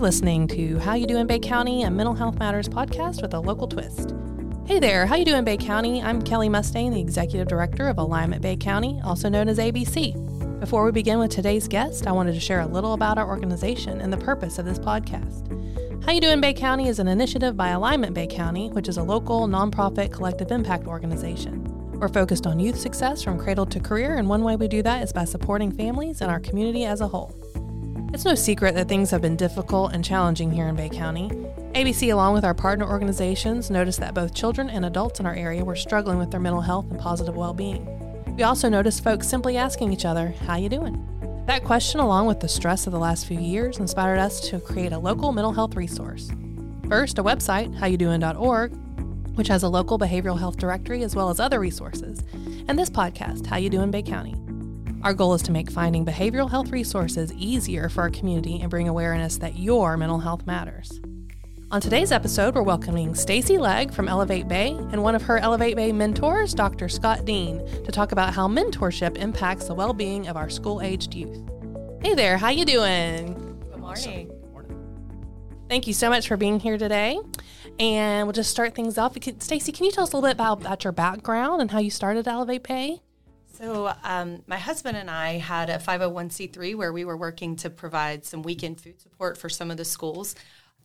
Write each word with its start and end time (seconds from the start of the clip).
You're 0.00 0.06
listening 0.06 0.48
to 0.48 0.78
How 0.78 0.94
You 0.94 1.06
Do 1.06 1.18
in 1.18 1.26
Bay 1.26 1.38
County, 1.38 1.82
a 1.82 1.90
Mental 1.90 2.14
Health 2.14 2.38
Matters 2.38 2.70
podcast 2.70 3.20
with 3.20 3.34
a 3.34 3.38
local 3.38 3.68
twist. 3.68 4.14
Hey 4.64 4.78
there, 4.78 5.04
how 5.04 5.14
you 5.14 5.26
doing 5.26 5.44
Bay 5.44 5.58
County? 5.58 6.00
I'm 6.00 6.22
Kelly 6.22 6.48
Mustang, 6.48 6.92
the 6.92 7.00
Executive 7.02 7.48
Director 7.48 7.86
of 7.86 7.98
Alignment 7.98 8.40
Bay 8.40 8.56
County, 8.56 8.98
also 9.04 9.28
known 9.28 9.46
as 9.46 9.58
ABC. 9.58 10.58
Before 10.58 10.86
we 10.86 10.90
begin 10.90 11.18
with 11.18 11.30
today's 11.30 11.68
guest, 11.68 12.06
I 12.06 12.12
wanted 12.12 12.32
to 12.32 12.40
share 12.40 12.60
a 12.60 12.66
little 12.66 12.94
about 12.94 13.18
our 13.18 13.28
organization 13.28 14.00
and 14.00 14.10
the 14.10 14.16
purpose 14.16 14.58
of 14.58 14.64
this 14.64 14.78
podcast. 14.78 15.46
How 16.06 16.12
You 16.12 16.22
Doing 16.22 16.40
Bay 16.40 16.54
County 16.54 16.88
is 16.88 16.98
an 16.98 17.06
initiative 17.06 17.54
by 17.54 17.68
Alignment 17.68 18.14
Bay 18.14 18.26
County, 18.26 18.70
which 18.70 18.88
is 18.88 18.96
a 18.96 19.02
local 19.02 19.48
nonprofit 19.48 20.10
collective 20.10 20.50
impact 20.50 20.86
organization. 20.86 21.62
We're 21.92 22.08
focused 22.08 22.46
on 22.46 22.58
youth 22.58 22.80
success 22.80 23.22
from 23.22 23.38
cradle 23.38 23.66
to 23.66 23.78
career, 23.78 24.16
and 24.16 24.30
one 24.30 24.44
way 24.44 24.56
we 24.56 24.66
do 24.66 24.82
that 24.82 25.02
is 25.02 25.12
by 25.12 25.26
supporting 25.26 25.70
families 25.70 26.22
and 26.22 26.30
our 26.30 26.40
community 26.40 26.86
as 26.86 27.02
a 27.02 27.08
whole. 27.08 27.36
It's 28.12 28.24
no 28.24 28.34
secret 28.34 28.74
that 28.74 28.88
things 28.88 29.10
have 29.12 29.22
been 29.22 29.36
difficult 29.36 29.92
and 29.92 30.04
challenging 30.04 30.50
here 30.50 30.66
in 30.66 30.74
Bay 30.74 30.88
County. 30.88 31.30
ABC, 31.74 32.12
along 32.12 32.34
with 32.34 32.44
our 32.44 32.54
partner 32.54 32.86
organizations, 32.86 33.70
noticed 33.70 34.00
that 34.00 34.14
both 34.14 34.34
children 34.34 34.68
and 34.68 34.84
adults 34.84 35.20
in 35.20 35.26
our 35.26 35.34
area 35.34 35.64
were 35.64 35.76
struggling 35.76 36.18
with 36.18 36.30
their 36.30 36.40
mental 36.40 36.60
health 36.60 36.90
and 36.90 36.98
positive 36.98 37.36
well-being. 37.36 37.86
We 38.36 38.42
also 38.42 38.68
noticed 38.68 39.04
folks 39.04 39.28
simply 39.28 39.56
asking 39.56 39.92
each 39.92 40.04
other, 40.04 40.34
"How 40.46 40.56
you 40.56 40.68
doing?" 40.68 41.06
That 41.46 41.64
question, 41.64 42.00
along 42.00 42.26
with 42.26 42.40
the 42.40 42.48
stress 42.48 42.86
of 42.86 42.92
the 42.92 42.98
last 42.98 43.26
few 43.26 43.38
years, 43.38 43.78
inspired 43.78 44.18
us 44.18 44.40
to 44.50 44.58
create 44.58 44.92
a 44.92 44.98
local 44.98 45.32
mental 45.32 45.52
health 45.52 45.76
resource. 45.76 46.30
First, 46.88 47.18
a 47.18 47.24
website, 47.24 47.78
howudoin.org, 47.78 48.72
which 49.36 49.48
has 49.48 49.62
a 49.62 49.68
local 49.68 49.98
behavioral 49.98 50.38
health 50.38 50.56
directory 50.56 51.04
as 51.04 51.14
well 51.14 51.30
as 51.30 51.38
other 51.38 51.60
resources, 51.60 52.24
and 52.66 52.76
this 52.76 52.90
podcast, 52.90 53.46
How 53.46 53.56
You 53.56 53.70
Doing 53.70 53.92
Bay 53.92 54.02
County. 54.02 54.34
Our 55.02 55.14
goal 55.14 55.32
is 55.32 55.40
to 55.42 55.52
make 55.52 55.70
finding 55.70 56.04
behavioral 56.04 56.50
health 56.50 56.72
resources 56.72 57.32
easier 57.32 57.88
for 57.88 58.02
our 58.02 58.10
community 58.10 58.60
and 58.60 58.68
bring 58.68 58.86
awareness 58.86 59.38
that 59.38 59.58
your 59.58 59.96
mental 59.96 60.18
health 60.18 60.46
matters. 60.46 61.00
On 61.70 61.80
today's 61.80 62.12
episode, 62.12 62.54
we're 62.54 62.62
welcoming 62.62 63.14
Stacy 63.14 63.56
Legg 63.56 63.94
from 63.94 64.08
Elevate 64.08 64.46
Bay 64.46 64.72
and 64.72 65.02
one 65.02 65.14
of 65.14 65.22
her 65.22 65.38
Elevate 65.38 65.74
Bay 65.74 65.90
mentors, 65.90 66.52
Dr. 66.52 66.90
Scott 66.90 67.24
Dean, 67.24 67.66
to 67.84 67.90
talk 67.90 68.12
about 68.12 68.34
how 68.34 68.46
mentorship 68.46 69.16
impacts 69.16 69.68
the 69.68 69.74
well-being 69.74 70.28
of 70.28 70.36
our 70.36 70.50
school-aged 70.50 71.14
youth. 71.14 71.48
Hey 72.02 72.12
there, 72.12 72.36
how 72.36 72.50
you 72.50 72.66
doing? 72.66 73.32
Good 73.70 73.80
morning. 73.80 74.30
Thank 75.70 75.86
you 75.86 75.94
so 75.94 76.10
much 76.10 76.28
for 76.28 76.36
being 76.36 76.60
here 76.60 76.76
today. 76.76 77.18
And 77.78 78.26
we'll 78.26 78.34
just 78.34 78.50
start 78.50 78.74
things 78.74 78.98
off. 78.98 79.16
Stacy, 79.38 79.72
can 79.72 79.86
you 79.86 79.92
tell 79.92 80.04
us 80.04 80.12
a 80.12 80.16
little 80.16 80.28
bit 80.28 80.34
about, 80.34 80.60
about 80.60 80.84
your 80.84 80.92
background 80.92 81.62
and 81.62 81.70
how 81.70 81.78
you 81.78 81.90
started 81.90 82.28
Elevate 82.28 82.64
Bay? 82.64 83.00
So, 83.60 83.92
um, 84.04 84.42
my 84.46 84.56
husband 84.56 84.96
and 84.96 85.10
I 85.10 85.32
had 85.32 85.68
a 85.68 85.76
501c3 85.76 86.74
where 86.76 86.94
we 86.94 87.04
were 87.04 87.16
working 87.16 87.56
to 87.56 87.68
provide 87.68 88.24
some 88.24 88.42
weekend 88.42 88.80
food 88.80 88.98
support 89.02 89.36
for 89.36 89.50
some 89.50 89.70
of 89.70 89.76
the 89.76 89.84
schools. 89.84 90.34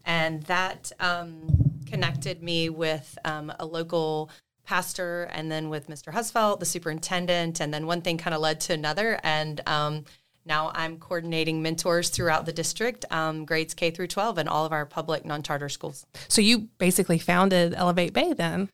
And 0.03 0.43
that 0.43 0.91
um, 0.99 1.47
connected 1.85 2.43
me 2.43 2.67
with 2.67 3.17
um, 3.23 3.53
a 3.59 3.65
local 3.65 4.29
pastor 4.65 5.29
and 5.31 5.49
then 5.49 5.69
with 5.69 5.87
Mr. 5.87 6.11
Husfelt, 6.11 6.59
the 6.59 6.65
superintendent. 6.65 7.61
And 7.61 7.73
then 7.73 7.87
one 7.87 8.01
thing 8.01 8.17
kind 8.17 8.33
of 8.33 8.41
led 8.41 8.59
to 8.61 8.73
another. 8.73 9.21
And 9.23 9.61
um, 9.67 10.03
now 10.45 10.73
I'm 10.75 10.97
coordinating 10.97 11.61
mentors 11.61 12.09
throughout 12.09 12.45
the 12.45 12.51
district, 12.51 13.05
um, 13.09 13.45
grades 13.45 13.73
K 13.73 13.89
through 13.89 14.07
12, 14.07 14.37
in 14.37 14.47
all 14.49 14.65
of 14.65 14.73
our 14.73 14.85
public 14.85 15.23
non 15.23 15.43
charter 15.43 15.69
schools. 15.69 16.05
So, 16.27 16.41
you 16.41 16.67
basically 16.77 17.19
founded 17.19 17.73
Elevate 17.73 18.11
Bay 18.11 18.33
then? 18.33 18.69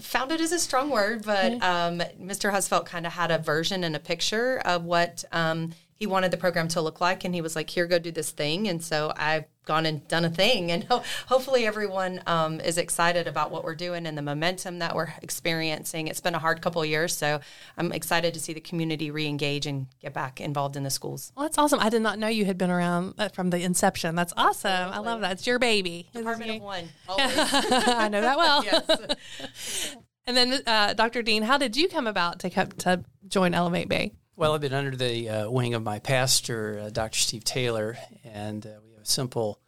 Founded 0.00 0.40
is 0.40 0.52
a 0.52 0.58
strong 0.58 0.90
word, 0.90 1.24
but 1.24 1.52
um, 1.62 2.00
Mr. 2.20 2.52
Husfelt 2.52 2.86
kind 2.86 3.06
of 3.06 3.12
had 3.12 3.30
a 3.30 3.38
version 3.38 3.84
and 3.84 3.94
a 3.96 4.00
picture 4.00 4.58
of 4.64 4.84
what 4.84 5.24
um, 5.32 5.72
he 5.94 6.06
wanted 6.06 6.30
the 6.30 6.36
program 6.36 6.68
to 6.68 6.80
look 6.80 7.00
like, 7.00 7.24
and 7.24 7.34
he 7.34 7.40
was 7.40 7.56
like, 7.56 7.70
"Here, 7.70 7.86
go 7.86 7.98
do 7.98 8.10
this 8.10 8.30
thing." 8.30 8.68
And 8.68 8.82
so 8.82 9.12
I've 9.16 9.44
gone 9.66 9.84
and 9.84 10.06
done 10.08 10.24
a 10.24 10.30
thing, 10.30 10.70
and 10.70 10.84
ho- 10.84 11.02
hopefully 11.26 11.66
everyone 11.66 12.22
um, 12.26 12.60
is 12.60 12.78
excited 12.78 13.26
about 13.26 13.50
what 13.50 13.64
we're 13.64 13.74
doing 13.74 14.06
and 14.06 14.16
the 14.16 14.22
momentum 14.22 14.78
that 14.78 14.94
we're 14.94 15.12
experiencing. 15.22 16.08
It's 16.08 16.22
been 16.22 16.34
a 16.34 16.38
hard 16.38 16.62
couple 16.62 16.82
years, 16.84 17.14
so 17.14 17.40
I'm 17.76 17.92
excited 17.92 18.32
to 18.34 18.40
see 18.40 18.54
the 18.54 18.60
community 18.60 19.10
re-engage 19.10 19.66
and 19.66 19.88
get 20.00 20.14
back 20.14 20.40
involved 20.40 20.76
in 20.76 20.84
the 20.84 20.90
schools. 20.90 21.32
Well, 21.36 21.44
that's 21.44 21.58
awesome. 21.58 21.80
I 21.80 21.90
did 21.90 22.00
not 22.00 22.18
know 22.18 22.28
you 22.28 22.46
had 22.46 22.56
been 22.56 22.70
around 22.70 23.14
uh, 23.18 23.28
from 23.28 23.50
the 23.50 23.60
inception. 23.60 24.14
That's 24.14 24.32
awesome. 24.36 24.70
I 24.92 24.98
love 24.98 25.20
that. 25.20 25.32
It's 25.32 25.46
your 25.46 25.58
baby. 25.58 26.08
Department 26.14 26.50
of 26.52 26.62
One. 26.62 26.88
Always. 27.08 27.36
I 27.36 28.08
know 28.08 28.22
that 28.22 28.38
well. 28.38 28.64
yes. 28.64 29.96
And 30.28 30.36
then, 30.36 30.60
uh, 30.66 30.92
Dr. 30.94 31.22
Dean, 31.22 31.44
how 31.44 31.56
did 31.56 31.76
you 31.76 31.88
come 31.88 32.08
about 32.08 32.40
to 32.40 32.50
come, 32.50 32.72
to 32.78 33.04
join 33.28 33.54
Elevate 33.54 33.88
Bay? 33.88 34.12
Well, 34.34 34.54
I've 34.54 34.60
been 34.60 34.74
under 34.74 34.96
the 34.96 35.28
uh, 35.28 35.50
wing 35.50 35.74
of 35.74 35.84
my 35.84 36.00
pastor, 36.00 36.80
uh, 36.82 36.90
Dr. 36.90 37.18
Steve 37.18 37.44
Taylor, 37.44 37.96
and 38.24 38.66
uh, 39.06 39.10
simple 39.10 39.60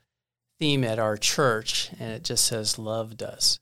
theme 0.58 0.84
at 0.84 0.98
our 0.98 1.16
church, 1.16 1.90
and 1.98 2.12
it 2.12 2.24
just 2.24 2.44
says 2.44 2.78
"Love 2.78 3.16
does." 3.16 3.60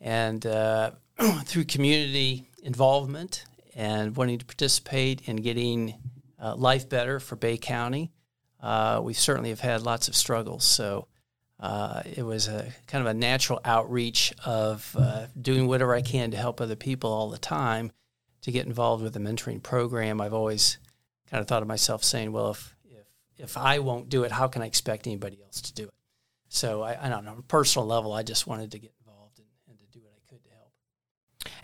And 0.00 0.44
uh, 0.46 0.92
through 1.44 1.64
community 1.64 2.48
involvement 2.62 3.44
and 3.74 4.16
wanting 4.16 4.38
to 4.38 4.44
participate 4.44 5.28
in 5.28 5.36
getting 5.36 5.94
uh, 6.42 6.54
life 6.56 6.88
better 6.88 7.20
for 7.20 7.36
Bay 7.36 7.56
County, 7.56 8.12
uh, 8.60 9.00
we 9.02 9.14
certainly 9.14 9.50
have 9.50 9.60
had 9.60 9.82
lots 9.82 10.08
of 10.08 10.16
struggles. 10.16 10.64
So 10.64 11.08
it 12.04 12.24
was 12.24 12.48
a 12.48 12.72
kind 12.86 13.06
of 13.06 13.10
a 13.10 13.14
natural 13.14 13.60
outreach 13.64 14.32
of 14.44 14.96
doing 15.40 15.66
whatever 15.66 15.94
I 15.94 16.02
can 16.02 16.30
to 16.30 16.36
help 16.36 16.60
other 16.60 16.76
people 16.76 17.12
all 17.12 17.30
the 17.30 17.38
time 17.38 17.92
to 18.46 18.52
get 18.52 18.64
involved 18.64 19.02
with 19.02 19.12
the 19.12 19.18
mentoring 19.18 19.60
program, 19.60 20.20
I've 20.20 20.32
always 20.32 20.78
kind 21.28 21.40
of 21.40 21.48
thought 21.48 21.62
of 21.62 21.68
myself 21.68 22.04
saying, 22.04 22.30
well, 22.30 22.52
if, 22.52 22.75
if, 23.38 23.56
I 23.56 23.78
won't 23.78 24.08
do 24.08 24.24
it, 24.24 24.32
how 24.32 24.48
can 24.48 24.62
I 24.62 24.66
expect 24.66 25.06
anybody 25.06 25.42
else 25.42 25.60
to 25.62 25.74
do 25.74 25.84
it? 25.84 25.94
So 26.48 26.82
I, 26.82 27.06
I 27.06 27.08
don't 27.08 27.24
know, 27.24 27.32
on 27.32 27.38
a 27.38 27.42
personal 27.42 27.86
level, 27.86 28.12
I 28.12 28.22
just 28.22 28.46
wanted 28.46 28.72
to 28.72 28.78
get 28.78 28.92
involved 29.00 29.38
and, 29.38 29.46
and, 29.68 29.78
to 29.78 29.86
do 29.86 30.02
what 30.02 30.12
I 30.14 30.28
could 30.28 30.42
to 30.44 30.50
help. 30.50 30.72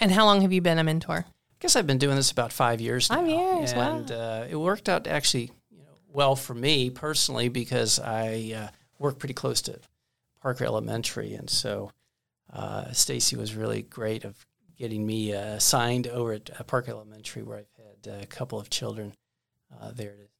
And 0.00 0.10
how 0.10 0.24
long 0.24 0.42
have 0.42 0.52
you 0.52 0.60
been 0.60 0.78
a 0.78 0.84
mentor? 0.84 1.24
I 1.28 1.56
guess 1.60 1.76
I've 1.76 1.86
been 1.86 1.98
doing 1.98 2.16
this 2.16 2.30
about 2.30 2.52
five 2.52 2.80
years 2.80 3.06
Five 3.06 3.26
now. 3.26 3.58
years, 3.58 3.72
and, 3.72 4.10
wow. 4.10 4.16
uh, 4.16 4.46
it 4.50 4.56
worked 4.56 4.88
out 4.88 5.06
actually 5.06 5.52
you 5.70 5.78
know, 5.78 5.96
well 6.12 6.36
for 6.36 6.54
me 6.54 6.90
personally 6.90 7.48
because 7.48 7.98
I 8.00 8.52
uh, 8.56 8.68
work 8.98 9.18
pretty 9.18 9.34
close 9.34 9.62
to 9.62 9.78
Parker 10.40 10.64
Elementary. 10.64 11.34
And 11.34 11.48
so 11.48 11.90
uh, 12.52 12.92
Stacy 12.92 13.36
was 13.36 13.54
really 13.54 13.82
great 13.82 14.24
of 14.24 14.44
getting 14.76 15.06
me 15.06 15.34
uh, 15.34 15.54
assigned 15.54 16.08
over 16.08 16.32
at 16.32 16.50
uh, 16.58 16.62
Park 16.64 16.88
Elementary, 16.88 17.42
where 17.42 17.58
I've 17.58 17.66
had 17.76 18.12
uh, 18.12 18.22
a 18.22 18.26
couple 18.26 18.58
of 18.58 18.68
children 18.68 19.14
uh, 19.80 19.92
there 19.92 20.10
to, 20.10 20.16
to, 20.16 20.16
mentor 20.16 20.18
with. 20.18 20.26
That's 20.26 20.31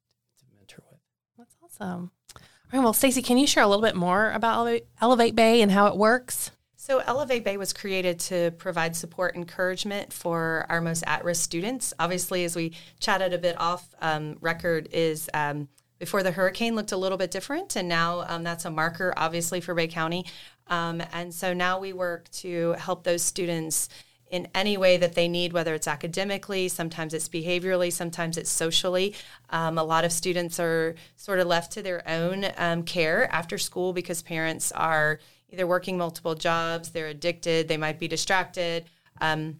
awesome. 1.81 2.11
All 2.37 2.79
right, 2.79 2.85
well, 2.85 2.93
Stacy, 2.93 3.21
can 3.21 3.37
you 3.37 3.47
share 3.47 3.63
a 3.63 3.67
little 3.67 3.83
bit 3.83 3.97
more 3.97 4.31
about 4.33 4.81
Elevate, 5.01 5.35
Bay 5.35 5.61
and 5.61 5.71
how 5.71 5.89
it 5.89 5.97
works? 5.97 6.51
So, 6.77 6.99
Elevate 7.01 7.45
Bay 7.45 7.57
was 7.57 7.73
created 7.73 8.19
to 8.21 8.51
provide 8.53 8.97
support 8.97 9.35
and 9.35 9.43
encouragement 9.43 10.13
for 10.13 10.67
our 10.69 10.81
most 10.81 11.05
at 11.07 11.23
risk 11.25 11.43
students. 11.43 11.93
Obviously, 11.99 12.45
as 12.45 12.57
we 12.57 12.73
chatted 12.99 13.33
a 13.33 13.39
bit 13.39 13.61
off 13.61 13.95
um, 14.01 14.37
record, 14.41 14.89
is 14.91 15.29
um, 15.35 15.69
before 15.99 16.23
the 16.25 16.33
hurricane 16.33 16.75
looked 16.75 16.91
a 16.91 16.97
little 16.97 17.19
bit 17.19 17.31
different, 17.31 17.77
and 17.77 17.89
now 17.89 18.25
um, 18.27 18.43
that's 18.43 18.65
a 18.65 18.71
marker, 18.71 19.15
obviously, 19.17 19.61
for 19.61 19.75
Bay 19.75 19.87
County. 19.87 20.25
Um, 20.67 21.03
and 21.13 21.33
so 21.33 21.53
now 21.53 21.79
we 21.79 21.93
work 21.93 22.29
to 22.31 22.73
help 22.73 23.05
those 23.05 23.23
students 23.23 23.89
in 24.33 24.49
any 24.55 24.79
way 24.79 24.97
that 24.97 25.15
they 25.15 25.29
need, 25.29 25.53
whether 25.53 25.75
it's 25.75 25.87
academically, 25.87 26.67
sometimes 26.67 27.13
it's 27.13 27.29
behaviorally, 27.29 27.93
sometimes 27.93 28.39
it's 28.39 28.51
socially. 28.51 29.15
Um, 29.51 29.77
a 29.77 29.85
lot 29.85 30.07
of 30.07 30.11
students 30.11 30.59
are 30.59 30.95
sort 31.17 31.39
of 31.39 31.47
left 31.47 31.71
to 31.73 31.83
their 31.83 32.03
own 32.09 32.47
um, 32.57 32.83
care 32.83 33.31
after 33.31 33.59
school 33.59 33.93
because 33.93 34.23
parents 34.23 34.73
are 34.73 35.21
either 35.51 35.67
working 35.67 35.99
multiple 35.99 36.35
jobs, 36.35 36.91
they're 36.91 37.09
addicted, 37.09 37.69
they 37.69 37.77
might 37.77 37.99
be 37.99 38.09
distracted. 38.09 38.87
Um, 39.21 39.59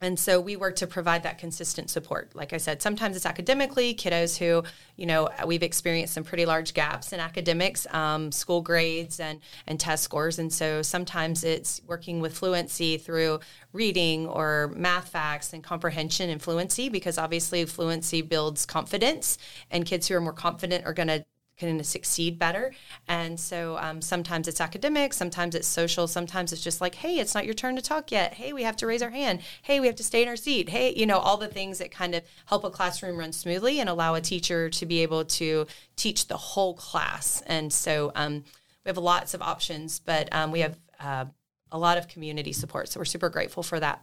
and 0.00 0.18
so 0.18 0.40
we 0.40 0.56
work 0.56 0.76
to 0.76 0.86
provide 0.86 1.22
that 1.24 1.38
consistent 1.38 1.90
support. 1.90 2.34
Like 2.34 2.52
I 2.52 2.56
said, 2.56 2.80
sometimes 2.80 3.16
it's 3.16 3.26
academically, 3.26 3.94
kiddos 3.94 4.38
who, 4.38 4.62
you 4.96 5.06
know, 5.06 5.28
we've 5.46 5.62
experienced 5.62 6.14
some 6.14 6.24
pretty 6.24 6.46
large 6.46 6.72
gaps 6.72 7.12
in 7.12 7.20
academics, 7.20 7.86
um, 7.92 8.32
school 8.32 8.62
grades 8.62 9.20
and, 9.20 9.40
and 9.66 9.78
test 9.78 10.02
scores. 10.02 10.38
And 10.38 10.52
so 10.52 10.80
sometimes 10.80 11.44
it's 11.44 11.82
working 11.86 12.20
with 12.20 12.36
fluency 12.36 12.96
through 12.96 13.40
reading 13.72 14.26
or 14.26 14.72
math 14.74 15.08
facts 15.08 15.52
and 15.52 15.62
comprehension 15.62 16.30
and 16.30 16.40
fluency, 16.40 16.88
because 16.88 17.18
obviously 17.18 17.64
fluency 17.66 18.22
builds 18.22 18.64
confidence. 18.64 19.36
And 19.70 19.84
kids 19.84 20.08
who 20.08 20.14
are 20.14 20.20
more 20.20 20.32
confident 20.32 20.86
are 20.86 20.94
going 20.94 21.08
to 21.08 21.24
can 21.60 21.84
succeed 21.84 22.38
better. 22.38 22.72
And 23.06 23.38
so 23.38 23.76
um, 23.78 24.00
sometimes 24.00 24.48
it's 24.48 24.60
academic, 24.60 25.12
sometimes 25.12 25.54
it's 25.54 25.68
social, 25.68 26.06
sometimes 26.06 26.52
it's 26.52 26.62
just 26.62 26.80
like, 26.80 26.94
hey, 26.96 27.18
it's 27.18 27.34
not 27.34 27.44
your 27.44 27.54
turn 27.54 27.76
to 27.76 27.82
talk 27.82 28.10
yet. 28.10 28.34
Hey, 28.34 28.52
we 28.52 28.62
have 28.62 28.76
to 28.76 28.86
raise 28.86 29.02
our 29.02 29.10
hand. 29.10 29.40
Hey, 29.62 29.78
we 29.78 29.86
have 29.86 29.96
to 29.96 30.04
stay 30.04 30.22
in 30.22 30.28
our 30.28 30.36
seat. 30.36 30.70
Hey, 30.70 30.94
you 30.96 31.06
know, 31.06 31.18
all 31.18 31.36
the 31.36 31.48
things 31.48 31.78
that 31.78 31.90
kind 31.90 32.14
of 32.14 32.22
help 32.46 32.64
a 32.64 32.70
classroom 32.70 33.18
run 33.18 33.32
smoothly 33.32 33.78
and 33.80 33.88
allow 33.88 34.14
a 34.14 34.20
teacher 34.20 34.70
to 34.70 34.86
be 34.86 35.02
able 35.02 35.24
to 35.24 35.66
teach 35.96 36.26
the 36.28 36.36
whole 36.36 36.74
class. 36.74 37.42
And 37.46 37.72
so 37.72 38.12
um, 38.14 38.44
we 38.84 38.88
have 38.88 38.98
lots 38.98 39.34
of 39.34 39.42
options, 39.42 40.00
but 40.00 40.32
um, 40.32 40.50
we 40.50 40.60
have 40.60 40.78
uh, 40.98 41.26
a 41.70 41.78
lot 41.78 41.98
of 41.98 42.08
community 42.08 42.52
support. 42.52 42.88
So 42.88 43.00
we're 43.00 43.04
super 43.04 43.28
grateful 43.28 43.62
for 43.62 43.78
that. 43.80 44.02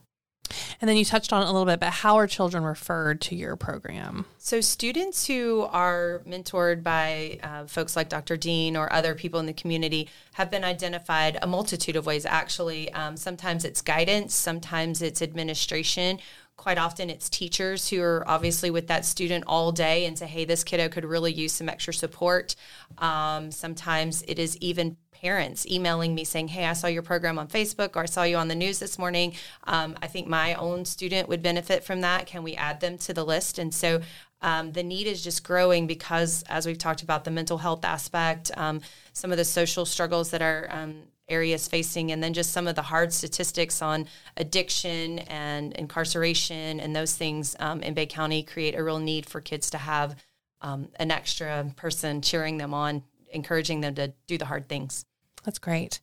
And 0.79 0.89
then 0.89 0.97
you 0.97 1.05
touched 1.05 1.33
on 1.33 1.41
it 1.41 1.45
a 1.45 1.51
little 1.51 1.65
bit, 1.65 1.79
but 1.79 1.91
how 1.91 2.15
are 2.15 2.27
children 2.27 2.63
referred 2.63 3.21
to 3.21 3.35
your 3.35 3.55
program? 3.55 4.25
So, 4.37 4.61
students 4.61 5.27
who 5.27 5.67
are 5.71 6.21
mentored 6.27 6.83
by 6.83 7.39
uh, 7.43 7.65
folks 7.65 7.95
like 7.95 8.09
Dr. 8.09 8.37
Dean 8.37 8.77
or 8.77 8.91
other 8.91 9.15
people 9.15 9.39
in 9.39 9.45
the 9.45 9.53
community 9.53 10.09
have 10.33 10.49
been 10.49 10.63
identified 10.63 11.37
a 11.41 11.47
multitude 11.47 11.95
of 11.95 12.05
ways, 12.05 12.25
actually. 12.25 12.91
Um, 12.93 13.17
sometimes 13.17 13.65
it's 13.65 13.81
guidance, 13.81 14.33
sometimes 14.35 15.01
it's 15.01 15.21
administration. 15.21 16.19
Quite 16.55 16.79
often, 16.79 17.11
it's 17.11 17.29
teachers 17.29 17.87
who 17.89 18.01
are 18.01 18.23
obviously 18.27 18.71
with 18.71 18.87
that 18.87 19.05
student 19.05 19.43
all 19.45 19.71
day 19.71 20.05
and 20.05 20.17
say, 20.17 20.25
hey, 20.25 20.43
this 20.43 20.63
kiddo 20.63 20.89
could 20.89 21.05
really 21.05 21.31
use 21.31 21.53
some 21.53 21.69
extra 21.69 21.93
support. 21.93 22.55
Um, 22.97 23.51
sometimes 23.51 24.23
it 24.27 24.39
is 24.39 24.57
even 24.57 24.97
parents 25.21 25.65
emailing 25.65 26.13
me 26.13 26.23
saying, 26.23 26.49
Hey, 26.49 26.65
I 26.65 26.73
saw 26.73 26.87
your 26.87 27.01
program 27.01 27.39
on 27.39 27.47
Facebook 27.47 27.95
or 27.95 28.03
I 28.03 28.05
saw 28.05 28.23
you 28.23 28.37
on 28.37 28.47
the 28.47 28.55
news 28.55 28.79
this 28.79 28.99
morning. 28.99 29.33
Um, 29.63 29.95
I 30.01 30.07
think 30.07 30.27
my 30.27 30.53
own 30.55 30.85
student 30.85 31.27
would 31.27 31.41
benefit 31.41 31.83
from 31.83 32.01
that. 32.01 32.27
Can 32.27 32.43
we 32.43 32.55
add 32.55 32.79
them 32.81 32.97
to 32.99 33.13
the 33.13 33.25
list? 33.25 33.57
And 33.57 33.73
so 33.73 34.01
um, 34.41 34.71
the 34.71 34.83
need 34.83 35.07
is 35.07 35.23
just 35.23 35.43
growing 35.43 35.87
because, 35.87 36.43
as 36.47 36.65
we've 36.67 36.77
talked 36.77 37.01
about, 37.01 37.23
the 37.23 37.31
mental 37.31 37.57
health 37.57 37.83
aspect, 37.83 38.51
um, 38.55 38.81
some 39.13 39.31
of 39.31 39.37
the 39.37 39.45
social 39.45 39.85
struggles 39.85 40.29
that 40.29 40.41
our 40.41 40.67
um, 40.69 41.03
areas 41.27 41.67
facing, 41.67 42.11
and 42.11 42.21
then 42.21 42.33
just 42.33 42.51
some 42.51 42.67
of 42.67 42.75
the 42.75 42.83
hard 42.83 43.11
statistics 43.11 43.81
on 43.81 44.05
addiction 44.37 45.19
and 45.19 45.73
incarceration 45.73 46.79
and 46.79 46.95
those 46.95 47.15
things 47.15 47.55
um, 47.59 47.81
in 47.81 47.93
Bay 47.93 48.05
County 48.05 48.43
create 48.43 48.75
a 48.75 48.83
real 48.83 48.99
need 48.99 49.25
for 49.25 49.41
kids 49.41 49.71
to 49.71 49.77
have 49.77 50.15
um, 50.61 50.87
an 50.97 51.11
extra 51.11 51.71
person 51.75 52.21
cheering 52.21 52.57
them 52.57 52.73
on 52.73 53.03
encouraging 53.31 53.81
them 53.81 53.95
to 53.95 54.13
do 54.27 54.37
the 54.37 54.45
hard 54.45 54.67
things. 54.69 55.05
That's 55.43 55.59
great. 55.59 55.99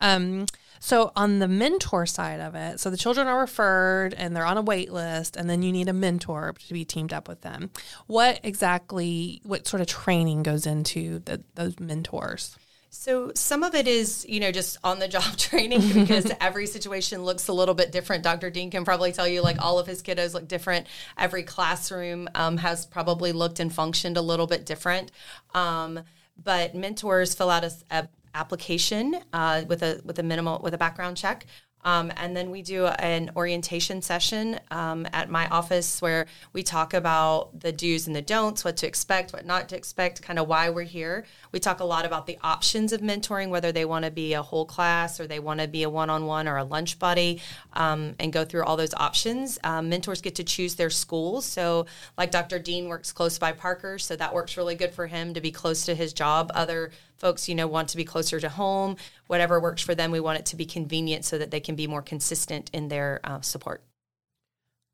Um, 0.00 0.46
so 0.78 1.10
on 1.16 1.38
the 1.38 1.48
mentor 1.48 2.06
side 2.06 2.40
of 2.40 2.54
it, 2.54 2.80
so 2.80 2.90
the 2.90 2.96
children 2.96 3.26
are 3.28 3.40
referred 3.40 4.14
and 4.14 4.36
they're 4.36 4.44
on 4.44 4.58
a 4.58 4.62
wait 4.62 4.92
list, 4.92 5.36
and 5.36 5.48
then 5.48 5.62
you 5.62 5.72
need 5.72 5.88
a 5.88 5.92
mentor 5.92 6.54
to 6.68 6.74
be 6.74 6.84
teamed 6.84 7.12
up 7.12 7.28
with 7.28 7.40
them. 7.40 7.70
What 8.06 8.40
exactly, 8.42 9.40
what 9.44 9.66
sort 9.66 9.80
of 9.80 9.86
training 9.86 10.42
goes 10.42 10.66
into 10.66 11.20
the, 11.20 11.42
those 11.54 11.80
mentors? 11.80 12.56
So 12.90 13.32
some 13.34 13.62
of 13.62 13.74
it 13.74 13.86
is, 13.86 14.24
you 14.28 14.40
know, 14.40 14.50
just 14.52 14.78
on 14.82 14.98
the 14.98 15.08
job 15.08 15.36
training 15.36 15.92
because 15.92 16.30
every 16.40 16.66
situation 16.66 17.24
looks 17.24 17.48
a 17.48 17.52
little 17.52 17.74
bit 17.74 17.92
different. 17.92 18.22
Dr. 18.22 18.50
Dean 18.50 18.70
can 18.70 18.84
probably 18.84 19.12
tell 19.12 19.28
you 19.28 19.42
like 19.42 19.60
all 19.60 19.78
of 19.78 19.86
his 19.86 20.02
kiddos 20.02 20.34
look 20.34 20.48
different. 20.48 20.86
Every 21.18 21.42
classroom 21.42 22.28
um, 22.34 22.56
has 22.58 22.86
probably 22.86 23.32
looked 23.32 23.60
and 23.60 23.72
functioned 23.72 24.16
a 24.16 24.22
little 24.22 24.46
bit 24.46 24.64
different. 24.64 25.10
Um, 25.54 26.00
but 26.42 26.74
mentors 26.74 27.34
fill 27.34 27.50
out 27.50 27.64
a, 27.64 27.72
a 27.90 28.08
application 28.34 29.16
uh, 29.32 29.62
with 29.66 29.82
a 29.82 30.00
with 30.04 30.18
a 30.18 30.22
minimal 30.22 30.60
with 30.62 30.74
a 30.74 30.78
background 30.78 31.16
check. 31.16 31.46
Um, 31.86 32.12
and 32.16 32.36
then 32.36 32.50
we 32.50 32.62
do 32.62 32.86
an 32.86 33.30
orientation 33.36 34.02
session 34.02 34.58
um, 34.72 35.06
at 35.12 35.30
my 35.30 35.46
office 35.48 36.02
where 36.02 36.26
we 36.52 36.64
talk 36.64 36.92
about 36.92 37.60
the 37.60 37.70
do's 37.70 38.08
and 38.08 38.16
the 38.16 38.20
don'ts, 38.20 38.64
what 38.64 38.76
to 38.78 38.88
expect, 38.88 39.32
what 39.32 39.46
not 39.46 39.68
to 39.68 39.76
expect, 39.76 40.20
kind 40.20 40.40
of 40.40 40.48
why 40.48 40.68
we're 40.68 40.82
here. 40.82 41.24
We 41.52 41.60
talk 41.60 41.78
a 41.78 41.84
lot 41.84 42.04
about 42.04 42.26
the 42.26 42.38
options 42.42 42.92
of 42.92 43.02
mentoring, 43.02 43.50
whether 43.50 43.70
they 43.70 43.84
want 43.84 44.04
to 44.04 44.10
be 44.10 44.34
a 44.34 44.42
whole 44.42 44.64
class 44.64 45.20
or 45.20 45.28
they 45.28 45.38
want 45.38 45.60
to 45.60 45.68
be 45.68 45.84
a 45.84 45.88
one 45.88 46.10
on 46.10 46.26
one 46.26 46.48
or 46.48 46.56
a 46.56 46.64
lunch 46.64 46.98
buddy, 46.98 47.40
um, 47.74 48.16
and 48.18 48.32
go 48.32 48.44
through 48.44 48.64
all 48.64 48.76
those 48.76 48.94
options. 48.94 49.56
Um, 49.62 49.88
mentors 49.88 50.20
get 50.20 50.34
to 50.34 50.44
choose 50.44 50.74
their 50.74 50.90
schools. 50.90 51.46
So, 51.46 51.86
like 52.18 52.32
Dr. 52.32 52.58
Dean 52.58 52.88
works 52.88 53.12
close 53.12 53.38
by 53.38 53.52
Parker, 53.52 54.00
so 54.00 54.16
that 54.16 54.34
works 54.34 54.56
really 54.56 54.74
good 54.74 54.92
for 54.92 55.06
him 55.06 55.34
to 55.34 55.40
be 55.40 55.52
close 55.52 55.84
to 55.84 55.94
his 55.94 56.12
job. 56.12 56.50
Other 56.52 56.90
folks, 57.16 57.48
you 57.48 57.54
know, 57.54 57.66
want 57.66 57.88
to 57.90 57.96
be 57.96 58.04
closer 58.04 58.40
to 58.40 58.48
home. 58.48 58.96
Whatever 59.26 59.60
works 59.60 59.82
for 59.82 59.94
them, 59.94 60.10
we 60.10 60.20
want 60.20 60.38
it 60.38 60.46
to 60.46 60.56
be 60.56 60.66
convenient 60.66 61.24
so 61.24 61.38
that 61.38 61.50
they 61.50 61.60
can 61.60 61.74
be 61.74 61.86
more 61.86 62.02
consistent 62.02 62.70
in 62.72 62.88
their 62.88 63.20
uh, 63.24 63.40
support. 63.40 63.82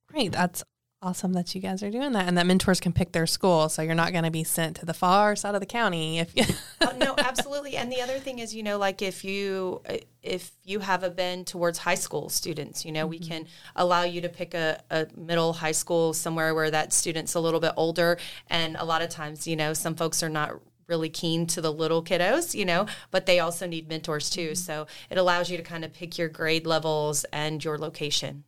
Great. 0.09 0.33
That's 0.33 0.63
awesome 1.03 1.33
that 1.33 1.53
you 1.53 1.61
guys 1.61 1.83
are 1.83 1.91
doing 1.91 2.13
that 2.13 2.29
and 2.29 2.39
that 2.39 2.47
mentors 2.47 2.79
can 2.79 2.93
pick 2.93 3.11
their 3.11 3.27
school 3.27 3.69
so 3.69 3.83
you're 3.83 3.95
not 3.95 4.13
going 4.13 4.23
to 4.23 4.31
be 4.31 4.45
sent 4.45 4.77
to 4.77 4.87
the 4.87 4.95
far 4.95 5.35
side 5.35 5.55
of 5.55 5.61
the 5.61 5.67
county 5.67 6.21
if 6.21 6.31
you 6.37 6.45
oh, 6.81 6.93
no 6.97 7.15
absolutely 7.19 7.77
and 7.77 7.91
the 7.91 8.01
other 8.01 8.21
thing 8.21 8.39
is 8.39 8.55
you 8.55 8.63
know 8.63 8.79
like 8.79 9.03
if 9.03 9.25
you 9.25 9.83
if 10.23 10.53
you 10.63 10.79
have 10.79 11.03
a 11.03 11.11
bend 11.11 11.45
towards 11.45 11.79
high 11.79 11.97
school 11.97 12.29
students 12.29 12.85
you 12.85 12.93
know 12.93 13.03
mm-hmm. 13.03 13.11
we 13.11 13.19
can 13.19 13.47
allow 13.75 14.05
you 14.05 14.21
to 14.21 14.29
pick 14.29 14.55
a, 14.55 14.81
a 14.93 15.09
middle 15.17 15.53
high 15.53 15.73
school 15.73 16.13
somewhere 16.13 16.55
where 16.55 16.71
that 16.71 16.93
student's 16.93 17.35
a 17.35 17.41
little 17.41 17.61
bit 17.61 17.73
older 17.77 18.17
and 18.49 18.77
a 18.77 18.85
lot 18.85 19.03
of 19.03 19.09
times 19.09 19.45
you 19.45 19.57
know 19.57 19.75
some 19.75 19.97
folks 19.97 20.23
are 20.23 20.29
not 20.29 20.53
really 20.93 21.09
keen 21.09 21.47
to 21.47 21.63
the 21.63 21.73
little 21.73 22.05
kiddos, 22.05 22.55
you 22.55 22.67
know, 22.67 22.85
but 23.11 23.25
they 23.25 23.41
also 23.41 23.67
need 23.67 23.89
mentors 23.89 24.29
too. 24.29 24.51
Mm-hmm. 24.51 24.55
So 24.55 24.87
it 25.09 25.17
allows 25.17 25.51
you 25.51 25.57
to 25.57 25.63
kind 25.63 25.87
of 25.87 25.95
pick 25.95 26.19
your 26.19 26.29
grade 26.29 26.67
levels 26.67 27.25
and 27.33 27.65
your 27.65 27.79
location. 27.79 28.45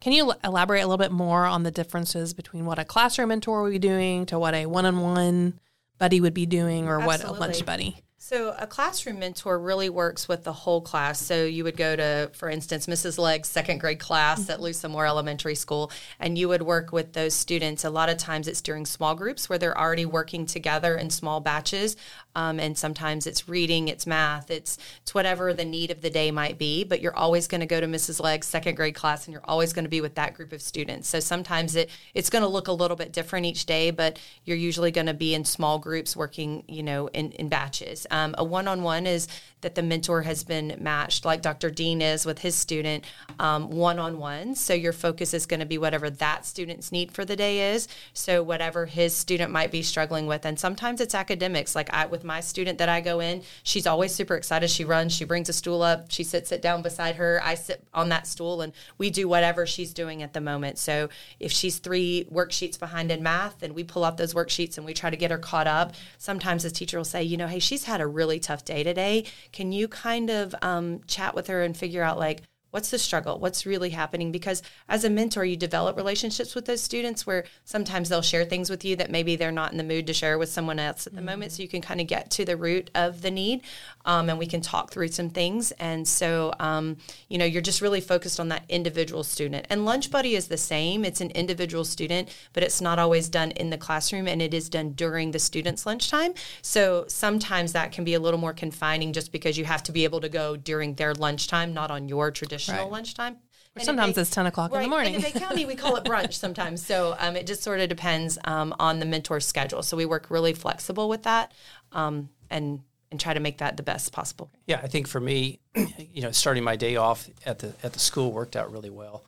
Can 0.00 0.12
you 0.12 0.32
elaborate 0.42 0.80
a 0.80 0.86
little 0.86 0.98
bit 0.98 1.12
more 1.12 1.46
on 1.46 1.62
the 1.62 1.70
differences 1.70 2.34
between 2.34 2.66
what 2.66 2.80
a 2.80 2.84
classroom 2.84 3.28
mentor 3.28 3.62
would 3.62 3.70
be 3.70 3.78
doing 3.78 4.26
to 4.26 4.38
what 4.38 4.54
a 4.54 4.66
one 4.66 4.84
on 4.84 5.00
one 5.00 5.60
buddy 5.98 6.20
would 6.20 6.34
be 6.34 6.46
doing 6.46 6.88
or 6.88 7.00
Absolutely. 7.00 7.30
what 7.30 7.38
a 7.38 7.40
lunch 7.40 7.64
buddy? 7.64 7.96
So, 8.28 8.56
a 8.58 8.66
classroom 8.66 9.20
mentor 9.20 9.56
really 9.56 9.88
works 9.88 10.26
with 10.26 10.42
the 10.42 10.52
whole 10.52 10.80
class. 10.80 11.20
So, 11.20 11.44
you 11.44 11.62
would 11.62 11.76
go 11.76 11.94
to, 11.94 12.28
for 12.34 12.50
instance, 12.50 12.88
Mrs. 12.88 13.18
Legg's 13.18 13.48
second 13.48 13.78
grade 13.78 14.00
class 14.00 14.40
mm-hmm. 14.42 14.50
at 14.50 14.60
Lucille 14.60 14.90
Moore 14.90 15.06
Elementary 15.06 15.54
School, 15.54 15.92
and 16.18 16.36
you 16.36 16.48
would 16.48 16.62
work 16.62 16.90
with 16.90 17.12
those 17.12 17.34
students. 17.34 17.84
A 17.84 17.90
lot 17.90 18.08
of 18.08 18.16
times 18.16 18.48
it's 18.48 18.60
during 18.60 18.84
small 18.84 19.14
groups 19.14 19.48
where 19.48 19.60
they're 19.60 19.78
already 19.78 20.06
working 20.06 20.44
together 20.44 20.96
in 20.96 21.08
small 21.08 21.38
batches. 21.38 21.94
Um, 22.36 22.60
and 22.60 22.78
sometimes 22.78 23.26
it's 23.26 23.48
reading, 23.48 23.88
it's 23.88 24.06
math, 24.06 24.50
it's, 24.50 24.78
it's 25.02 25.14
whatever 25.14 25.52
the 25.52 25.64
need 25.64 25.90
of 25.90 26.02
the 26.02 26.10
day 26.10 26.30
might 26.30 26.58
be. 26.58 26.84
But 26.84 27.00
you're 27.00 27.16
always 27.16 27.48
going 27.48 27.62
to 27.62 27.66
go 27.66 27.80
to 27.80 27.86
Mrs. 27.86 28.22
Legg's 28.22 28.46
second 28.46 28.76
grade 28.76 28.94
class, 28.94 29.26
and 29.26 29.32
you're 29.32 29.44
always 29.44 29.72
going 29.72 29.86
to 29.86 29.90
be 29.90 30.00
with 30.00 30.14
that 30.14 30.34
group 30.34 30.52
of 30.52 30.62
students. 30.62 31.08
So, 31.08 31.18
sometimes 31.18 31.74
it, 31.74 31.90
it's 32.14 32.30
going 32.30 32.42
to 32.42 32.48
look 32.48 32.68
a 32.68 32.72
little 32.72 32.96
bit 32.96 33.12
different 33.12 33.46
each 33.46 33.66
day, 33.66 33.90
but 33.90 34.20
you're 34.44 34.56
usually 34.56 34.92
going 34.92 35.06
to 35.08 35.14
be 35.14 35.34
in 35.34 35.44
small 35.44 35.78
groups 35.78 36.14
working, 36.14 36.62
you 36.68 36.82
know, 36.82 37.08
in, 37.08 37.32
in 37.32 37.48
batches. 37.48 38.06
Um, 38.10 38.34
a 38.38 38.44
one 38.44 38.68
on 38.68 38.82
one 38.82 39.06
is 39.06 39.26
that 39.62 39.74
the 39.74 39.82
mentor 39.82 40.22
has 40.22 40.44
been 40.44 40.76
matched, 40.78 41.24
like 41.24 41.42
Dr. 41.42 41.70
Dean 41.70 42.00
is 42.02 42.26
with 42.26 42.38
his 42.38 42.54
student, 42.54 43.04
one 43.38 43.98
on 43.98 44.18
one. 44.18 44.54
So 44.54 44.74
your 44.74 44.92
focus 44.92 45.34
is 45.34 45.46
going 45.46 45.60
to 45.60 45.66
be 45.66 45.78
whatever 45.78 46.10
that 46.10 46.46
student's 46.46 46.92
need 46.92 47.10
for 47.10 47.24
the 47.24 47.36
day 47.36 47.72
is. 47.72 47.88
So 48.12 48.42
whatever 48.42 48.86
his 48.86 49.14
student 49.14 49.50
might 49.50 49.72
be 49.72 49.82
struggling 49.82 50.26
with. 50.26 50.44
And 50.44 50.58
sometimes 50.58 51.00
it's 51.00 51.14
academics. 51.14 51.74
Like 51.74 51.92
I, 51.92 52.06
with 52.06 52.22
my 52.26 52.40
student 52.40 52.78
that 52.78 52.88
I 52.88 53.00
go 53.00 53.20
in, 53.20 53.42
she's 53.62 53.86
always 53.86 54.14
super 54.14 54.34
excited. 54.34 54.68
She 54.68 54.84
runs, 54.84 55.14
she 55.14 55.24
brings 55.24 55.48
a 55.48 55.52
stool 55.52 55.82
up, 55.82 56.10
she 56.10 56.24
sits 56.24 56.52
it 56.52 56.60
down 56.60 56.82
beside 56.82 57.16
her. 57.16 57.40
I 57.42 57.54
sit 57.54 57.82
on 57.94 58.08
that 58.10 58.26
stool 58.26 58.60
and 58.60 58.72
we 58.98 59.10
do 59.10 59.28
whatever 59.28 59.66
she's 59.66 59.94
doing 59.94 60.22
at 60.22 60.32
the 60.32 60.40
moment. 60.40 60.78
So 60.78 61.08
if 61.40 61.52
she's 61.52 61.78
three 61.78 62.26
worksheets 62.32 62.78
behind 62.78 63.10
in 63.10 63.22
math, 63.22 63.60
then 63.60 63.74
we 63.74 63.84
pull 63.84 64.04
out 64.04 64.16
those 64.16 64.34
worksheets 64.34 64.76
and 64.76 64.84
we 64.84 64.94
try 64.94 65.10
to 65.10 65.16
get 65.16 65.30
her 65.30 65.38
caught 65.38 65.66
up. 65.66 65.94
Sometimes 66.18 66.64
the 66.64 66.70
teacher 66.70 66.98
will 66.98 67.04
say, 67.04 67.22
you 67.22 67.36
know, 67.36 67.46
hey, 67.46 67.58
she's 67.58 67.84
had 67.84 68.00
a 68.00 68.06
really 68.06 68.40
tough 68.40 68.64
day 68.64 68.82
today. 68.82 69.24
Can 69.52 69.72
you 69.72 69.88
kind 69.88 70.30
of 70.30 70.54
um, 70.62 71.00
chat 71.06 71.34
with 71.34 71.46
her 71.46 71.62
and 71.62 71.76
figure 71.76 72.02
out 72.02 72.18
like 72.18 72.42
What's 72.76 72.90
the 72.90 72.98
struggle? 72.98 73.38
What's 73.38 73.64
really 73.64 73.88
happening? 73.88 74.30
Because 74.30 74.62
as 74.86 75.02
a 75.02 75.08
mentor, 75.08 75.46
you 75.46 75.56
develop 75.56 75.96
relationships 75.96 76.54
with 76.54 76.66
those 76.66 76.82
students 76.82 77.26
where 77.26 77.44
sometimes 77.64 78.10
they'll 78.10 78.20
share 78.20 78.44
things 78.44 78.68
with 78.68 78.84
you 78.84 78.96
that 78.96 79.10
maybe 79.10 79.34
they're 79.34 79.50
not 79.50 79.72
in 79.72 79.78
the 79.78 79.82
mood 79.82 80.06
to 80.08 80.12
share 80.12 80.36
with 80.36 80.50
someone 80.50 80.78
else 80.78 81.06
at 81.06 81.14
the 81.14 81.20
mm-hmm. 81.20 81.26
moment. 81.26 81.52
So 81.52 81.62
you 81.62 81.70
can 81.70 81.80
kind 81.80 82.02
of 82.02 82.06
get 82.06 82.30
to 82.32 82.44
the 82.44 82.54
root 82.54 82.90
of 82.94 83.22
the 83.22 83.30
need 83.30 83.62
um, 84.04 84.28
and 84.28 84.38
we 84.38 84.44
can 84.44 84.60
talk 84.60 84.90
through 84.90 85.08
some 85.08 85.30
things. 85.30 85.72
And 85.78 86.06
so, 86.06 86.52
um, 86.60 86.98
you 87.30 87.38
know, 87.38 87.46
you're 87.46 87.62
just 87.62 87.80
really 87.80 88.02
focused 88.02 88.38
on 88.38 88.48
that 88.48 88.64
individual 88.68 89.24
student. 89.24 89.66
And 89.70 89.86
Lunch 89.86 90.10
Buddy 90.10 90.34
is 90.34 90.48
the 90.48 90.58
same, 90.58 91.02
it's 91.02 91.22
an 91.22 91.30
individual 91.30 91.82
student, 91.82 92.28
but 92.52 92.62
it's 92.62 92.82
not 92.82 92.98
always 92.98 93.30
done 93.30 93.52
in 93.52 93.70
the 93.70 93.78
classroom 93.78 94.28
and 94.28 94.42
it 94.42 94.52
is 94.52 94.68
done 94.68 94.90
during 94.92 95.30
the 95.30 95.38
student's 95.38 95.86
lunchtime. 95.86 96.34
So 96.60 97.06
sometimes 97.08 97.72
that 97.72 97.92
can 97.92 98.04
be 98.04 98.12
a 98.12 98.20
little 98.20 98.38
more 98.38 98.52
confining 98.52 99.14
just 99.14 99.32
because 99.32 99.56
you 99.56 99.64
have 99.64 99.82
to 99.84 99.92
be 99.92 100.04
able 100.04 100.20
to 100.20 100.28
go 100.28 100.56
during 100.56 100.92
their 100.96 101.14
lunchtime, 101.14 101.72
not 101.72 101.90
on 101.90 102.06
your 102.06 102.30
traditional 102.30 102.65
traditional 102.66 102.90
right. 102.90 102.92
lunchtime. 102.92 103.36
Or 103.76 103.80
sometimes 103.80 104.14
Bay, 104.14 104.22
it's 104.22 104.30
10 104.30 104.46
o'clock 104.46 104.72
right, 104.72 104.78
in 104.78 104.82
the 104.84 104.88
morning. 104.88 105.14
in 105.14 105.20
Bay 105.20 105.32
County, 105.32 105.66
we 105.66 105.74
call 105.74 105.96
it 105.96 106.04
brunch 106.06 106.32
sometimes. 106.34 106.84
So 106.84 107.14
um, 107.18 107.36
it 107.36 107.46
just 107.46 107.62
sort 107.62 107.80
of 107.80 107.88
depends 107.88 108.38
um, 108.44 108.74
on 108.78 109.00
the 109.00 109.06
mentor's 109.06 109.44
schedule. 109.44 109.82
So 109.82 109.96
we 109.96 110.06
work 110.06 110.30
really 110.30 110.54
flexible 110.54 111.08
with 111.08 111.24
that 111.24 111.52
um, 111.92 112.30
and 112.50 112.80
and 113.10 113.20
try 113.20 113.32
to 113.32 113.40
make 113.40 113.58
that 113.58 113.76
the 113.76 113.82
best 113.82 114.12
possible. 114.12 114.50
Yeah, 114.66 114.80
I 114.82 114.88
think 114.88 115.06
for 115.06 115.20
me, 115.20 115.60
you 116.12 116.22
know, 116.22 116.32
starting 116.32 116.64
my 116.64 116.76
day 116.76 116.96
off 116.96 117.28
at 117.44 117.60
the 117.60 117.72
at 117.82 117.92
the 117.92 117.98
school 117.98 118.32
worked 118.32 118.56
out 118.56 118.72
really 118.72 118.90
well. 118.90 119.24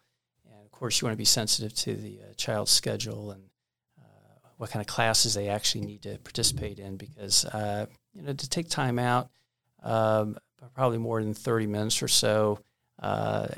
And 0.50 0.64
of 0.64 0.70
course, 0.72 1.00
you 1.00 1.06
want 1.06 1.12
to 1.12 1.18
be 1.18 1.24
sensitive 1.24 1.74
to 1.74 1.94
the 1.94 2.18
uh, 2.20 2.34
child's 2.36 2.72
schedule 2.72 3.30
and 3.30 3.42
uh, 3.98 4.48
what 4.56 4.70
kind 4.70 4.80
of 4.80 4.86
classes 4.86 5.34
they 5.34 5.48
actually 5.48 5.84
need 5.84 6.02
to 6.02 6.18
participate 6.18 6.78
in 6.78 6.96
because 6.96 7.44
uh, 7.44 7.86
you 8.14 8.22
know 8.22 8.32
to 8.32 8.48
take 8.48 8.68
time 8.68 8.98
out, 8.98 9.30
um, 9.82 10.36
probably 10.74 10.98
more 10.98 11.22
than 11.22 11.34
thirty 11.34 11.66
minutes 11.66 12.02
or 12.02 12.08
so 12.08 12.58
uh, 12.98 13.48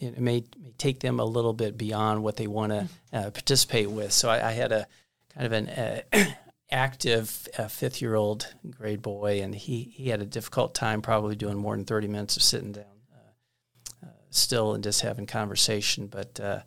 it 0.00 0.18
may, 0.18 0.44
may 0.58 0.72
take 0.78 1.00
them 1.00 1.20
a 1.20 1.24
little 1.24 1.52
bit 1.52 1.76
beyond 1.76 2.22
what 2.22 2.36
they 2.36 2.46
want 2.46 2.72
to 2.72 2.88
uh, 3.12 3.30
participate 3.30 3.90
with. 3.90 4.12
So 4.12 4.28
I, 4.28 4.48
I, 4.48 4.52
had 4.52 4.72
a 4.72 4.86
kind 5.34 5.46
of 5.46 5.52
an 5.52 5.68
uh, 5.68 6.02
active 6.70 7.48
uh, 7.58 7.68
fifth 7.68 8.02
year 8.02 8.14
old 8.14 8.46
grade 8.70 9.02
boy, 9.02 9.42
and 9.42 9.54
he, 9.54 9.92
he 9.94 10.08
had 10.10 10.20
a 10.20 10.26
difficult 10.26 10.74
time 10.74 11.02
probably 11.02 11.36
doing 11.36 11.56
more 11.56 11.76
than 11.76 11.84
30 11.84 12.08
minutes 12.08 12.36
of 12.36 12.42
sitting 12.42 12.72
down. 12.72 12.84
Uh, 13.12 14.06
uh, 14.06 14.10
still 14.30 14.74
and 14.74 14.84
just 14.84 15.00
having 15.00 15.26
conversation. 15.26 16.06
But 16.06 16.38
uh, 16.40 16.60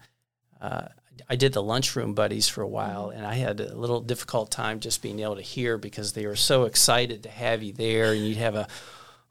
uh, 0.59 0.87
I 1.29 1.35
did 1.35 1.53
the 1.53 1.63
lunchroom 1.63 2.13
buddies 2.13 2.47
for 2.47 2.61
a 2.61 2.67
while, 2.67 3.09
and 3.09 3.25
I 3.25 3.35
had 3.35 3.59
a 3.59 3.75
little 3.75 4.01
difficult 4.01 4.51
time 4.51 4.79
just 4.79 5.01
being 5.01 5.19
able 5.19 5.35
to 5.35 5.41
hear 5.41 5.77
because 5.77 6.13
they 6.13 6.25
were 6.25 6.35
so 6.35 6.63
excited 6.63 7.23
to 7.23 7.29
have 7.29 7.63
you 7.63 7.73
there, 7.73 8.13
and 8.13 8.25
you'd 8.25 8.37
have 8.37 8.55
a 8.55 8.67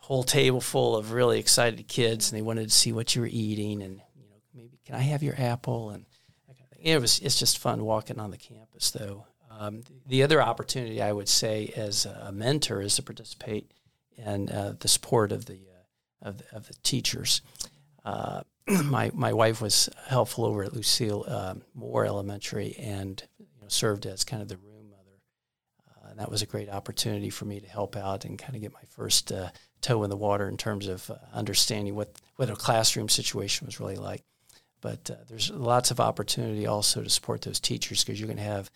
whole 0.02 0.24
table 0.24 0.60
full 0.60 0.96
of 0.96 1.12
really 1.12 1.38
excited 1.38 1.86
kids, 1.88 2.30
and 2.30 2.38
they 2.38 2.42
wanted 2.42 2.68
to 2.68 2.74
see 2.74 2.92
what 2.92 3.14
you 3.14 3.22
were 3.22 3.28
eating, 3.30 3.82
and 3.82 4.00
you 4.16 4.28
know, 4.28 4.36
maybe 4.54 4.80
can 4.84 4.94
I 4.94 5.00
have 5.00 5.22
your 5.22 5.34
apple 5.38 5.90
and. 5.90 6.04
It 6.84 7.00
was 7.00 7.20
it's 7.20 7.38
just 7.38 7.58
fun 7.58 7.84
walking 7.84 8.18
on 8.18 8.32
the 8.32 8.36
campus, 8.36 8.90
though. 8.90 9.26
Um, 9.56 9.84
the 10.04 10.24
other 10.24 10.42
opportunity 10.42 11.00
I 11.00 11.12
would 11.12 11.28
say 11.28 11.72
as 11.76 12.06
a 12.06 12.32
mentor 12.32 12.80
is 12.80 12.96
to 12.96 13.04
participate 13.04 13.70
in 14.16 14.48
uh, 14.48 14.74
the 14.80 14.88
support 14.88 15.30
of 15.30 15.46
the 15.46 15.60
uh, 16.24 16.28
of, 16.28 16.42
of 16.52 16.66
the 16.66 16.74
teachers. 16.82 17.42
Uh, 18.04 18.42
my 18.84 19.10
my 19.14 19.32
wife 19.32 19.60
was 19.60 19.88
helpful 20.08 20.44
over 20.44 20.64
at 20.64 20.72
Lucille 20.72 21.24
um, 21.28 21.62
Moore 21.74 22.04
Elementary 22.04 22.74
and 22.78 23.22
you 23.38 23.46
know, 23.60 23.68
served 23.68 24.06
as 24.06 24.24
kind 24.24 24.42
of 24.42 24.48
the 24.48 24.56
room 24.56 24.90
mother. 24.90 25.20
Uh, 25.88 26.10
and 26.10 26.18
that 26.18 26.30
was 26.30 26.42
a 26.42 26.46
great 26.46 26.68
opportunity 26.68 27.30
for 27.30 27.44
me 27.44 27.60
to 27.60 27.68
help 27.68 27.96
out 27.96 28.24
and 28.24 28.38
kind 28.38 28.54
of 28.54 28.60
get 28.60 28.72
my 28.72 28.84
first 28.88 29.30
uh, 29.32 29.50
toe 29.82 30.02
in 30.02 30.10
the 30.10 30.16
water 30.16 30.48
in 30.48 30.56
terms 30.56 30.88
of 30.88 31.10
uh, 31.10 31.16
understanding 31.32 31.94
what 31.94 32.10
what 32.36 32.48
a 32.48 32.56
classroom 32.56 33.08
situation 33.08 33.66
was 33.66 33.78
really 33.78 33.96
like. 33.96 34.22
But 34.80 35.10
uh, 35.10 35.16
there's 35.28 35.50
lots 35.50 35.90
of 35.90 36.00
opportunity 36.00 36.66
also 36.66 37.02
to 37.02 37.10
support 37.10 37.42
those 37.42 37.60
teachers 37.60 38.02
because 38.02 38.18
you're 38.18 38.26
going 38.26 38.38
to 38.38 38.42
have 38.42 38.70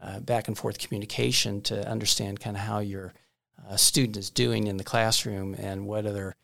uh, 0.00 0.20
back 0.20 0.48
and 0.48 0.56
forth 0.56 0.78
communication 0.78 1.60
to 1.62 1.86
understand 1.88 2.40
kind 2.40 2.56
of 2.56 2.62
how 2.62 2.78
your 2.78 3.12
student 3.76 4.16
is 4.16 4.30
doing 4.30 4.66
in 4.66 4.78
the 4.78 4.84
classroom 4.84 5.54
and 5.54 5.86
what 5.86 6.06
other 6.06 6.34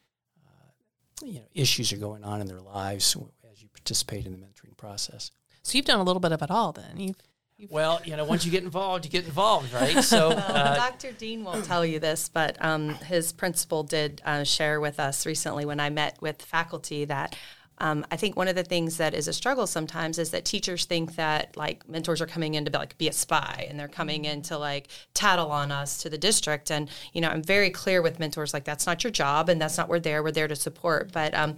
you 1.25 1.41
know 1.41 1.47
issues 1.55 1.93
are 1.93 1.97
going 1.97 2.23
on 2.25 2.41
in 2.41 2.47
their 2.47 2.61
lives 2.61 3.17
as 3.51 3.63
you 3.63 3.69
participate 3.69 4.27
in 4.27 4.33
the 4.33 4.39
mentoring 4.39 4.77
process. 4.77 5.31
So 5.63 5.77
you've 5.79 5.87
done 5.87 6.01
a 6.01 6.05
little 6.05 6.21
bit 6.21 6.33
of 6.33 6.43
it 6.43 6.51
all 6.51 6.73
then. 6.73 6.99
You've, 6.99 7.17
you've 7.59 7.71
well, 7.71 8.01
you 8.05 8.17
know, 8.17 8.25
once 8.25 8.45
you 8.45 8.51
get 8.51 8.65
involved, 8.65 9.05
you 9.05 9.11
get 9.11 9.25
involved, 9.25 9.73
right? 9.73 9.97
So 10.07 10.31
uh, 10.31 10.77
Dr. 10.77 11.13
Dean 11.13 11.43
won't 11.43 11.65
tell 11.65 11.85
you 11.85 11.99
this, 11.99 12.29
but 12.29 12.63
um, 12.65 12.91
his 12.91 13.33
principal 13.33 13.83
did 13.83 14.23
uh, 14.25 14.45
share 14.45 14.81
with 14.81 15.01
us 15.01 15.27
recently 15.27 15.65
when 15.65 15.81
I 15.81 15.91
met 15.91 16.17
with 16.21 16.43
faculty 16.43 17.05
that 17.07 17.35
um, 17.79 18.07
I 18.11 18.17
think 18.17 18.37
one 18.37 18.49
of 18.49 18.57
the 18.57 18.63
things 18.63 18.97
that 18.97 19.13
is 19.13 19.29
a 19.29 19.33
struggle 19.33 19.67
sometimes 19.67 20.19
is 20.19 20.31
that 20.31 20.45
teachers 20.45 20.87
think 20.87 21.17
that 21.17 21.57
like 21.57 21.87
mentors 21.89 22.23
are 22.23 22.27
coming 22.27 22.55
in 22.55 22.65
to 22.65 22.71
be 22.71 22.79
like 22.79 22.97
be 22.97 23.09
a 23.09 23.13
spy 23.13 23.67
and 23.69 23.79
they're 23.79 23.89
coming 23.89 24.25
in 24.25 24.43
to 24.43 24.57
like 24.57 24.89
tattle 25.13 25.51
on 25.51 25.71
us 25.71 25.99
to 25.99 26.09
the 26.09 26.17
district. 26.17 26.71
And 26.71 26.89
you 27.13 27.21
know, 27.21 27.29
I'm 27.29 27.43
very 27.43 27.71
clear 27.71 28.01
with 28.01 28.19
mentors 28.19 28.55
like 28.55 28.65
that's 28.65 28.87
not 28.87 29.05
your 29.05 29.11
job 29.11 29.49
and 29.49 29.61
that's 29.61 29.77
not 29.77 29.89
we're 29.89 30.01
there. 30.01 30.23
We're 30.23 30.31
there 30.31 30.49
to 30.49 30.57
support. 30.57 31.13
But 31.13 31.35
um, 31.35 31.57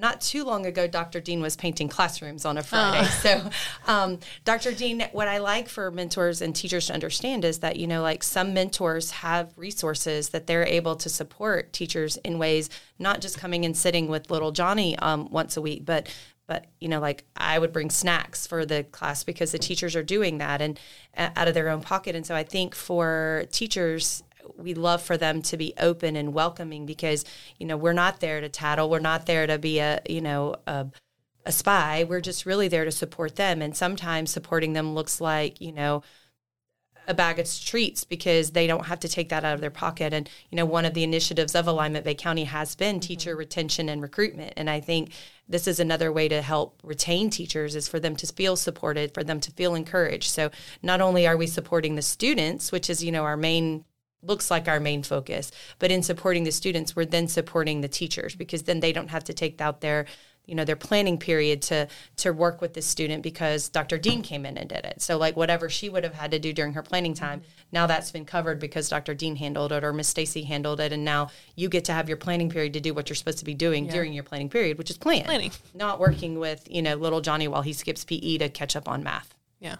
not 0.00 0.20
too 0.20 0.44
long 0.44 0.66
ago, 0.66 0.86
Dr. 0.86 1.20
Dean 1.20 1.40
was 1.40 1.56
painting 1.56 1.88
classrooms 1.88 2.44
on 2.44 2.58
a 2.58 2.62
Friday. 2.62 3.06
Oh. 3.06 3.18
So, 3.20 3.50
um, 3.86 4.18
Dr. 4.44 4.72
Dean, 4.72 5.06
what 5.12 5.28
I 5.28 5.38
like 5.38 5.68
for 5.68 5.90
mentors 5.90 6.40
and 6.40 6.54
teachers 6.54 6.86
to 6.86 6.94
understand 6.94 7.44
is 7.44 7.58
that, 7.58 7.76
you 7.76 7.86
know, 7.86 8.02
like 8.02 8.22
some 8.22 8.54
mentors 8.54 9.10
have 9.10 9.52
resources 9.56 10.30
that 10.30 10.46
they're 10.46 10.66
able 10.66 10.96
to 10.96 11.08
support 11.08 11.72
teachers 11.72 12.16
in 12.18 12.38
ways, 12.38 12.70
not 12.98 13.20
just 13.20 13.38
coming 13.38 13.64
and 13.64 13.76
sitting 13.76 14.08
with 14.08 14.30
little 14.30 14.52
Johnny 14.52 14.96
um, 14.98 15.30
once 15.30 15.56
a 15.56 15.60
week, 15.60 15.84
but 15.84 16.08
but 16.46 16.66
you 16.80 16.88
know 16.88 16.98
like 16.98 17.22
i 17.36 17.56
would 17.56 17.72
bring 17.72 17.88
snacks 17.88 18.44
for 18.44 18.66
the 18.66 18.82
class 18.82 19.22
because 19.22 19.52
the 19.52 19.58
teachers 19.58 19.94
are 19.94 20.02
doing 20.02 20.38
that 20.38 20.60
and 20.60 20.80
uh, 21.16 21.30
out 21.36 21.46
of 21.46 21.54
their 21.54 21.68
own 21.68 21.80
pocket 21.80 22.16
and 22.16 22.26
so 22.26 22.34
i 22.34 22.42
think 22.42 22.74
for 22.74 23.44
teachers 23.52 24.24
we 24.56 24.74
love 24.74 25.02
for 25.02 25.16
them 25.16 25.42
to 25.42 25.56
be 25.56 25.74
open 25.78 26.16
and 26.16 26.32
welcoming 26.34 26.86
because 26.86 27.24
you 27.58 27.66
know 27.66 27.76
we're 27.76 27.92
not 27.92 28.20
there 28.20 28.40
to 28.40 28.48
tattle 28.48 28.90
we're 28.90 28.98
not 28.98 29.26
there 29.26 29.46
to 29.46 29.58
be 29.58 29.78
a 29.78 30.00
you 30.08 30.20
know 30.20 30.54
a, 30.66 30.86
a 31.46 31.52
spy 31.52 32.04
we're 32.08 32.20
just 32.20 32.46
really 32.46 32.68
there 32.68 32.84
to 32.84 32.92
support 32.92 33.36
them 33.36 33.62
and 33.62 33.76
sometimes 33.76 34.30
supporting 34.30 34.72
them 34.72 34.94
looks 34.94 35.20
like 35.20 35.60
you 35.60 35.72
know 35.72 36.02
a 37.10 37.14
bag 37.14 37.38
of 37.40 37.60
treats 37.60 38.04
because 38.04 38.52
they 38.52 38.66
don't 38.66 38.86
have 38.86 39.00
to 39.00 39.08
take 39.08 39.28
that 39.30 39.44
out 39.44 39.54
of 39.54 39.60
their 39.60 39.70
pocket. 39.70 40.14
And, 40.14 40.30
you 40.48 40.56
know, 40.56 40.64
one 40.64 40.84
of 40.84 40.94
the 40.94 41.02
initiatives 41.02 41.54
of 41.54 41.66
Alignment 41.66 42.04
Bay 42.04 42.14
County 42.14 42.44
has 42.44 42.74
been 42.76 42.96
mm-hmm. 42.96 43.00
teacher 43.00 43.36
retention 43.36 43.88
and 43.88 44.00
recruitment. 44.00 44.54
And 44.56 44.70
I 44.70 44.80
think 44.80 45.12
this 45.48 45.66
is 45.66 45.80
another 45.80 46.12
way 46.12 46.28
to 46.28 46.40
help 46.40 46.80
retain 46.84 47.28
teachers 47.28 47.74
is 47.74 47.88
for 47.88 47.98
them 47.98 48.14
to 48.16 48.26
feel 48.28 48.54
supported, 48.56 49.12
for 49.12 49.24
them 49.24 49.40
to 49.40 49.50
feel 49.50 49.74
encouraged. 49.74 50.30
So 50.30 50.50
not 50.82 51.00
only 51.00 51.26
are 51.26 51.36
we 51.36 51.48
supporting 51.48 51.96
the 51.96 52.02
students, 52.02 52.70
which 52.70 52.88
is, 52.88 53.02
you 53.02 53.10
know, 53.10 53.24
our 53.24 53.36
main 53.36 53.84
looks 54.22 54.50
like 54.50 54.68
our 54.68 54.80
main 54.80 55.02
focus. 55.02 55.50
But 55.78 55.90
in 55.90 56.02
supporting 56.02 56.44
the 56.44 56.52
students, 56.52 56.94
we're 56.94 57.06
then 57.06 57.28
supporting 57.28 57.80
the 57.80 57.88
teachers 57.88 58.34
because 58.34 58.62
then 58.62 58.80
they 58.80 58.92
don't 58.92 59.08
have 59.08 59.24
to 59.24 59.32
take 59.32 59.60
out 59.60 59.80
their 59.80 60.06
you 60.46 60.56
know 60.56 60.64
their 60.64 60.76
planning 60.76 61.16
period 61.16 61.62
to 61.62 61.86
to 62.16 62.32
work 62.32 62.60
with 62.60 62.74
the 62.74 62.82
student 62.82 63.22
because 63.22 63.68
Dr. 63.68 63.98
Dean 63.98 64.20
came 64.22 64.44
in 64.44 64.58
and 64.58 64.68
did 64.68 64.84
it. 64.84 65.00
So 65.00 65.16
like 65.16 65.36
whatever 65.36 65.68
she 65.68 65.88
would 65.88 66.02
have 66.02 66.14
had 66.14 66.32
to 66.32 66.38
do 66.38 66.52
during 66.52 66.72
her 66.74 66.82
planning 66.82 67.14
time, 67.14 67.42
now 67.70 67.86
that's 67.86 68.10
been 68.10 68.24
covered 68.24 68.58
because 68.58 68.88
Dr. 68.88 69.14
Dean 69.14 69.36
handled 69.36 69.70
it 69.70 69.84
or 69.84 69.92
Miss 69.92 70.08
Stacy 70.08 70.42
handled 70.42 70.80
it 70.80 70.92
and 70.92 71.04
now 71.04 71.30
you 71.54 71.68
get 71.68 71.84
to 71.84 71.92
have 71.92 72.08
your 72.08 72.16
planning 72.16 72.50
period 72.50 72.72
to 72.72 72.80
do 72.80 72.92
what 72.92 73.08
you're 73.08 73.16
supposed 73.16 73.38
to 73.38 73.44
be 73.44 73.54
doing 73.54 73.86
yeah. 73.86 73.92
during 73.92 74.12
your 74.12 74.24
planning 74.24 74.48
period, 74.48 74.76
which 74.76 74.90
is 74.90 74.98
plan. 74.98 75.24
Planning. 75.24 75.52
Not 75.72 76.00
working 76.00 76.40
with, 76.40 76.66
you 76.68 76.82
know, 76.82 76.96
little 76.96 77.20
Johnny 77.20 77.46
while 77.46 77.62
he 77.62 77.72
skips 77.72 78.04
PE 78.04 78.38
to 78.38 78.48
catch 78.48 78.74
up 78.74 78.88
on 78.88 79.04
math. 79.04 79.34
Yeah. 79.60 79.76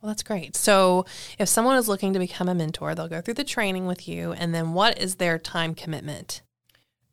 Well, 0.00 0.08
that's 0.08 0.22
great. 0.22 0.56
So, 0.56 1.06
if 1.38 1.48
someone 1.48 1.76
is 1.76 1.88
looking 1.88 2.12
to 2.12 2.18
become 2.18 2.48
a 2.48 2.54
mentor, 2.54 2.94
they'll 2.94 3.08
go 3.08 3.20
through 3.20 3.34
the 3.34 3.44
training 3.44 3.86
with 3.86 4.06
you. 4.06 4.32
And 4.32 4.54
then, 4.54 4.72
what 4.72 4.98
is 4.98 5.16
their 5.16 5.38
time 5.38 5.74
commitment? 5.74 6.42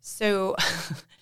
So, 0.02 0.56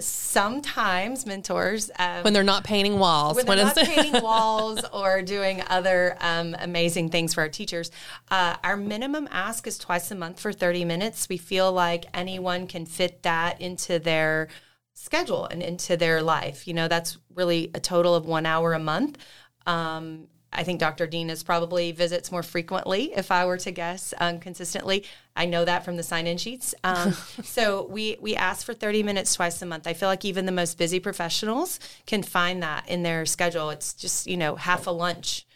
sometimes 0.00 1.26
mentors 1.26 1.90
um, 1.98 2.22
when 2.22 2.32
they're 2.32 2.42
not 2.42 2.64
painting 2.64 2.98
walls 2.98 3.36
when 3.36 3.46
they're 3.46 3.56
not 3.56 3.76
painting 3.76 4.22
walls 4.22 4.80
or 4.92 5.22
doing 5.22 5.62
other 5.68 6.16
um, 6.20 6.56
amazing 6.60 7.08
things 7.08 7.34
for 7.34 7.42
our 7.42 7.48
teachers 7.48 7.90
uh, 8.30 8.56
our 8.64 8.76
minimum 8.76 9.28
ask 9.30 9.66
is 9.66 9.78
twice 9.78 10.10
a 10.10 10.14
month 10.14 10.40
for 10.40 10.52
30 10.52 10.84
minutes 10.84 11.28
we 11.28 11.36
feel 11.36 11.70
like 11.72 12.06
anyone 12.14 12.66
can 12.66 12.86
fit 12.86 13.22
that 13.22 13.60
into 13.60 13.98
their 13.98 14.48
schedule 14.94 15.46
and 15.46 15.62
into 15.62 15.96
their 15.96 16.22
life 16.22 16.66
you 16.66 16.74
know 16.74 16.88
that's 16.88 17.18
really 17.34 17.70
a 17.74 17.80
total 17.80 18.14
of 18.14 18.24
one 18.24 18.46
hour 18.46 18.72
a 18.72 18.78
month 18.78 19.18
um, 19.66 20.26
I 20.52 20.64
think 20.64 20.80
Dr. 20.80 21.06
Dean 21.06 21.30
is 21.30 21.42
probably 21.42 21.92
visits 21.92 22.32
more 22.32 22.42
frequently, 22.42 23.12
if 23.14 23.30
I 23.30 23.44
were 23.44 23.58
to 23.58 23.70
guess, 23.70 24.12
um, 24.18 24.40
consistently. 24.40 25.04
I 25.36 25.46
know 25.46 25.64
that 25.64 25.84
from 25.84 25.96
the 25.96 26.02
sign-in 26.02 26.38
sheets. 26.38 26.74
Um, 26.82 27.12
so 27.44 27.86
we 27.86 28.16
we 28.20 28.34
ask 28.34 28.66
for 28.66 28.74
30 28.74 29.02
minutes 29.02 29.34
twice 29.34 29.62
a 29.62 29.66
month. 29.66 29.86
I 29.86 29.92
feel 29.92 30.08
like 30.08 30.24
even 30.24 30.46
the 30.46 30.52
most 30.52 30.76
busy 30.76 30.98
professionals 30.98 31.78
can 32.06 32.22
find 32.22 32.62
that 32.62 32.88
in 32.88 33.02
their 33.02 33.26
schedule. 33.26 33.70
It's 33.70 33.94
just 33.94 34.26
you 34.26 34.36
know 34.36 34.56
half 34.56 34.86
a 34.86 34.90
lunch, 34.90 35.46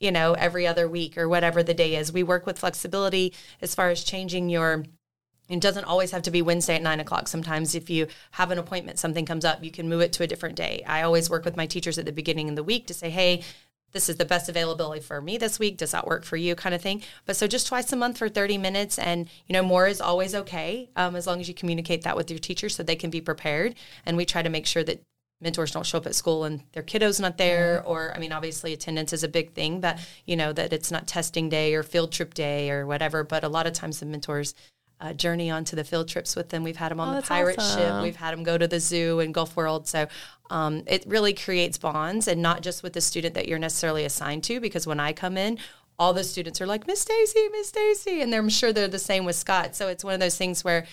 you 0.00 0.10
know, 0.10 0.32
every 0.32 0.66
other 0.66 0.88
week 0.88 1.18
or 1.18 1.28
whatever 1.28 1.62
the 1.62 1.74
day 1.74 1.96
is. 1.96 2.12
We 2.12 2.22
work 2.22 2.46
with 2.46 2.58
flexibility 2.58 3.34
as 3.60 3.74
far 3.74 3.90
as 3.90 4.02
changing 4.02 4.48
your 4.48 4.84
it 5.48 5.60
doesn't 5.60 5.84
always 5.84 6.12
have 6.12 6.22
to 6.22 6.30
be 6.30 6.40
Wednesday 6.40 6.76
at 6.76 6.82
nine 6.82 7.00
o'clock. 7.00 7.28
Sometimes, 7.28 7.74
if 7.74 7.90
you 7.90 8.06
have 8.32 8.50
an 8.50 8.58
appointment, 8.58 8.98
something 8.98 9.26
comes 9.26 9.44
up, 9.44 9.62
you 9.62 9.70
can 9.70 9.88
move 9.88 10.00
it 10.00 10.12
to 10.14 10.22
a 10.22 10.26
different 10.26 10.56
day. 10.56 10.82
I 10.86 11.02
always 11.02 11.28
work 11.28 11.44
with 11.44 11.56
my 11.56 11.66
teachers 11.66 11.98
at 11.98 12.06
the 12.06 12.12
beginning 12.12 12.48
of 12.48 12.56
the 12.56 12.62
week 12.62 12.86
to 12.86 12.94
say, 12.94 13.10
hey, 13.10 13.42
this 13.92 14.08
is 14.08 14.16
the 14.16 14.24
best 14.24 14.48
availability 14.48 15.00
for 15.00 15.20
me 15.20 15.38
this 15.38 15.58
week. 15.58 15.76
Does 15.76 15.92
that 15.92 16.06
work 16.06 16.24
for 16.24 16.36
you? 16.36 16.54
Kind 16.54 16.74
of 16.74 16.80
thing. 16.80 17.02
But 17.26 17.36
so 17.36 17.46
just 17.46 17.66
twice 17.66 17.92
a 17.92 17.96
month 17.96 18.18
for 18.18 18.28
30 18.28 18.58
minutes. 18.58 18.98
And, 18.98 19.28
you 19.46 19.52
know, 19.52 19.62
more 19.62 19.86
is 19.86 20.00
always 20.00 20.34
okay 20.34 20.90
um, 20.96 21.16
as 21.16 21.26
long 21.26 21.40
as 21.40 21.48
you 21.48 21.54
communicate 21.54 22.02
that 22.02 22.16
with 22.16 22.30
your 22.30 22.38
teacher 22.38 22.68
so 22.68 22.82
they 22.82 22.96
can 22.96 23.10
be 23.10 23.20
prepared. 23.20 23.74
And 24.04 24.16
we 24.16 24.24
try 24.24 24.42
to 24.42 24.50
make 24.50 24.66
sure 24.66 24.84
that 24.84 25.02
mentors 25.42 25.72
don't 25.72 25.84
show 25.84 25.98
up 25.98 26.06
at 26.06 26.14
school 26.14 26.44
and 26.44 26.62
their 26.72 26.82
kiddo's 26.82 27.18
not 27.18 27.36
there 27.36 27.78
mm-hmm. 27.78 27.90
or 27.90 28.12
i 28.14 28.18
mean 28.20 28.32
obviously 28.32 28.72
attendance 28.72 29.12
is 29.12 29.24
a 29.24 29.28
big 29.28 29.52
thing 29.54 29.80
but 29.80 29.98
you 30.24 30.36
know 30.36 30.52
that 30.52 30.72
it's 30.72 30.90
not 30.90 31.06
testing 31.08 31.48
day 31.48 31.74
or 31.74 31.82
field 31.82 32.12
trip 32.12 32.32
day 32.32 32.70
or 32.70 32.86
whatever 32.86 33.24
but 33.24 33.42
a 33.42 33.48
lot 33.48 33.66
of 33.66 33.72
times 33.72 33.98
the 33.98 34.06
mentors 34.06 34.54
uh, 35.02 35.12
journey 35.12 35.50
onto 35.50 35.74
the 35.74 35.84
field 35.84 36.08
trips 36.08 36.36
with 36.36 36.50
them. 36.50 36.62
We've 36.62 36.76
had 36.76 36.90
them 36.92 37.00
on 37.00 37.14
oh, 37.14 37.20
the 37.20 37.26
pirate 37.26 37.58
awesome. 37.58 37.80
ship. 37.80 38.02
We've 38.02 38.16
had 38.16 38.32
them 38.32 38.44
go 38.44 38.56
to 38.56 38.68
the 38.68 38.78
zoo 38.78 39.18
and 39.18 39.34
Gulf 39.34 39.56
World. 39.56 39.88
So 39.88 40.06
um, 40.48 40.84
it 40.86 41.04
really 41.06 41.34
creates 41.34 41.76
bonds, 41.76 42.28
and 42.28 42.40
not 42.40 42.62
just 42.62 42.82
with 42.82 42.92
the 42.92 43.00
student 43.00 43.34
that 43.34 43.48
you're 43.48 43.58
necessarily 43.58 44.04
assigned 44.04 44.44
to. 44.44 44.60
Because 44.60 44.86
when 44.86 45.00
I 45.00 45.12
come 45.12 45.36
in, 45.36 45.58
all 45.98 46.12
the 46.12 46.24
students 46.24 46.60
are 46.60 46.66
like 46.66 46.86
Miss 46.86 47.00
Stacy, 47.00 47.48
Miss 47.50 47.68
Stacy, 47.68 48.22
and 48.22 48.32
I'm 48.32 48.48
sure 48.48 48.72
they're 48.72 48.88
the 48.88 48.98
same 48.98 49.24
with 49.24 49.36
Scott. 49.36 49.74
So 49.74 49.88
it's 49.88 50.04
one 50.04 50.14
of 50.14 50.20
those 50.20 50.38
things 50.38 50.62
where 50.62 50.86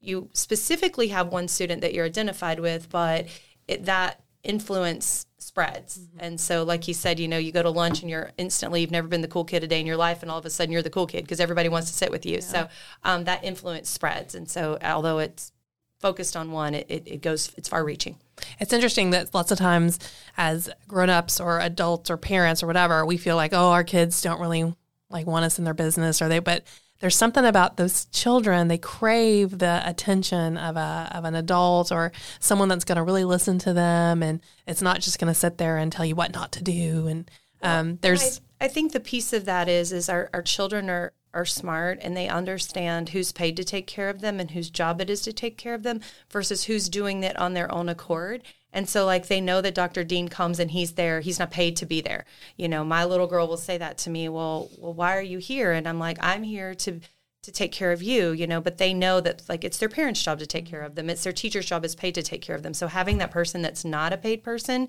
you 0.00 0.28
specifically 0.34 1.08
have 1.08 1.28
one 1.28 1.48
student 1.48 1.80
that 1.80 1.94
you're 1.94 2.04
identified 2.04 2.60
with, 2.60 2.90
but 2.90 3.26
it, 3.66 3.86
that 3.86 4.20
influence 4.42 5.26
spreads. 5.44 5.98
Mm-hmm. 5.98 6.18
And 6.20 6.40
so, 6.40 6.62
like 6.62 6.84
he 6.84 6.92
said, 6.92 7.20
you 7.20 7.28
know, 7.28 7.38
you 7.38 7.52
go 7.52 7.62
to 7.62 7.70
lunch 7.70 8.00
and 8.00 8.10
you're 8.10 8.32
instantly, 8.38 8.80
you've 8.80 8.90
never 8.90 9.08
been 9.08 9.20
the 9.20 9.28
cool 9.28 9.44
kid 9.44 9.62
a 9.62 9.66
day 9.66 9.80
in 9.80 9.86
your 9.86 9.96
life, 9.96 10.22
and 10.22 10.30
all 10.30 10.38
of 10.38 10.46
a 10.46 10.50
sudden 10.50 10.72
you're 10.72 10.82
the 10.82 10.90
cool 10.90 11.06
kid 11.06 11.22
because 11.22 11.40
everybody 11.40 11.68
wants 11.68 11.90
to 11.90 11.96
sit 11.96 12.10
with 12.10 12.24
you. 12.24 12.34
Yeah. 12.34 12.40
So 12.40 12.68
um, 13.04 13.24
that 13.24 13.44
influence 13.44 13.90
spreads. 13.90 14.34
And 14.34 14.48
so, 14.50 14.78
although 14.82 15.18
it's 15.18 15.52
focused 16.00 16.36
on 16.36 16.50
one, 16.50 16.74
it, 16.74 16.86
it, 16.88 17.06
it 17.06 17.22
goes, 17.22 17.52
it's 17.56 17.68
far 17.68 17.84
reaching. 17.84 18.16
It's 18.58 18.72
interesting 18.72 19.10
that 19.10 19.32
lots 19.32 19.50
of 19.50 19.58
times 19.58 19.98
as 20.36 20.68
grown-ups 20.88 21.40
or 21.40 21.60
adults 21.60 22.10
or 22.10 22.16
parents 22.16 22.62
or 22.62 22.66
whatever, 22.66 23.06
we 23.06 23.16
feel 23.16 23.36
like, 23.36 23.52
oh, 23.52 23.70
our 23.70 23.84
kids 23.84 24.20
don't 24.20 24.40
really 24.40 24.74
like 25.10 25.26
want 25.26 25.44
us 25.44 25.58
in 25.58 25.64
their 25.64 25.74
business 25.74 26.20
or 26.20 26.28
they, 26.28 26.40
but 26.40 26.64
there's 27.04 27.14
something 27.14 27.44
about 27.44 27.76
those 27.76 28.06
children 28.06 28.68
they 28.68 28.78
crave 28.78 29.58
the 29.58 29.82
attention 29.84 30.56
of 30.56 30.74
a 30.74 31.10
of 31.12 31.26
an 31.26 31.34
adult 31.34 31.92
or 31.92 32.10
someone 32.40 32.66
that's 32.66 32.86
going 32.86 32.96
to 32.96 33.02
really 33.02 33.24
listen 33.24 33.58
to 33.58 33.74
them 33.74 34.22
and 34.22 34.40
it's 34.66 34.80
not 34.80 35.00
just 35.02 35.18
going 35.18 35.30
to 35.30 35.38
sit 35.38 35.58
there 35.58 35.76
and 35.76 35.92
tell 35.92 36.06
you 36.06 36.14
what 36.14 36.32
not 36.32 36.50
to 36.50 36.64
do 36.64 37.06
and 37.06 37.30
um, 37.60 37.98
there's 38.00 38.40
I, 38.58 38.64
I 38.64 38.68
think 38.68 38.92
the 38.92 39.00
piece 39.00 39.34
of 39.34 39.44
that 39.44 39.68
is 39.68 39.92
is 39.92 40.08
our, 40.08 40.30
our 40.32 40.40
children 40.40 40.88
are 40.88 41.12
are 41.34 41.44
smart 41.44 41.98
and 42.00 42.16
they 42.16 42.26
understand 42.26 43.10
who's 43.10 43.32
paid 43.32 43.54
to 43.58 43.64
take 43.64 43.86
care 43.86 44.08
of 44.08 44.22
them 44.22 44.40
and 44.40 44.52
whose 44.52 44.70
job 44.70 45.02
it 45.02 45.10
is 45.10 45.20
to 45.22 45.32
take 45.34 45.58
care 45.58 45.74
of 45.74 45.82
them 45.82 46.00
versus 46.30 46.64
who's 46.64 46.88
doing 46.88 47.22
it 47.22 47.36
on 47.36 47.52
their 47.52 47.70
own 47.74 47.90
accord. 47.90 48.44
And 48.74 48.88
so, 48.88 49.06
like, 49.06 49.28
they 49.28 49.40
know 49.40 49.60
that 49.60 49.74
Dr. 49.74 50.02
Dean 50.02 50.28
comes 50.28 50.58
and 50.58 50.72
he's 50.72 50.94
there. 50.94 51.20
He's 51.20 51.38
not 51.38 51.52
paid 51.52 51.76
to 51.76 51.86
be 51.86 52.00
there. 52.00 52.24
You 52.56 52.68
know, 52.68 52.84
my 52.84 53.04
little 53.04 53.28
girl 53.28 53.46
will 53.46 53.56
say 53.56 53.78
that 53.78 53.98
to 53.98 54.10
me. 54.10 54.28
Well, 54.28 54.68
well, 54.78 54.92
why 54.92 55.16
are 55.16 55.22
you 55.22 55.38
here? 55.38 55.70
And 55.70 55.88
I'm 55.88 56.00
like, 56.00 56.18
I'm 56.20 56.42
here 56.42 56.74
to 56.74 57.00
to 57.44 57.52
take 57.52 57.72
care 57.72 57.92
of 57.92 58.02
you. 58.02 58.32
You 58.32 58.46
know, 58.46 58.60
but 58.60 58.78
they 58.78 58.92
know 58.92 59.20
that 59.20 59.42
like 59.48 59.64
it's 59.64 59.78
their 59.78 59.88
parents' 59.88 60.22
job 60.22 60.40
to 60.40 60.46
take 60.46 60.66
care 60.66 60.82
of 60.82 60.96
them. 60.96 61.08
It's 61.08 61.22
their 61.22 61.32
teacher's 61.32 61.66
job 61.66 61.84
is 61.84 61.94
paid 61.94 62.16
to 62.16 62.22
take 62.22 62.42
care 62.42 62.56
of 62.56 62.64
them. 62.64 62.74
So 62.74 62.88
having 62.88 63.18
that 63.18 63.30
person 63.30 63.62
that's 63.62 63.84
not 63.84 64.12
a 64.12 64.16
paid 64.16 64.42
person 64.42 64.88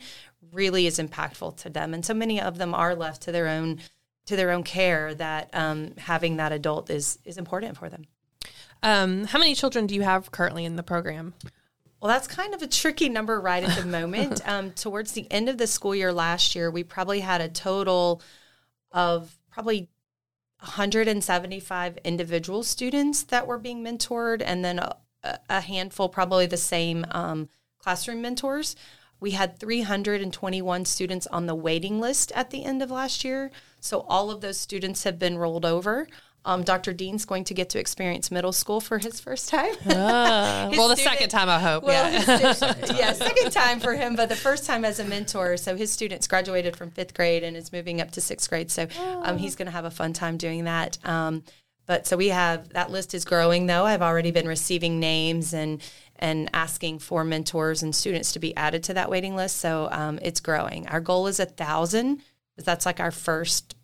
really 0.52 0.88
is 0.88 0.98
impactful 0.98 1.58
to 1.58 1.70
them. 1.70 1.94
And 1.94 2.04
so 2.04 2.14
many 2.14 2.42
of 2.42 2.58
them 2.58 2.74
are 2.74 2.96
left 2.96 3.22
to 3.24 3.32
their 3.32 3.48
own 3.48 3.82
to 4.26 4.36
their 4.36 4.50
own 4.50 4.64
care 4.64 5.14
that 5.14 5.50
um, 5.54 5.94
having 5.98 6.38
that 6.38 6.52
adult 6.52 6.90
is 6.90 7.20
is 7.24 7.38
important 7.38 7.78
for 7.78 7.88
them. 7.88 8.06
Um, 8.82 9.26
how 9.26 9.38
many 9.38 9.54
children 9.54 9.86
do 9.86 9.94
you 9.94 10.02
have 10.02 10.32
currently 10.32 10.66
in 10.66 10.76
the 10.76 10.84
program? 10.84 11.36
Well, 12.06 12.14
that's 12.14 12.28
kind 12.28 12.54
of 12.54 12.62
a 12.62 12.68
tricky 12.68 13.10
number 13.10 13.42
right 13.42 13.64
at 13.64 13.80
the 13.80 13.84
moment. 13.84 14.40
um, 14.48 14.70
towards 14.74 15.14
the 15.14 15.26
end 15.32 15.50
of 15.50 15.58
the 15.58 15.66
school 15.66 15.96
year 15.96 16.14
last 16.14 16.54
year, 16.54 16.70
we 16.70 16.84
probably 16.84 17.22
had 17.22 17.42
a 17.42 17.50
total 17.50 18.22
of 18.92 19.36
probably 19.50 19.90
175 20.60 21.98
individual 22.04 22.62
students 22.62 23.24
that 23.24 23.48
were 23.48 23.58
being 23.58 23.84
mentored, 23.84 24.44
and 24.46 24.64
then 24.64 24.78
a, 24.78 24.98
a 25.50 25.62
handful, 25.62 26.08
probably 26.08 26.46
the 26.46 26.58
same 26.58 27.08
um, 27.10 27.50
classroom 27.80 28.22
mentors. 28.22 28.76
We 29.20 29.32
had 29.32 29.58
321 29.58 30.86
students 30.86 31.26
on 31.26 31.48
the 31.48 31.56
waiting 31.56 32.00
list 32.00 32.32
at 32.36 32.52
the 32.52 32.66
end 32.66 32.84
of 32.84 32.92
last 32.92 33.24
year. 33.24 33.50
So 33.80 34.02
all 34.02 34.30
of 34.30 34.42
those 34.42 34.60
students 34.60 35.06
have 35.06 35.18
been 35.18 35.40
rolled 35.40 35.66
over. 35.66 36.08
Um, 36.46 36.64
Dr. 36.64 36.94
Dean's 36.94 37.26
going 37.26 37.44
to 37.46 37.54
get 37.54 37.70
to 37.72 37.80
experience 37.80 38.30
middle 38.30 38.54
school 38.54 38.80
for 38.80 39.00
his 39.00 39.20
first 39.20 39.50
time. 39.50 39.74
Uh, 39.96 40.70
well, 40.72 40.90
the 40.90 40.96
student, 40.96 41.14
second 41.16 41.30
time, 41.30 41.50
I 41.50 41.60
hope. 41.60 41.84
Well, 41.84 42.12
yeah. 42.12 42.54
Student, 42.54 42.92
yeah, 42.98 43.14
second 43.14 43.52
time 43.52 43.80
for 43.80 43.94
him, 43.94 44.16
but 44.16 44.30
the 44.30 44.36
first 44.36 44.66
time 44.66 44.86
as 44.86 45.00
a 45.00 45.04
mentor. 45.04 45.58
So 45.58 45.76
his 45.76 45.92
students 45.92 46.28
graduated 46.28 46.76
from 46.76 46.92
fifth 46.92 47.14
grade 47.14 47.44
and 47.44 47.56
is 47.56 47.72
moving 47.72 48.02
up 48.02 48.12
to 48.12 48.22
sixth 48.22 48.50
grade. 48.50 48.70
So 48.70 48.88
um, 49.24 49.38
he's 49.38 49.56
going 49.56 49.68
to 49.68 49.72
have 49.72 49.86
a 49.86 49.92
fun 49.92 50.14
time 50.14 50.38
doing 50.38 50.66
that. 50.66 50.98
Um, 51.06 51.44
but 51.86 52.08
so 52.08 52.18
we 52.18 52.30
have 52.30 52.70
that 52.70 52.92
list 52.92 53.14
is 53.14 53.26
growing 53.26 53.68
though. 53.68 53.86
I've 53.86 54.02
already 54.02 54.32
been 54.32 54.48
receiving 54.48 55.00
names 55.00 55.54
and 55.54 55.82
and 56.18 56.50
asking 56.54 57.00
for 57.00 57.24
mentors 57.24 57.84
and 57.84 57.94
students 57.94 58.32
to 58.34 58.40
be 58.40 58.56
added 58.56 58.84
to 58.84 58.94
that 58.94 59.10
waiting 59.10 59.36
list. 59.36 59.58
So 59.58 59.90
um, 59.92 60.20
it's 60.22 60.40
growing. 60.40 60.88
Our 60.88 61.02
goal 61.02 61.28
is 61.28 61.40
a 61.40 61.46
thousand. 61.46 62.22
That's 62.58 62.86
like 62.86 63.00
our 63.00 63.12
first 63.12 63.76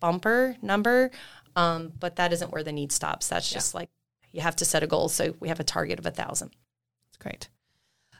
bumper 0.00 0.56
number. 0.62 1.10
Um, 1.56 1.92
but 1.98 2.16
that 2.16 2.32
isn't 2.32 2.52
where 2.52 2.62
the 2.62 2.70
need 2.70 2.92
stops. 2.92 3.28
That's 3.28 3.50
just 3.50 3.74
yeah. 3.74 3.80
like 3.80 3.90
you 4.30 4.42
have 4.42 4.56
to 4.56 4.64
set 4.64 4.82
a 4.82 4.86
goal. 4.86 5.08
So 5.08 5.34
we 5.40 5.48
have 5.48 5.58
a 5.58 5.64
target 5.64 5.98
of 5.98 6.06
a 6.06 6.10
thousand. 6.10 6.50
That's 7.08 7.16
great. 7.18 7.48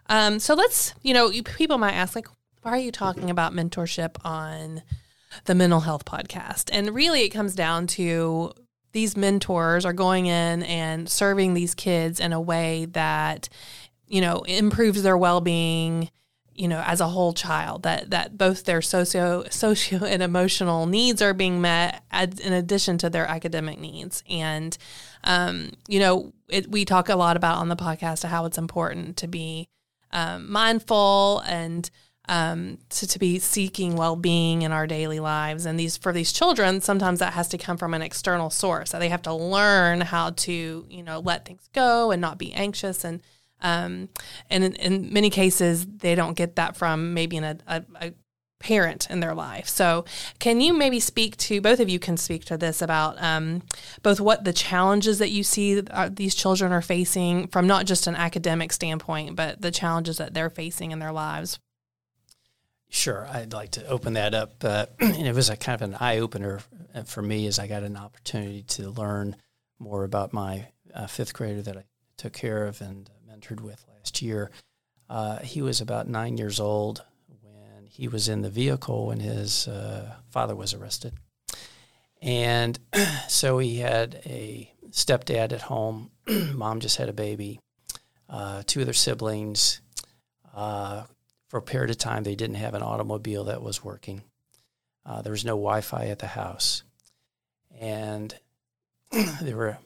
Um, 0.08 0.38
so 0.38 0.54
let's, 0.54 0.94
you 1.02 1.14
know, 1.14 1.30
people 1.44 1.78
might 1.78 1.92
ask, 1.92 2.16
like, 2.16 2.28
why 2.62 2.72
are 2.72 2.78
you 2.78 2.90
talking 2.90 3.30
about 3.30 3.52
mentorship 3.52 4.16
on 4.24 4.82
the 5.44 5.54
mental 5.54 5.80
health 5.80 6.04
podcast? 6.04 6.70
And 6.72 6.94
really, 6.94 7.22
it 7.22 7.28
comes 7.28 7.54
down 7.54 7.86
to 7.88 8.52
these 8.92 9.16
mentors 9.16 9.84
are 9.84 9.92
going 9.92 10.26
in 10.26 10.62
and 10.62 11.08
serving 11.08 11.54
these 11.54 11.74
kids 11.74 12.18
in 12.18 12.32
a 12.32 12.40
way 12.40 12.86
that, 12.92 13.48
you 14.06 14.20
know, 14.20 14.40
improves 14.42 15.02
their 15.02 15.18
well 15.18 15.40
being 15.40 16.10
you 16.56 16.68
know 16.68 16.82
as 16.86 17.00
a 17.00 17.08
whole 17.08 17.32
child 17.32 17.82
that 17.82 18.10
that 18.10 18.36
both 18.36 18.64
their 18.64 18.82
socio 18.82 19.44
socio 19.50 20.04
and 20.04 20.22
emotional 20.22 20.86
needs 20.86 21.22
are 21.22 21.34
being 21.34 21.60
met 21.60 22.02
ad, 22.10 22.40
in 22.40 22.52
addition 22.52 22.98
to 22.98 23.10
their 23.10 23.26
academic 23.26 23.78
needs. 23.78 24.22
And 24.28 24.76
um, 25.24 25.72
you 25.88 26.00
know 26.00 26.32
it, 26.48 26.70
we 26.70 26.84
talk 26.84 27.08
a 27.08 27.16
lot 27.16 27.36
about 27.36 27.58
on 27.58 27.68
the 27.68 27.76
podcast 27.76 28.24
how 28.24 28.44
it's 28.44 28.58
important 28.58 29.16
to 29.18 29.26
be 29.26 29.68
um, 30.12 30.50
mindful 30.50 31.42
and 31.46 31.90
um, 32.28 32.78
to, 32.90 33.06
to 33.06 33.18
be 33.18 33.38
seeking 33.38 33.94
well-being 33.94 34.62
in 34.62 34.72
our 34.72 34.86
daily 34.86 35.20
lives. 35.20 35.64
And 35.64 35.78
these 35.78 35.96
for 35.96 36.12
these 36.12 36.32
children 36.32 36.80
sometimes 36.80 37.20
that 37.20 37.34
has 37.34 37.48
to 37.48 37.58
come 37.58 37.76
from 37.76 37.94
an 37.94 38.02
external 38.02 38.50
source 38.50 38.90
so 38.90 38.98
they 38.98 39.08
have 39.08 39.22
to 39.22 39.34
learn 39.34 40.00
how 40.00 40.30
to 40.30 40.86
you 40.88 41.02
know 41.02 41.20
let 41.20 41.44
things 41.44 41.68
go 41.72 42.10
and 42.10 42.20
not 42.20 42.38
be 42.38 42.52
anxious. 42.52 43.04
And 43.04 43.22
um, 43.60 44.08
and 44.50 44.64
in, 44.64 44.74
in, 44.76 45.12
many 45.12 45.30
cases, 45.30 45.86
they 45.86 46.14
don't 46.14 46.34
get 46.34 46.56
that 46.56 46.76
from 46.76 47.14
maybe 47.14 47.38
a, 47.38 47.58
a, 47.66 47.84
a 48.00 48.12
parent 48.58 49.08
in 49.10 49.20
their 49.20 49.34
life. 49.34 49.68
So, 49.68 50.04
can 50.38 50.60
you 50.60 50.72
maybe 50.74 51.00
speak 51.00 51.36
to 51.38 51.60
both 51.60 51.80
of 51.80 51.88
you 51.88 51.98
can 51.98 52.16
speak 52.16 52.44
to 52.46 52.56
this 52.56 52.82
about 52.82 53.20
um, 53.22 53.62
both 54.02 54.20
what 54.20 54.44
the 54.44 54.52
challenges 54.52 55.18
that 55.18 55.30
you 55.30 55.42
see 55.42 55.80
uh, 55.80 56.10
these 56.12 56.34
children 56.34 56.72
are 56.72 56.82
facing 56.82 57.48
from 57.48 57.66
not 57.66 57.86
just 57.86 58.06
an 58.06 58.14
academic 58.14 58.72
standpoint, 58.72 59.36
but 59.36 59.60
the 59.60 59.70
challenges 59.70 60.18
that 60.18 60.34
they're 60.34 60.50
facing 60.50 60.90
in 60.90 60.98
their 60.98 61.12
lives? 61.12 61.58
Sure, 62.88 63.26
I'd 63.30 63.52
like 63.52 63.72
to 63.72 63.86
open 63.86 64.14
that 64.14 64.34
up. 64.34 64.62
Uh, 64.62 64.86
and 65.00 65.26
it 65.26 65.34
was 65.34 65.50
a 65.50 65.56
kind 65.56 65.80
of 65.80 65.88
an 65.90 65.96
eye 65.98 66.18
opener 66.18 66.60
for 67.04 67.22
me 67.22 67.46
as 67.46 67.58
I 67.58 67.66
got 67.66 67.82
an 67.82 67.96
opportunity 67.96 68.62
to 68.62 68.90
learn 68.90 69.36
more 69.78 70.04
about 70.04 70.32
my 70.32 70.68
uh, 70.94 71.06
fifth 71.06 71.34
grader 71.34 71.62
that 71.62 71.76
I 71.76 71.84
took 72.16 72.32
care 72.32 72.66
of 72.66 72.80
and 72.80 73.10
mentored 73.36 73.60
with 73.60 73.84
last 73.96 74.22
year. 74.22 74.50
Uh, 75.08 75.38
he 75.40 75.62
was 75.62 75.80
about 75.80 76.08
nine 76.08 76.36
years 76.36 76.58
old 76.58 77.04
when 77.42 77.86
he 77.86 78.08
was 78.08 78.28
in 78.28 78.42
the 78.42 78.50
vehicle 78.50 79.06
when 79.06 79.20
his 79.20 79.68
uh, 79.68 80.16
father 80.30 80.54
was 80.54 80.74
arrested. 80.74 81.12
And 82.20 82.78
so 83.28 83.58
he 83.58 83.78
had 83.78 84.20
a 84.26 84.70
stepdad 84.90 85.52
at 85.52 85.62
home. 85.62 86.10
Mom 86.54 86.80
just 86.80 86.96
had 86.96 87.08
a 87.08 87.14
baby. 87.14 87.60
Uh, 88.28 88.62
two 88.66 88.80
of 88.80 88.86
their 88.86 88.94
siblings. 88.94 89.80
Uh, 90.54 91.04
for 91.48 91.58
a 91.58 91.62
period 91.62 91.90
of 91.90 91.98
time, 91.98 92.24
they 92.24 92.34
didn't 92.34 92.56
have 92.56 92.74
an 92.74 92.82
automobile 92.82 93.44
that 93.44 93.62
was 93.62 93.84
working. 93.84 94.22
Uh, 95.04 95.22
there 95.22 95.30
was 95.30 95.44
no 95.44 95.52
Wi 95.52 95.80
Fi 95.80 96.06
at 96.06 96.18
the 96.18 96.26
house. 96.26 96.82
And 97.78 98.34
there 99.40 99.56
were 99.56 99.78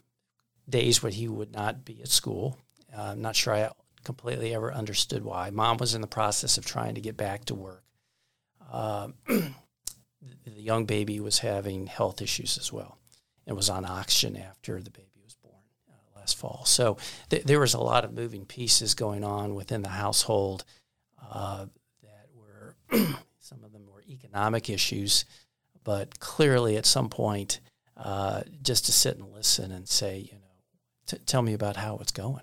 days 0.68 1.02
when 1.02 1.12
he 1.12 1.28
would 1.28 1.52
not 1.52 1.84
be 1.84 2.00
at 2.00 2.08
school. 2.08 2.56
Uh, 2.96 3.02
I'm 3.12 3.22
not 3.22 3.36
sure 3.36 3.54
I 3.54 3.70
completely 4.04 4.54
ever 4.54 4.72
understood 4.72 5.24
why. 5.24 5.50
Mom 5.50 5.76
was 5.76 5.94
in 5.94 6.00
the 6.00 6.06
process 6.06 6.58
of 6.58 6.64
trying 6.64 6.94
to 6.94 7.00
get 7.00 7.16
back 7.16 7.44
to 7.46 7.54
work. 7.54 7.84
Uh, 8.70 9.08
the 9.26 9.50
young 10.46 10.84
baby 10.86 11.20
was 11.20 11.40
having 11.40 11.86
health 11.86 12.22
issues 12.22 12.58
as 12.58 12.72
well 12.72 12.98
and 13.46 13.56
was 13.56 13.70
on 13.70 13.84
oxygen 13.84 14.36
after 14.36 14.80
the 14.80 14.90
baby 14.90 15.20
was 15.24 15.34
born 15.34 15.62
uh, 15.90 16.18
last 16.18 16.36
fall. 16.36 16.62
So 16.66 16.98
th- 17.30 17.44
there 17.44 17.60
was 17.60 17.74
a 17.74 17.80
lot 17.80 18.04
of 18.04 18.12
moving 18.12 18.44
pieces 18.44 18.94
going 18.94 19.24
on 19.24 19.54
within 19.54 19.82
the 19.82 19.88
household 19.88 20.64
uh, 21.30 21.66
that 22.02 22.28
were, 22.34 22.76
some 23.40 23.64
of 23.64 23.72
them 23.72 23.86
were 23.86 24.02
economic 24.08 24.70
issues, 24.70 25.24
but 25.84 26.20
clearly 26.20 26.76
at 26.76 26.86
some 26.86 27.08
point, 27.08 27.60
uh, 27.96 28.42
just 28.62 28.86
to 28.86 28.92
sit 28.92 29.18
and 29.18 29.32
listen 29.32 29.72
and 29.72 29.88
say, 29.88 30.18
you 30.18 30.32
know, 30.32 30.38
t- 31.06 31.18
tell 31.26 31.42
me 31.42 31.52
about 31.52 31.76
how 31.76 31.98
it's 31.98 32.12
going 32.12 32.40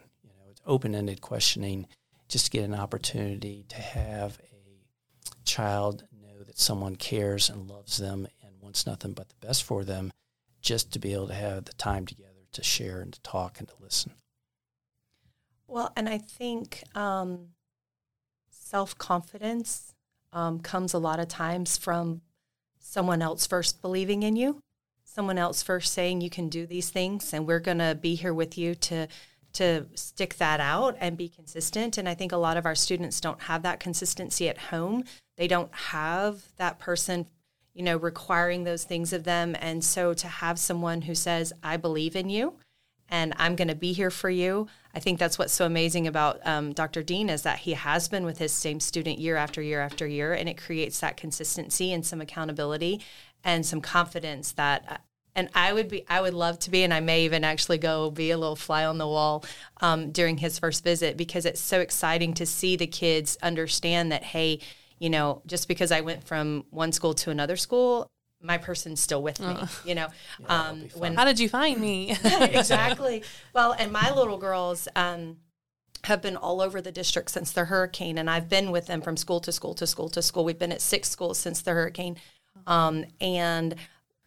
open 0.68 0.94
ended 0.94 1.22
questioning 1.22 1.88
just 2.28 2.46
to 2.46 2.52
get 2.52 2.66
an 2.66 2.76
opportunity 2.76 3.66
to 3.70 3.78
have 3.78 4.38
a 4.40 5.46
child 5.46 6.04
know 6.38 6.44
that 6.44 6.60
someone 6.60 6.96
cares 6.96 7.50
and 7.50 7.70
loves 7.70 7.98
them 7.98 8.28
and 8.44 8.52
wants 8.62 8.86
nothing 8.86 9.14
but 9.14 9.30
the 9.30 9.48
best 9.48 9.64
for 9.64 9.84
them, 9.84 10.12
just 10.62 10.92
to 10.94 11.00
be 11.00 11.14
able 11.14 11.28
to 11.28 11.34
have 11.34 11.66
the 11.66 11.74
time 11.74 12.06
together 12.06 12.30
to 12.54 12.64
share 12.64 13.02
and 13.02 13.14
to 13.14 13.22
talk 13.22 13.60
and 13.60 13.68
to 13.68 13.74
listen. 13.80 14.14
Well, 15.68 15.92
and 15.96 16.08
I 16.08 16.18
think 16.18 16.84
um, 16.96 17.50
self 18.50 18.98
confidence 18.98 19.94
um, 20.32 20.60
comes 20.60 20.94
a 20.94 21.00
lot 21.00 21.20
of 21.20 21.28
times 21.28 21.78
from 21.78 22.22
someone 22.80 23.22
else 23.22 23.46
first 23.46 23.82
believing 23.82 24.24
in 24.24 24.36
you, 24.36 24.62
someone 25.04 25.38
else 25.38 25.62
first 25.62 25.94
saying 25.94 26.22
you 26.22 26.30
can 26.30 26.48
do 26.48 26.66
these 26.66 26.90
things, 26.90 27.34
and 27.34 27.46
we're 27.46 27.60
going 27.60 27.80
to 27.80 27.98
be 28.00 28.16
here 28.16 28.34
with 28.34 28.58
you 28.58 28.76
to 28.76 29.08
to 29.58 29.86
stick 29.96 30.36
that 30.36 30.60
out 30.60 30.96
and 31.00 31.18
be 31.18 31.30
consistent. 31.30 31.98
And 31.98 32.08
I 32.08 32.14
think 32.14 32.32
a 32.32 32.38
lot 32.38 32.58
of 32.58 32.66
our 32.66 32.76
students 32.76 33.22
don't 33.22 33.42
have 33.42 33.64
that 33.64 33.80
consistency 33.80 34.50
at 34.50 34.58
home. 34.58 35.04
They 35.38 35.48
don't 35.48 35.74
have 35.74 36.44
that 36.58 36.80
person, 36.80 37.28
you 37.74 37.84
know, 37.84 37.98
requiring 37.98 38.64
those 38.64 38.84
things 38.84 39.14
of 39.14 39.24
them. 39.24 39.56
And 39.60 39.84
so 39.84 40.14
to 40.14 40.28
have 40.28 40.60
someone 40.60 41.04
who 41.04 41.16
says, 41.16 41.54
I 41.64 41.78
believe 41.78 42.16
in 42.16 42.30
you 42.30 42.56
and 43.10 43.34
I'm 43.38 43.56
going 43.56 43.68
to 43.68 43.76
be 43.76 43.94
here 43.94 44.12
for 44.12 44.30
you. 44.30 44.68
I 44.94 45.00
think 45.00 45.20
that's 45.20 45.38
what's 45.38 45.54
so 45.54 45.66
amazing 45.66 46.08
about 46.08 46.40
um, 46.46 46.74
Dr. 46.74 47.04
Dean 47.04 47.30
is 47.30 47.44
that 47.44 47.60
he 47.60 47.74
has 47.74 48.08
been 48.08 48.26
with 48.26 48.38
his 48.38 48.52
same 48.52 48.80
student 48.80 49.20
year 49.20 49.38
after 49.38 49.62
year 49.62 49.82
after 49.82 50.08
year, 50.08 50.34
and 50.34 50.50
it 50.50 50.58
creates 50.58 51.00
that 51.00 51.18
consistency 51.18 51.94
and 51.94 52.06
some 52.06 52.20
accountability 52.20 53.02
and 53.44 53.66
some 53.66 53.82
confidence 53.82 54.52
that 54.54 55.02
And 55.38 55.50
I 55.54 55.72
would 55.72 55.88
be, 55.88 56.04
I 56.10 56.20
would 56.20 56.34
love 56.34 56.58
to 56.60 56.72
be, 56.72 56.84
and 56.84 56.92
I 56.92 57.00
may 57.00 57.24
even 57.26 57.44
actually 57.44 57.78
go 57.78 58.10
be 58.10 58.32
a 58.32 58.38
little 58.40 58.56
fly 58.56 58.86
on 58.86 58.98
the 58.98 59.08
wall 59.08 59.46
um, 59.82 60.12
during 60.12 60.40
his 60.40 60.58
first 60.58 60.84
visit 60.84 61.16
because 61.16 61.46
it's 61.46 61.62
so 61.62 61.80
exciting 61.80 62.34
to 62.34 62.46
see 62.48 62.76
the 62.76 62.88
kids 62.88 63.38
understand 63.44 64.12
that, 64.12 64.24
hey, 64.24 64.60
you 64.98 65.12
know, 65.12 65.44
just 65.46 65.68
because 65.68 65.92
I 65.92 66.02
went 66.02 66.24
from 66.24 66.66
one 66.72 66.92
school 66.92 67.14
to 67.14 67.30
another 67.30 67.56
school, 67.56 68.08
my 68.42 68.58
person's 68.58 69.00
still 69.00 69.22
with 69.22 69.40
me. 69.40 69.46
Uh, 69.46 69.68
you 69.86 69.94
know, 69.94 70.08
yeah, 70.40 70.70
um, 70.70 70.90
when 70.96 71.14
how 71.14 71.24
did 71.24 71.40
you 71.40 71.50
find 71.50 71.80
me? 71.80 72.12
exactly. 72.24 73.24
Well, 73.54 73.74
and 73.78 73.92
my 73.92 74.12
little 74.12 74.38
girls. 74.38 74.88
Um, 74.96 75.38
have 76.04 76.22
been 76.22 76.38
all 76.38 76.62
over 76.62 76.80
the 76.80 76.92
district 76.92 77.30
since 77.32 77.52
the 77.52 77.66
hurricane, 77.66 78.18
and 78.18 78.30
I've 78.30 78.48
been 78.48 78.72
with 78.72 78.86
them 78.86 79.02
from 79.02 79.18
school 79.18 79.42
to 79.42 79.52
school 79.52 79.74
to 79.74 79.88
school 79.88 80.08
to 80.10 80.22
school. 80.22 80.46
We've 80.46 80.58
been 80.58 80.72
at 80.72 80.80
six 80.80 81.10
schools 81.10 81.38
since 81.38 81.62
the 81.62 81.72
hurricane, 81.72 82.16
um, 82.68 83.04
and 83.20 83.76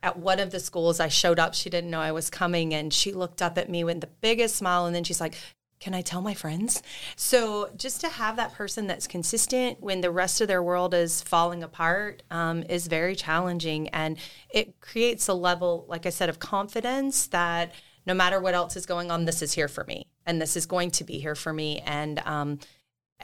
at 0.03 0.19
one 0.19 0.41
of 0.41 0.51
the 0.51 0.61
schools, 0.61 1.01
I 1.01 1.09
showed 1.09 1.39
up. 1.39 1.55
She 1.55 1.71
didn't 1.71 1.91
know 1.91 2.01
I 2.01 2.13
was 2.13 2.31
coming, 2.31 2.73
and 2.75 2.93
she 2.93 3.13
looked 3.13 3.43
up 3.43 3.59
at 3.59 3.69
me 3.69 3.85
with 3.85 4.01
the 4.01 4.09
biggest 4.21 4.57
smile, 4.57 4.87
and 4.87 4.95
then 4.95 5.05
she's 5.05 5.21
like, 5.21 5.35
can 5.81 5.95
I 5.95 6.03
tell 6.03 6.21
my 6.21 6.35
friends? 6.35 6.83
So 7.17 7.71
just 7.75 8.03
to 8.03 8.09
have 8.09 8.37
that 8.37 8.53
person 8.53 8.87
that's 8.87 9.07
consistent 9.07 9.81
when 9.81 10.03
the 10.03 10.11
rest 10.11 10.41
of 10.43 10.49
their 10.49 10.63
world 10.63 10.93
is 10.93 11.23
falling 11.23 11.63
apart 11.63 12.23
um, 12.31 12.63
is 12.65 12.87
very 12.87 13.17
challenging, 13.17 13.89
and 13.89 14.19
it 14.51 14.81
creates 14.81 15.27
a 15.29 15.35
level, 15.35 15.87
like 15.89 16.07
I 16.07 16.11
said, 16.11 16.29
of 16.29 16.39
confidence 16.39 17.27
that 17.29 17.73
no 18.07 18.15
matter 18.15 18.41
what 18.41 18.55
else 18.55 18.77
is 18.77 18.87
going 18.87 19.11
on, 19.11 19.25
this 19.25 19.43
is 19.43 19.53
here 19.53 19.69
for 19.69 19.85
me, 19.85 20.07
and 20.27 20.41
this 20.41 20.57
is 20.57 20.67
going 20.67 20.91
to 20.93 21.05
be 21.05 21.19
here 21.19 21.35
for 21.35 21.53
me, 21.53 21.81
and 21.81 22.19
um, 22.21 22.59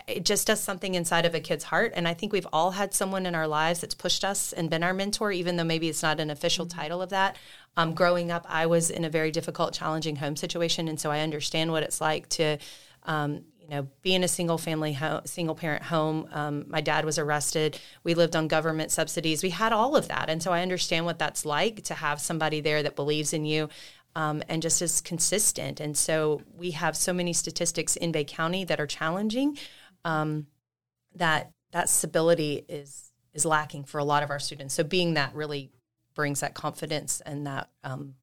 it 0.06 0.24
just 0.24 0.46
does 0.46 0.60
something 0.60 0.94
inside 0.94 1.26
of 1.26 1.34
a 1.34 1.40
kid's 1.40 1.64
heart. 1.64 1.92
And 1.94 2.06
I 2.06 2.14
think 2.14 2.32
we've 2.32 2.46
all 2.52 2.72
had 2.72 2.94
someone 2.94 3.26
in 3.26 3.34
our 3.34 3.48
lives 3.48 3.80
that's 3.80 3.94
pushed 3.94 4.24
us 4.24 4.52
and 4.52 4.70
been 4.70 4.82
our 4.82 4.94
mentor, 4.94 5.32
even 5.32 5.56
though 5.56 5.64
maybe 5.64 5.88
it's 5.88 6.02
not 6.02 6.20
an 6.20 6.30
official 6.30 6.66
mm-hmm. 6.66 6.78
title 6.78 7.02
of 7.02 7.10
that. 7.10 7.36
Um, 7.76 7.92
growing 7.94 8.30
up, 8.30 8.46
I 8.48 8.66
was 8.66 8.90
in 8.90 9.04
a 9.04 9.10
very 9.10 9.30
difficult, 9.30 9.74
challenging 9.74 10.16
home 10.16 10.36
situation, 10.36 10.88
and 10.88 10.98
so 10.98 11.10
I 11.10 11.20
understand 11.20 11.72
what 11.72 11.82
it's 11.82 12.00
like 12.00 12.28
to, 12.30 12.56
um, 13.04 13.44
you 13.60 13.68
know, 13.68 13.88
be 14.00 14.14
in 14.14 14.24
a 14.24 14.28
single 14.28 14.56
family, 14.56 14.94
home, 14.94 15.20
single 15.26 15.54
parent 15.54 15.82
home. 15.82 16.28
Um, 16.32 16.64
my 16.68 16.80
dad 16.80 17.04
was 17.04 17.18
arrested. 17.18 17.78
We 18.02 18.14
lived 18.14 18.34
on 18.34 18.48
government 18.48 18.92
subsidies. 18.92 19.42
We 19.42 19.50
had 19.50 19.72
all 19.72 19.94
of 19.94 20.08
that, 20.08 20.30
and 20.30 20.42
so 20.42 20.52
I 20.52 20.62
understand 20.62 21.04
what 21.04 21.18
that's 21.18 21.44
like 21.44 21.84
to 21.84 21.94
have 21.94 22.20
somebody 22.20 22.60
there 22.60 22.82
that 22.82 22.96
believes 22.96 23.32
in 23.32 23.44
you. 23.44 23.68
Um, 24.14 24.42
and 24.48 24.62
just 24.62 24.80
is 24.80 25.02
consistent. 25.02 25.78
And 25.78 25.94
so 25.94 26.40
we 26.56 26.70
have 26.70 26.96
so 26.96 27.12
many 27.12 27.34
statistics 27.34 27.96
in 27.96 28.12
Bay 28.12 28.24
County 28.24 28.64
that 28.64 28.80
are 28.80 28.86
challenging 28.86 29.58
um, 30.06 30.46
that 31.16 31.50
that 31.72 31.90
stability 31.90 32.64
is 32.68 33.10
is 33.34 33.44
lacking 33.44 33.84
for 33.84 33.98
a 33.98 34.04
lot 34.04 34.22
of 34.22 34.30
our 34.30 34.38
students. 34.38 34.72
So 34.72 34.82
being 34.82 35.14
that 35.14 35.34
really 35.34 35.70
brings 36.14 36.40
that 36.40 36.54
confidence 36.54 37.20
and 37.20 37.46
that 37.46 37.68
um, 37.84 38.14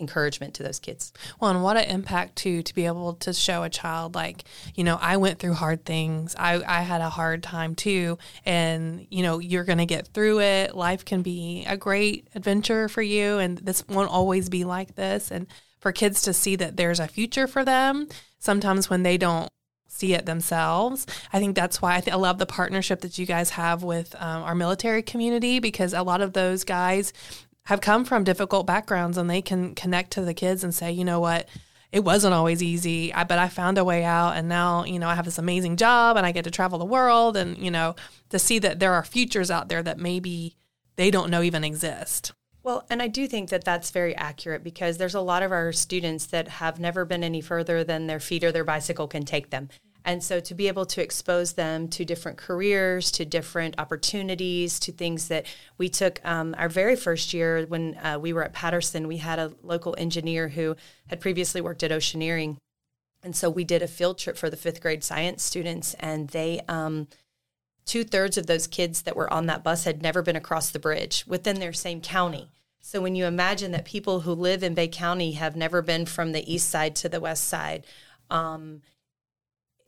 encouragement 0.00 0.54
to 0.54 0.64
those 0.64 0.80
kids. 0.80 1.12
Well, 1.38 1.50
and 1.50 1.62
what 1.62 1.76
an 1.76 1.84
impact 1.84 2.36
too 2.36 2.62
to 2.62 2.74
be 2.74 2.86
able 2.86 3.14
to 3.14 3.32
show 3.32 3.62
a 3.62 3.68
child 3.68 4.16
like, 4.16 4.44
you 4.74 4.82
know, 4.82 4.98
I 5.00 5.18
went 5.18 5.38
through 5.38 5.54
hard 5.54 5.84
things. 5.84 6.34
I, 6.36 6.62
I 6.66 6.82
had 6.82 7.00
a 7.00 7.08
hard 7.08 7.44
time 7.44 7.76
too. 7.76 8.18
And, 8.44 9.06
you 9.10 9.22
know, 9.22 9.38
you're 9.38 9.64
to 9.64 9.86
get 9.86 10.08
through 10.08 10.40
it. 10.40 10.74
Life 10.74 11.04
can 11.04 11.22
be 11.22 11.64
a 11.68 11.76
great 11.76 12.28
adventure 12.34 12.88
for 12.88 13.02
you. 13.02 13.38
And 13.38 13.58
this 13.58 13.86
won't 13.86 14.10
always 14.10 14.48
be 14.48 14.64
like 14.64 14.96
this. 14.96 15.30
And 15.30 15.46
for 15.78 15.92
kids 15.92 16.22
to 16.22 16.32
see 16.32 16.56
that 16.56 16.76
there's 16.76 16.98
a 16.98 17.06
future 17.06 17.46
for 17.46 17.64
them, 17.64 18.08
sometimes 18.40 18.90
when 18.90 19.04
they 19.04 19.18
don't 19.18 19.48
see 19.98 20.14
it 20.14 20.26
themselves. 20.26 21.06
I 21.32 21.38
think 21.38 21.56
that's 21.56 21.82
why 21.82 21.96
I, 21.96 22.00
th- 22.00 22.14
I 22.14 22.16
love 22.16 22.38
the 22.38 22.46
partnership 22.46 23.00
that 23.00 23.18
you 23.18 23.26
guys 23.26 23.50
have 23.50 23.82
with 23.82 24.14
um, 24.20 24.42
our 24.42 24.54
military 24.54 25.02
community 25.02 25.58
because 25.58 25.92
a 25.92 26.02
lot 26.02 26.20
of 26.20 26.32
those 26.32 26.64
guys 26.64 27.12
have 27.64 27.80
come 27.80 28.04
from 28.04 28.24
difficult 28.24 28.66
backgrounds 28.66 29.18
and 29.18 29.28
they 29.28 29.42
can 29.42 29.74
connect 29.74 30.12
to 30.12 30.22
the 30.22 30.34
kids 30.34 30.64
and 30.64 30.74
say, 30.74 30.90
you 30.90 31.04
know 31.04 31.20
what, 31.20 31.48
it 31.92 32.04
wasn't 32.04 32.34
always 32.34 32.62
easy, 32.62 33.12
but 33.12 33.38
I 33.38 33.48
found 33.48 33.78
a 33.78 33.84
way 33.84 34.04
out. 34.04 34.36
And 34.36 34.48
now, 34.48 34.84
you 34.84 34.98
know, 34.98 35.08
I 35.08 35.14
have 35.14 35.24
this 35.24 35.38
amazing 35.38 35.76
job 35.76 36.16
and 36.16 36.24
I 36.24 36.32
get 36.32 36.44
to 36.44 36.50
travel 36.50 36.78
the 36.78 36.84
world 36.84 37.36
and, 37.36 37.58
you 37.58 37.70
know, 37.70 37.96
to 38.30 38.38
see 38.38 38.58
that 38.60 38.78
there 38.78 38.94
are 38.94 39.04
futures 39.04 39.50
out 39.50 39.68
there 39.68 39.82
that 39.82 39.98
maybe 39.98 40.56
they 40.96 41.10
don't 41.10 41.30
know 41.30 41.42
even 41.42 41.64
exist. 41.64 42.32
Well, 42.62 42.84
and 42.90 43.00
I 43.00 43.08
do 43.08 43.26
think 43.26 43.48
that 43.50 43.64
that's 43.64 43.90
very 43.90 44.14
accurate 44.14 44.62
because 44.62 44.98
there's 44.98 45.14
a 45.14 45.20
lot 45.20 45.42
of 45.42 45.52
our 45.52 45.72
students 45.72 46.26
that 46.26 46.48
have 46.48 46.78
never 46.78 47.04
been 47.06 47.24
any 47.24 47.40
further 47.40 47.82
than 47.84 48.06
their 48.06 48.20
feet 48.20 48.44
or 48.44 48.52
their 48.52 48.64
bicycle 48.64 49.08
can 49.08 49.24
take 49.24 49.48
them. 49.50 49.68
And 50.08 50.24
so 50.24 50.40
to 50.40 50.54
be 50.54 50.68
able 50.68 50.86
to 50.86 51.02
expose 51.02 51.52
them 51.52 51.86
to 51.88 52.02
different 52.02 52.38
careers, 52.38 53.10
to 53.10 53.26
different 53.26 53.74
opportunities, 53.76 54.80
to 54.80 54.90
things 54.90 55.28
that 55.28 55.44
we 55.76 55.90
took 55.90 56.18
um, 56.24 56.54
our 56.56 56.70
very 56.70 56.96
first 56.96 57.34
year 57.34 57.66
when 57.66 57.94
uh, 57.96 58.18
we 58.18 58.32
were 58.32 58.42
at 58.42 58.54
Patterson, 58.54 59.06
we 59.06 59.18
had 59.18 59.38
a 59.38 59.52
local 59.62 59.94
engineer 59.98 60.48
who 60.48 60.76
had 61.08 61.20
previously 61.20 61.60
worked 61.60 61.82
at 61.82 61.90
Oceaneering. 61.90 62.56
And 63.22 63.36
so 63.36 63.50
we 63.50 63.64
did 63.64 63.82
a 63.82 63.86
field 63.86 64.16
trip 64.16 64.38
for 64.38 64.48
the 64.48 64.56
fifth 64.56 64.80
grade 64.80 65.04
science 65.04 65.42
students, 65.42 65.92
and 66.00 66.28
they, 66.28 66.62
um, 66.68 67.08
two 67.84 68.02
thirds 68.02 68.38
of 68.38 68.46
those 68.46 68.66
kids 68.66 69.02
that 69.02 69.14
were 69.14 69.30
on 69.30 69.44
that 69.44 69.62
bus 69.62 69.84
had 69.84 70.00
never 70.00 70.22
been 70.22 70.36
across 70.36 70.70
the 70.70 70.78
bridge 70.78 71.26
within 71.26 71.60
their 71.60 71.74
same 71.74 72.00
county. 72.00 72.48
So 72.80 73.02
when 73.02 73.14
you 73.14 73.26
imagine 73.26 73.72
that 73.72 73.84
people 73.84 74.20
who 74.20 74.32
live 74.32 74.62
in 74.62 74.72
Bay 74.72 74.88
County 74.88 75.32
have 75.32 75.54
never 75.54 75.82
been 75.82 76.06
from 76.06 76.32
the 76.32 76.50
east 76.50 76.70
side 76.70 76.96
to 76.96 77.10
the 77.10 77.20
west 77.20 77.44
side, 77.44 77.84
um, 78.30 78.80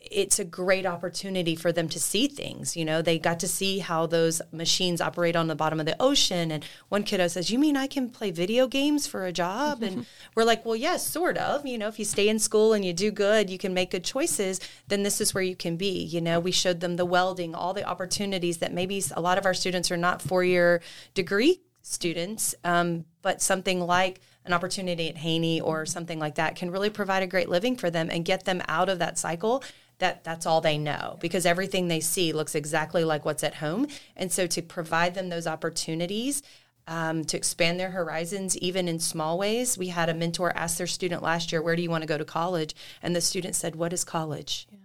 it's 0.00 0.38
a 0.38 0.44
great 0.44 0.86
opportunity 0.86 1.54
for 1.54 1.72
them 1.72 1.88
to 1.90 2.00
see 2.00 2.26
things. 2.26 2.74
You 2.74 2.86
know, 2.86 3.02
they 3.02 3.18
got 3.18 3.38
to 3.40 3.48
see 3.48 3.80
how 3.80 4.06
those 4.06 4.40
machines 4.50 5.00
operate 5.00 5.36
on 5.36 5.46
the 5.46 5.54
bottom 5.54 5.78
of 5.78 5.84
the 5.84 6.00
ocean. 6.00 6.50
And 6.50 6.64
one 6.88 7.02
kiddo 7.02 7.28
says, 7.28 7.50
You 7.50 7.58
mean 7.58 7.76
I 7.76 7.86
can 7.86 8.08
play 8.08 8.30
video 8.30 8.66
games 8.66 9.06
for 9.06 9.26
a 9.26 9.32
job? 9.32 9.82
And 9.82 10.06
we're 10.34 10.44
like, 10.44 10.64
Well, 10.64 10.76
yes, 10.76 11.06
sort 11.06 11.36
of. 11.36 11.66
You 11.66 11.76
know, 11.76 11.88
if 11.88 11.98
you 11.98 12.06
stay 12.06 12.28
in 12.28 12.38
school 12.38 12.72
and 12.72 12.82
you 12.84 12.94
do 12.94 13.10
good, 13.10 13.50
you 13.50 13.58
can 13.58 13.74
make 13.74 13.90
good 13.90 14.04
choices, 14.04 14.58
then 14.88 15.02
this 15.02 15.20
is 15.20 15.34
where 15.34 15.44
you 15.44 15.54
can 15.54 15.76
be. 15.76 16.02
You 16.02 16.22
know, 16.22 16.40
we 16.40 16.50
showed 16.50 16.80
them 16.80 16.96
the 16.96 17.04
welding, 17.04 17.54
all 17.54 17.74
the 17.74 17.84
opportunities 17.84 18.58
that 18.58 18.72
maybe 18.72 19.02
a 19.14 19.20
lot 19.20 19.36
of 19.36 19.44
our 19.44 19.54
students 19.54 19.90
are 19.90 19.98
not 19.98 20.22
four 20.22 20.42
year 20.42 20.80
degree 21.12 21.60
students, 21.82 22.54
um, 22.64 23.04
but 23.22 23.42
something 23.42 23.80
like 23.80 24.20
an 24.44 24.52
opportunity 24.52 25.08
at 25.08 25.18
Haney 25.18 25.60
or 25.60 25.84
something 25.84 26.18
like 26.18 26.36
that 26.36 26.56
can 26.56 26.70
really 26.70 26.90
provide 26.90 27.22
a 27.22 27.26
great 27.26 27.48
living 27.48 27.76
for 27.76 27.90
them 27.90 28.08
and 28.10 28.24
get 28.24 28.44
them 28.44 28.62
out 28.68 28.88
of 28.88 28.98
that 28.98 29.18
cycle 29.18 29.62
that 30.00 30.24
that's 30.24 30.46
all 30.46 30.60
they 30.60 30.76
know 30.76 31.16
because 31.20 31.46
everything 31.46 31.88
they 31.88 32.00
see 32.00 32.32
looks 32.32 32.54
exactly 32.54 33.04
like 33.04 33.24
what's 33.24 33.44
at 33.44 33.56
home. 33.56 33.86
And 34.16 34.32
so 34.32 34.46
to 34.48 34.62
provide 34.62 35.14
them 35.14 35.28
those 35.28 35.46
opportunities 35.46 36.42
um, 36.86 37.24
to 37.26 37.36
expand 37.36 37.78
their 37.78 37.90
horizons, 37.90 38.58
even 38.58 38.88
in 38.88 38.98
small 38.98 39.38
ways. 39.38 39.78
We 39.78 39.88
had 39.88 40.08
a 40.08 40.14
mentor 40.14 40.52
ask 40.56 40.76
their 40.76 40.88
student 40.88 41.22
last 41.22 41.52
year, 41.52 41.62
Where 41.62 41.76
do 41.76 41.82
you 41.82 41.90
want 41.90 42.02
to 42.02 42.08
go 42.08 42.18
to 42.18 42.24
college? 42.24 42.74
And 43.00 43.14
the 43.14 43.20
student 43.20 43.54
said, 43.54 43.76
What 43.76 43.92
is 43.92 44.02
college? 44.02 44.66
Yeah. 44.70 44.78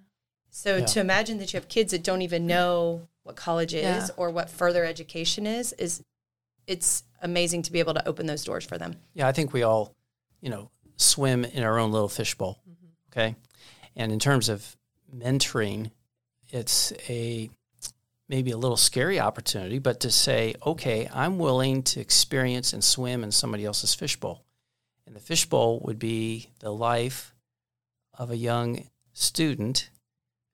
So 0.52 0.78
yeah. 0.78 0.86
to 0.86 1.00
imagine 1.00 1.40
that 1.40 1.52
you 1.52 1.58
have 1.58 1.68
kids 1.68 1.92
that 1.92 2.04
don't 2.04 2.22
even 2.22 2.46
know 2.46 3.08
what 3.24 3.36
college 3.36 3.74
is 3.74 3.84
yeah. 3.84 4.08
or 4.18 4.30
what 4.30 4.50
further 4.50 4.86
education 4.86 5.48
is, 5.48 5.74
is 5.74 6.04
it's 6.68 7.04
amazing 7.22 7.64
to 7.64 7.72
be 7.72 7.80
able 7.80 7.96
to 7.96 8.08
open 8.08 8.28
those 8.28 8.44
doors 8.44 8.66
for 8.66 8.78
them. 8.78 8.96
Yeah, 9.14 9.28
I 9.28 9.32
think 9.32 9.52
we 9.52 9.64
all, 9.64 9.96
you 10.42 10.50
know, 10.50 10.70
swim 10.98 11.44
in 11.44 11.64
our 11.64 11.80
own 11.80 11.92
little 11.92 12.08
fishbowl. 12.08 12.60
Mm-hmm. 12.70 12.88
Okay. 13.12 13.36
And 13.96 14.12
in 14.12 14.20
terms 14.20 14.48
of 14.48 14.78
mentoring, 15.16 15.92
it's 16.50 16.94
a 17.10 17.50
maybe 18.28 18.52
a 18.52 18.58
little 18.58 18.78
scary 18.78 19.20
opportunity, 19.20 19.80
but 19.80 20.00
to 20.00 20.12
say, 20.12 20.56
okay, 20.66 21.08
I'm 21.14 21.38
willing 21.38 21.84
to 21.84 22.00
experience 22.00 22.74
and 22.74 22.84
swim 22.84 23.24
in 23.24 23.32
somebody 23.32 23.66
else's 23.66 23.94
fishbowl. 23.94 24.44
And 25.06 25.16
the 25.16 25.20
fishbowl 25.20 25.82
would 25.86 26.00
be 26.00 26.50
the 26.60 26.74
life 26.74 27.36
of 28.18 28.32
a 28.32 28.38
young 28.38 28.88
student 29.14 29.90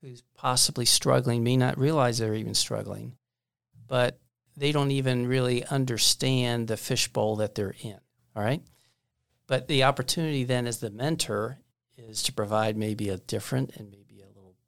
who's 0.01 0.23
possibly 0.35 0.85
struggling, 0.85 1.43
may 1.43 1.55
not 1.55 1.77
realize 1.77 2.17
they're 2.17 2.35
even 2.35 2.55
struggling, 2.55 3.15
but 3.87 4.19
they 4.57 4.71
don't 4.71 4.91
even 4.91 5.27
really 5.27 5.63
understand 5.65 6.67
the 6.67 6.77
fishbowl 6.77 7.37
that 7.37 7.55
they're 7.55 7.75
in. 7.81 7.99
All 8.35 8.43
right. 8.43 8.61
But 9.47 9.67
the 9.67 9.83
opportunity 9.83 10.43
then 10.43 10.67
as 10.67 10.79
the 10.79 10.89
mentor 10.89 11.59
is 11.97 12.23
to 12.23 12.33
provide 12.33 12.75
maybe 12.75 13.09
a 13.09 13.17
different 13.17 13.75
and 13.75 13.91
maybe 13.91 14.00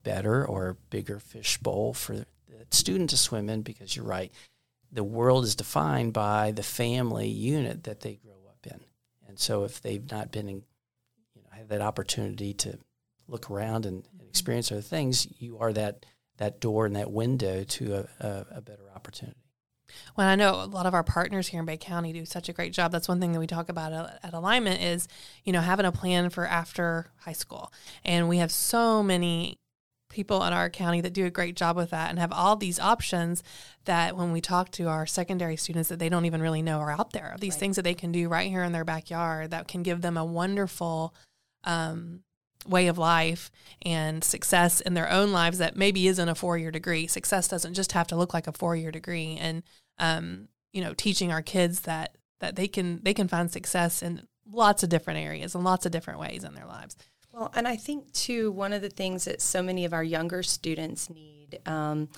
better 0.04 0.46
or 0.46 0.78
bigger 0.90 1.20
fish 1.20 1.58
bowl 1.58 1.94
for 1.94 2.16
the 2.16 2.26
student 2.72 3.10
to 3.12 3.18
swim 3.18 3.50
in 3.50 3.62
because 3.62 3.96
you're 3.96 4.06
right. 4.06 4.32
The 4.92 5.04
world 5.04 5.44
is 5.44 5.56
defined 5.56 6.14
by 6.14 6.52
the 6.52 6.64
family 6.64 7.28
unit 7.28 7.86
that 7.86 8.02
they 8.02 8.16
grow 8.16 8.34
up 8.48 8.66
in. 8.66 8.80
And 9.28 9.40
so 9.40 9.64
if 9.64 9.82
they've 9.82 10.12
not 10.12 10.32
been 10.32 10.48
in, 10.48 10.64
you 11.36 11.42
know, 11.42 11.50
have 11.58 11.70
that 11.70 11.82
opportunity 11.82 12.54
to 12.56 12.78
look 13.28 13.50
around 13.50 13.86
and, 13.86 14.08
and 14.20 14.28
experience 14.28 14.72
other 14.72 14.82
things, 14.82 15.28
you 15.40 15.58
are 15.60 15.74
that 15.74 16.06
that 16.38 16.60
door 16.60 16.86
and 16.86 16.96
that 16.96 17.12
window 17.12 17.64
to 17.64 17.94
a, 17.96 18.26
a, 18.26 18.46
a 18.56 18.62
better 18.62 18.90
opportunity. 18.96 19.38
Well, 20.18 20.28
I 20.28 20.36
know 20.36 20.56
a 20.56 20.66
lot 20.66 20.88
of 20.88 20.96
our 20.96 21.04
partners 21.04 21.48
here 21.48 21.60
in 21.60 21.66
Bay 21.66 21.78
County 21.78 22.12
do 22.14 22.26
such 22.26 22.50
a 22.50 22.54
great 22.54 22.74
job. 22.74 22.92
That's 22.92 23.08
one 23.08 23.20
thing 23.20 23.32
that 23.34 23.40
we 23.40 23.46
talk 23.48 23.70
about 23.70 23.94
at 24.24 24.34
Alignment 24.34 24.82
is, 24.82 25.08
you 25.44 25.54
know, 25.54 25.62
having 25.62 25.86
a 25.86 25.92
plan 25.92 26.30
for 26.32 26.48
after 26.48 27.12
high 27.18 27.34
school. 27.34 27.72
And 28.04 28.28
we 28.28 28.38
have 28.38 28.52
so 28.52 29.04
many 29.04 29.60
people 30.14 30.44
in 30.44 30.54
our 30.54 30.70
county 30.70 31.02
that 31.02 31.12
do 31.12 31.26
a 31.26 31.30
great 31.30 31.56
job 31.56 31.76
with 31.76 31.90
that 31.90 32.10
and 32.10 32.20
have 32.20 32.32
all 32.32 32.56
these 32.56 32.80
options 32.80 33.44
that 33.86 34.16
when 34.16 34.32
we 34.32 34.40
talk 34.40 34.72
to 34.72 34.88
our 34.88 35.06
secondary 35.06 35.58
students 35.58 35.90
that 35.90 36.00
they 36.00 36.08
don't 36.08 36.26
even 36.26 36.42
really 36.42 36.62
know 36.62 36.80
are 36.80 36.92
out 36.92 37.12
there. 37.12 37.36
These 37.40 37.56
right. 37.56 37.60
things 37.60 37.76
that 37.76 37.82
they 37.82 37.94
can 37.94 38.12
do 38.12 38.30
right 38.30 38.50
here 38.50 38.64
in 38.64 38.72
their 38.72 38.86
backyard 38.86 39.52
that 39.52 39.68
can 39.68 39.84
give 39.84 40.02
them 40.02 40.16
a 40.16 40.24
wonderful 40.24 41.14
um, 41.66 42.22
way 42.68 42.88
of 42.88 42.98
life 42.98 43.52
and 43.82 44.24
success 44.24 44.80
in 44.80 44.94
their 44.94 45.10
own 45.10 45.32
lives 45.32 45.58
that 45.58 45.76
maybe 45.76 46.08
isn't 46.08 46.30
a 46.30 46.36
four 46.36 46.58
year 46.58 46.72
degree. 46.72 47.08
Success 47.08 47.48
doesn't 47.48 47.74
just 47.74 47.92
have 47.92 48.08
to 48.08 48.16
look 48.16 48.34
like 48.34 48.48
a 48.48 48.54
four 48.54 48.76
year 48.76 48.92
degree. 48.92 49.38
And 49.40 49.64
um, 49.98 50.48
you 50.72 50.82
know, 50.82 50.94
teaching 50.94 51.32
our 51.32 51.42
kids 51.42 51.82
that 51.82 52.16
that 52.40 52.56
they 52.56 52.68
can 52.68 53.02
they 53.04 53.14
can 53.14 53.28
find 53.28 53.52
success 53.52 54.02
in 54.02 54.28
lots 54.50 54.84
of 54.84 54.90
different 54.90 55.20
areas 55.20 55.56
and 55.56 55.64
lots 55.64 55.86
of 55.86 55.92
different 55.92 56.20
ways 56.20 56.44
in 56.44 56.54
their 56.54 56.66
lives. 56.66 56.96
Well, 57.34 57.52
and 57.56 57.68
I 57.68 57.76
think 57.76 58.12
too 58.14 58.52
one 58.52 58.74
of 58.74 58.84
the 58.84 58.90
things 58.90 59.26
that 59.26 59.42
so 59.42 59.64
many 59.64 59.86
of 59.86 59.94
our 59.94 60.04
younger 60.04 60.44
students 60.44 61.10
need 61.10 61.60
um, 61.66 62.10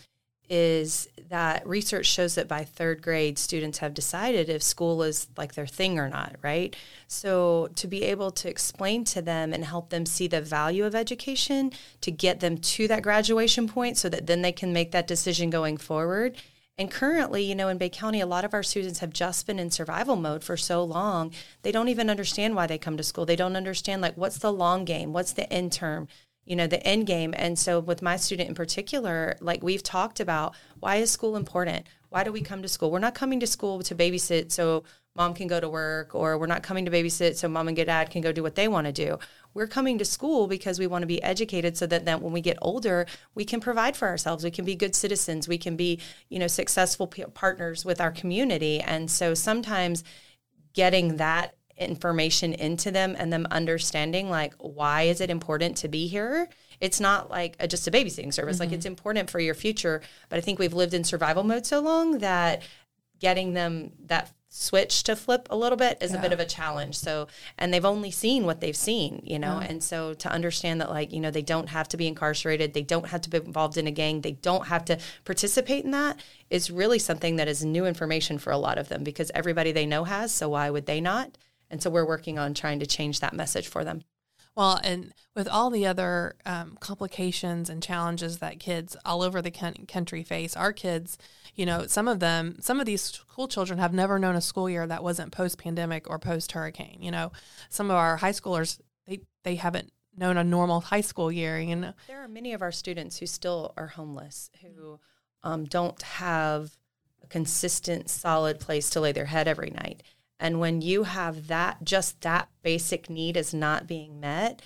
is 0.49 1.07
that 1.29 1.65
research 1.65 2.05
shows 2.05 2.35
that 2.35 2.49
by 2.49 2.65
third 2.65 3.01
grade, 3.01 3.39
students 3.39 3.77
have 3.79 3.93
decided 3.93 4.49
if 4.49 4.61
school 4.61 5.01
is 5.03 5.27
like 5.37 5.55
their 5.55 5.65
thing 5.65 5.97
or 5.97 6.09
not, 6.09 6.35
right? 6.41 6.75
So 7.07 7.69
to 7.75 7.87
be 7.87 8.03
able 8.03 8.29
to 8.31 8.49
explain 8.49 9.05
to 9.05 9.21
them 9.21 9.53
and 9.53 9.63
help 9.63 9.89
them 9.89 10.05
see 10.05 10.27
the 10.27 10.41
value 10.41 10.83
of 10.83 10.93
education 10.93 11.71
to 12.01 12.11
get 12.11 12.41
them 12.41 12.57
to 12.57 12.87
that 12.89 13.01
graduation 13.01 13.69
point 13.69 13.97
so 13.97 14.09
that 14.09 14.27
then 14.27 14.41
they 14.41 14.51
can 14.51 14.73
make 14.73 14.91
that 14.91 15.07
decision 15.07 15.49
going 15.49 15.77
forward. 15.77 16.35
And 16.77 16.91
currently, 16.91 17.41
you 17.43 17.55
know, 17.55 17.69
in 17.69 17.77
Bay 17.77 17.89
County, 17.89 18.19
a 18.19 18.25
lot 18.25 18.43
of 18.43 18.53
our 18.53 18.63
students 18.63 18.99
have 18.99 19.13
just 19.13 19.47
been 19.47 19.59
in 19.59 19.71
survival 19.71 20.17
mode 20.17 20.43
for 20.43 20.57
so 20.57 20.83
long, 20.83 21.31
they 21.61 21.71
don't 21.71 21.87
even 21.87 22.09
understand 22.09 22.53
why 22.53 22.67
they 22.67 22.77
come 22.77 22.97
to 22.97 23.03
school. 23.03 23.25
They 23.25 23.37
don't 23.37 23.55
understand, 23.55 24.01
like, 24.01 24.17
what's 24.17 24.39
the 24.39 24.51
long 24.51 24.83
game? 24.83 25.13
What's 25.13 25.31
the 25.31 25.51
end 25.51 25.71
term? 25.71 26.09
you 26.45 26.55
know 26.55 26.67
the 26.67 26.85
end 26.85 27.07
game 27.07 27.33
and 27.35 27.57
so 27.57 27.79
with 27.79 28.01
my 28.01 28.15
student 28.15 28.47
in 28.47 28.55
particular 28.55 29.35
like 29.41 29.63
we've 29.63 29.83
talked 29.83 30.19
about 30.19 30.55
why 30.79 30.97
is 30.97 31.11
school 31.11 31.35
important 31.35 31.85
why 32.09 32.23
do 32.23 32.31
we 32.31 32.41
come 32.41 32.61
to 32.61 32.67
school 32.67 32.91
we're 32.91 32.99
not 32.99 33.15
coming 33.15 33.39
to 33.39 33.47
school 33.47 33.81
to 33.81 33.95
babysit 33.95 34.51
so 34.51 34.83
mom 35.15 35.33
can 35.33 35.47
go 35.47 35.59
to 35.59 35.67
work 35.67 36.13
or 36.13 36.37
we're 36.37 36.45
not 36.45 36.63
coming 36.63 36.85
to 36.85 36.91
babysit 36.91 37.35
so 37.35 37.47
mom 37.47 37.67
and 37.67 37.77
dad 37.77 38.09
can 38.09 38.21
go 38.21 38.31
do 38.31 38.43
what 38.43 38.55
they 38.55 38.67
want 38.67 38.85
to 38.85 38.93
do 38.93 39.17
we're 39.55 39.65
coming 39.65 39.97
to 39.97 40.05
school 40.05 40.45
because 40.45 40.77
we 40.77 40.85
want 40.85 41.01
to 41.01 41.07
be 41.07 41.23
educated 41.23 41.75
so 41.75 41.87
that 41.87 42.05
then 42.05 42.21
when 42.21 42.33
we 42.33 42.41
get 42.41 42.57
older 42.61 43.07
we 43.33 43.45
can 43.45 43.59
provide 43.59 43.95
for 43.95 44.07
ourselves. 44.07 44.43
We 44.43 44.51
can 44.51 44.65
be 44.65 44.75
good 44.75 44.95
citizens. 44.95 45.47
We 45.47 45.57
can 45.57 45.75
be 45.75 45.99
you 46.29 46.37
know 46.37 46.47
successful 46.47 47.07
p- 47.07 47.23
partners 47.33 47.83
with 47.83 47.99
our 47.99 48.11
community. 48.11 48.81
And 48.81 49.09
so 49.09 49.33
sometimes 49.33 50.03
getting 50.73 51.17
that 51.17 51.55
information 51.77 52.53
into 52.53 52.89
them 52.89 53.15
and 53.17 53.33
them 53.33 53.45
understanding 53.51 54.29
like 54.29 54.53
why 54.59 55.03
is 55.03 55.19
it 55.19 55.29
important 55.29 55.77
to 55.77 55.87
be 55.87 56.07
here? 56.07 56.47
It's 56.79 56.99
not 56.99 57.29
like 57.29 57.55
a, 57.59 57.67
just 57.67 57.87
a 57.87 57.91
babysitting 57.91 58.33
service. 58.33 58.57
Mm-hmm. 58.57 58.69
like 58.69 58.71
it's 58.73 58.85
important 58.85 59.29
for 59.29 59.39
your 59.39 59.55
future. 59.55 60.01
But 60.29 60.37
i 60.37 60.41
think 60.41 60.59
we've 60.59 60.73
lived 60.73 60.93
in 60.93 61.03
survival 61.03 61.43
mode 61.43 61.65
so 61.65 61.79
long 61.79 62.19
that 62.19 62.61
getting 63.19 63.53
them 63.53 63.91
that 64.05 64.31
switch 64.57 65.03
to 65.03 65.15
flip 65.15 65.47
a 65.49 65.55
little 65.55 65.77
bit 65.77 65.97
is 66.01 66.11
yeah. 66.11 66.17
a 66.17 66.21
bit 66.21 66.31
of 66.31 66.39
a 66.39 66.45
challenge 66.45 66.95
so 66.97 67.27
and 67.57 67.73
they've 67.73 67.83
only 67.83 68.09
seen 68.09 68.45
what 68.45 68.61
they've 68.61 68.75
seen 68.75 69.21
you 69.25 69.37
know 69.37 69.59
yeah. 69.59 69.67
and 69.67 69.83
so 69.83 70.13
to 70.13 70.29
understand 70.29 70.79
that 70.79 70.89
like 70.89 71.11
you 71.11 71.19
know 71.19 71.29
they 71.29 71.41
don't 71.41 71.69
have 71.69 71.87
to 71.87 71.97
be 71.97 72.07
incarcerated 72.07 72.73
they 72.73 72.81
don't 72.81 73.07
have 73.07 73.21
to 73.21 73.29
be 73.29 73.37
involved 73.37 73.77
in 73.77 73.87
a 73.87 73.91
gang 73.91 74.21
they 74.21 74.31
don't 74.31 74.67
have 74.67 74.85
to 74.85 74.97
participate 75.25 75.83
in 75.83 75.91
that 75.91 76.17
is 76.49 76.71
really 76.71 76.99
something 76.99 77.35
that 77.35 77.47
is 77.47 77.65
new 77.65 77.85
information 77.85 78.37
for 78.37 78.51
a 78.51 78.57
lot 78.57 78.77
of 78.77 78.87
them 78.87 79.03
because 79.03 79.29
everybody 79.35 79.71
they 79.71 79.85
know 79.85 80.05
has 80.05 80.31
so 80.31 80.49
why 80.49 80.69
would 80.69 80.85
they 80.85 81.01
not 81.01 81.37
and 81.69 81.81
so 81.81 81.89
we're 81.89 82.07
working 82.07 82.39
on 82.39 82.53
trying 82.53 82.79
to 82.79 82.85
change 82.85 83.19
that 83.19 83.33
message 83.33 83.67
for 83.67 83.83
them. 83.83 84.03
Well, 84.55 84.79
and 84.83 85.13
with 85.35 85.49
all 85.49 85.69
the 85.69 85.85
other 85.85 86.37
um, 86.45 86.77
complications 86.79 87.69
and 87.69 87.83
challenges 87.83 88.37
that 88.37 88.59
kids 88.59 88.95
all 89.03 89.21
over 89.21 89.41
the 89.41 89.51
country 89.51 90.23
face, 90.23 90.55
our 90.55 90.71
kids, 90.71 91.17
you 91.55 91.65
know, 91.65 91.87
some 91.87 92.07
of 92.07 92.19
them, 92.19 92.57
some 92.59 92.79
of 92.79 92.85
these 92.85 93.01
school 93.01 93.47
children 93.47 93.79
have 93.79 93.93
never 93.93 94.19
known 94.19 94.35
a 94.35 94.41
school 94.41 94.69
year 94.69 94.85
that 94.85 95.03
wasn't 95.03 95.31
post 95.31 95.57
pandemic 95.57 96.09
or 96.09 96.19
post 96.19 96.51
hurricane. 96.51 96.97
You 97.01 97.11
know, 97.11 97.31
some 97.69 97.89
of 97.89 97.95
our 97.95 98.17
high 98.17 98.31
schoolers, 98.31 98.79
they, 99.07 99.21
they 99.43 99.55
haven't 99.55 99.91
known 100.17 100.37
a 100.37 100.43
normal 100.43 100.81
high 100.81 101.01
school 101.01 101.31
year. 101.31 101.59
You 101.59 101.75
know, 101.75 101.93
there 102.07 102.21
are 102.21 102.27
many 102.27 102.53
of 102.53 102.61
our 102.61 102.71
students 102.71 103.17
who 103.17 103.25
still 103.25 103.73
are 103.77 103.87
homeless, 103.87 104.49
who 104.61 104.99
um, 105.43 105.65
don't 105.65 106.01
have 106.01 106.71
a 107.23 107.27
consistent, 107.27 108.09
solid 108.09 108.59
place 108.59 108.89
to 108.91 108.99
lay 108.99 109.11
their 109.11 109.25
head 109.25 109.47
every 109.47 109.69
night. 109.69 110.03
And 110.39 110.59
when 110.59 110.81
you 110.81 111.03
have 111.03 111.47
that, 111.47 111.83
just 111.83 112.21
that 112.21 112.49
basic 112.61 113.09
need 113.09 113.37
is 113.37 113.53
not 113.53 113.87
being 113.87 114.19
met, 114.19 114.61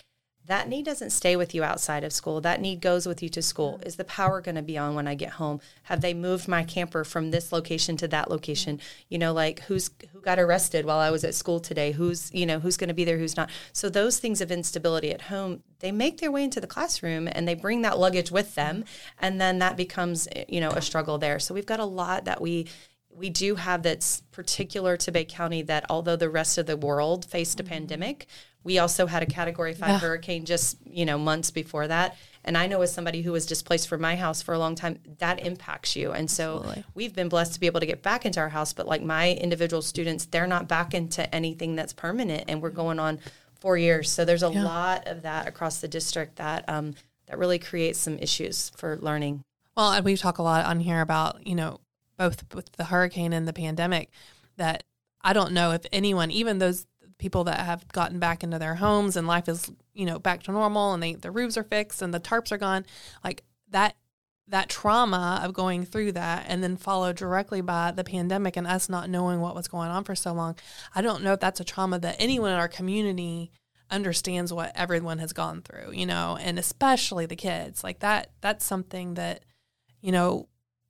that 0.49 0.67
need 0.67 0.83
doesn't 0.83 1.11
stay 1.11 1.35
with 1.35 1.53
you 1.53 1.63
outside 1.63 2.03
of 2.03 2.11
school. 2.11 2.41
That 2.41 2.59
need 2.59 2.81
goes 2.81 3.05
with 3.05 3.21
you 3.21 3.29
to 3.29 3.41
school. 3.41 3.77
Mm. 3.77 3.85
Is 3.85 3.97
the 3.97 4.03
power 4.03 4.41
going 4.41 4.55
to 4.55 4.63
be 4.63 4.79
on 4.79 4.95
when 4.95 5.07
I 5.07 5.13
get 5.13 5.33
home? 5.33 5.61
Have 5.83 6.01
they 6.01 6.15
moved 6.15 6.47
my 6.47 6.63
camper 6.63 7.03
from 7.03 7.29
this 7.29 7.51
location 7.51 7.97
to 7.97 8.07
that 8.07 8.31
location? 8.31 8.79
Mm. 8.79 8.81
You 9.09 9.17
know, 9.19 9.31
like 9.31 9.59
who's 9.61 9.91
who 10.11 10.19
got 10.21 10.39
arrested 10.39 10.85
while 10.85 10.97
I 10.97 11.11
was 11.11 11.23
at 11.23 11.35
school 11.35 11.59
today? 11.59 11.91
Who's, 11.91 12.33
you 12.33 12.47
know, 12.47 12.59
who's 12.59 12.77
going 12.77 12.87
to 12.87 12.95
be 12.95 13.05
there, 13.05 13.19
who's 13.19 13.37
not? 13.37 13.51
So 13.73 13.89
those 13.89 14.17
things 14.17 14.41
of 14.41 14.51
instability 14.51 15.11
at 15.11 15.21
home, 15.21 15.61
they 15.81 15.91
make 15.91 16.17
their 16.19 16.31
way 16.31 16.43
into 16.43 16.59
the 16.59 16.65
classroom 16.67 17.29
and 17.31 17.47
they 17.47 17.53
bring 17.53 17.83
that 17.83 17.99
luggage 17.99 18.31
with 18.31 18.55
them 18.55 18.83
mm. 18.83 18.87
and 19.19 19.39
then 19.39 19.59
that 19.59 19.77
becomes, 19.77 20.27
eh, 20.35 20.45
you 20.49 20.59
know, 20.59 20.71
a 20.71 20.81
struggle 20.81 21.19
there. 21.19 21.37
So 21.37 21.53
we've 21.53 21.67
got 21.67 21.79
a 21.79 21.85
lot 21.85 22.25
that 22.25 22.41
we 22.41 22.65
we 23.11 23.29
do 23.29 23.55
have 23.55 23.83
that's 23.83 24.21
particular 24.31 24.95
to 24.97 25.11
Bay 25.11 25.25
County 25.25 25.61
that 25.63 25.85
although 25.89 26.15
the 26.15 26.29
rest 26.29 26.57
of 26.57 26.65
the 26.65 26.77
world 26.77 27.25
faced 27.25 27.59
a 27.59 27.63
mm-hmm. 27.63 27.73
pandemic, 27.73 28.27
we 28.63 28.79
also 28.79 29.05
had 29.05 29.23
a 29.23 29.25
category 29.25 29.73
five 29.73 29.89
yeah. 29.89 29.99
hurricane 29.99 30.45
just, 30.45 30.77
you 30.85 31.05
know, 31.05 31.17
months 31.17 31.51
before 31.51 31.87
that. 31.87 32.17
And 32.43 32.57
I 32.57 32.67
know 32.67 32.81
as 32.81 32.93
somebody 32.93 33.21
who 33.21 33.31
was 33.31 33.45
displaced 33.45 33.87
from 33.87 34.01
my 34.01 34.15
house 34.15 34.41
for 34.41 34.53
a 34.53 34.59
long 34.59 34.75
time, 34.75 34.99
that 35.19 35.45
impacts 35.45 35.95
you. 35.95 36.11
And 36.11 36.29
so 36.29 36.57
Absolutely. 36.57 36.83
we've 36.93 37.13
been 37.13 37.29
blessed 37.29 37.53
to 37.53 37.59
be 37.59 37.67
able 37.67 37.79
to 37.79 37.85
get 37.85 38.01
back 38.01 38.25
into 38.25 38.39
our 38.39 38.49
house. 38.49 38.73
But 38.73 38.87
like 38.87 39.01
my 39.01 39.33
individual 39.33 39.81
students, 39.81 40.25
they're 40.25 40.47
not 40.47 40.67
back 40.67 40.93
into 40.93 41.33
anything 41.33 41.75
that's 41.75 41.93
permanent. 41.93 42.45
And 42.47 42.61
we're 42.61 42.69
going 42.69 42.99
on 42.99 43.19
four 43.59 43.77
years. 43.77 44.09
So 44.09 44.25
there's 44.25 44.43
a 44.43 44.51
yeah. 44.51 44.63
lot 44.63 45.07
of 45.07 45.21
that 45.23 45.47
across 45.47 45.79
the 45.79 45.87
district 45.87 46.37
that 46.37 46.67
um, 46.67 46.95
that 47.27 47.37
really 47.37 47.59
creates 47.59 47.99
some 47.99 48.17
issues 48.17 48.71
for 48.75 48.97
learning. 48.97 49.43
Well, 49.77 49.91
and 49.91 50.03
we 50.03 50.17
talk 50.17 50.39
a 50.39 50.43
lot 50.43 50.65
on 50.65 50.79
here 50.79 51.01
about, 51.01 51.45
you 51.45 51.55
know, 51.55 51.79
both 52.17 52.53
with 52.53 52.71
the 52.73 52.85
hurricane 52.85 53.33
and 53.33 53.47
the 53.47 53.53
pandemic 53.53 54.09
that 54.57 54.83
I 55.21 55.33
don't 55.33 55.53
know 55.53 55.71
if 55.71 55.85
anyone, 55.91 56.31
even 56.31 56.57
those 56.57 56.87
people 57.19 57.43
that 57.43 57.59
have 57.59 57.87
gotten 57.89 58.17
back 58.17 58.43
into 58.43 58.57
their 58.57 58.75
homes 58.75 59.15
and 59.15 59.27
life 59.27 59.47
is, 59.47 59.69
you 59.93 60.05
know, 60.05 60.17
back 60.17 60.41
to 60.43 60.51
normal 60.51 60.93
and 60.93 61.03
they 61.03 61.13
the 61.13 61.29
roofs 61.29 61.57
are 61.57 61.63
fixed 61.63 62.01
and 62.01 62.11
the 62.13 62.19
tarps 62.19 62.51
are 62.51 62.57
gone, 62.57 62.85
like 63.23 63.43
that 63.69 63.95
that 64.47 64.67
trauma 64.67 65.39
of 65.43 65.53
going 65.53 65.85
through 65.85 66.11
that 66.11 66.43
and 66.47 66.63
then 66.63 66.75
followed 66.75 67.15
directly 67.15 67.61
by 67.61 67.91
the 67.91 68.03
pandemic 68.03 68.57
and 68.57 68.65
us 68.65 68.89
not 68.89 69.07
knowing 69.07 69.39
what 69.39 69.53
was 69.53 69.67
going 69.67 69.89
on 69.89 70.03
for 70.03 70.15
so 70.15 70.33
long. 70.33 70.55
I 70.95 71.03
don't 71.03 71.23
know 71.23 71.33
if 71.33 71.39
that's 71.39 71.59
a 71.59 71.63
trauma 71.63 71.99
that 71.99 72.15
anyone 72.17 72.51
in 72.51 72.57
our 72.57 72.67
community 72.67 73.51
understands 73.91 74.51
what 74.51 74.71
everyone 74.75 75.19
has 75.19 75.33
gone 75.33 75.61
through, 75.61 75.91
you 75.91 76.05
know, 76.05 76.37
and 76.41 76.57
especially 76.57 77.25
the 77.25 77.35
kids. 77.35 77.83
Like 77.83 77.99
that 77.99 78.31
that's 78.41 78.65
something 78.65 79.15
that 79.15 79.43
you 80.01 80.11
know 80.11 80.47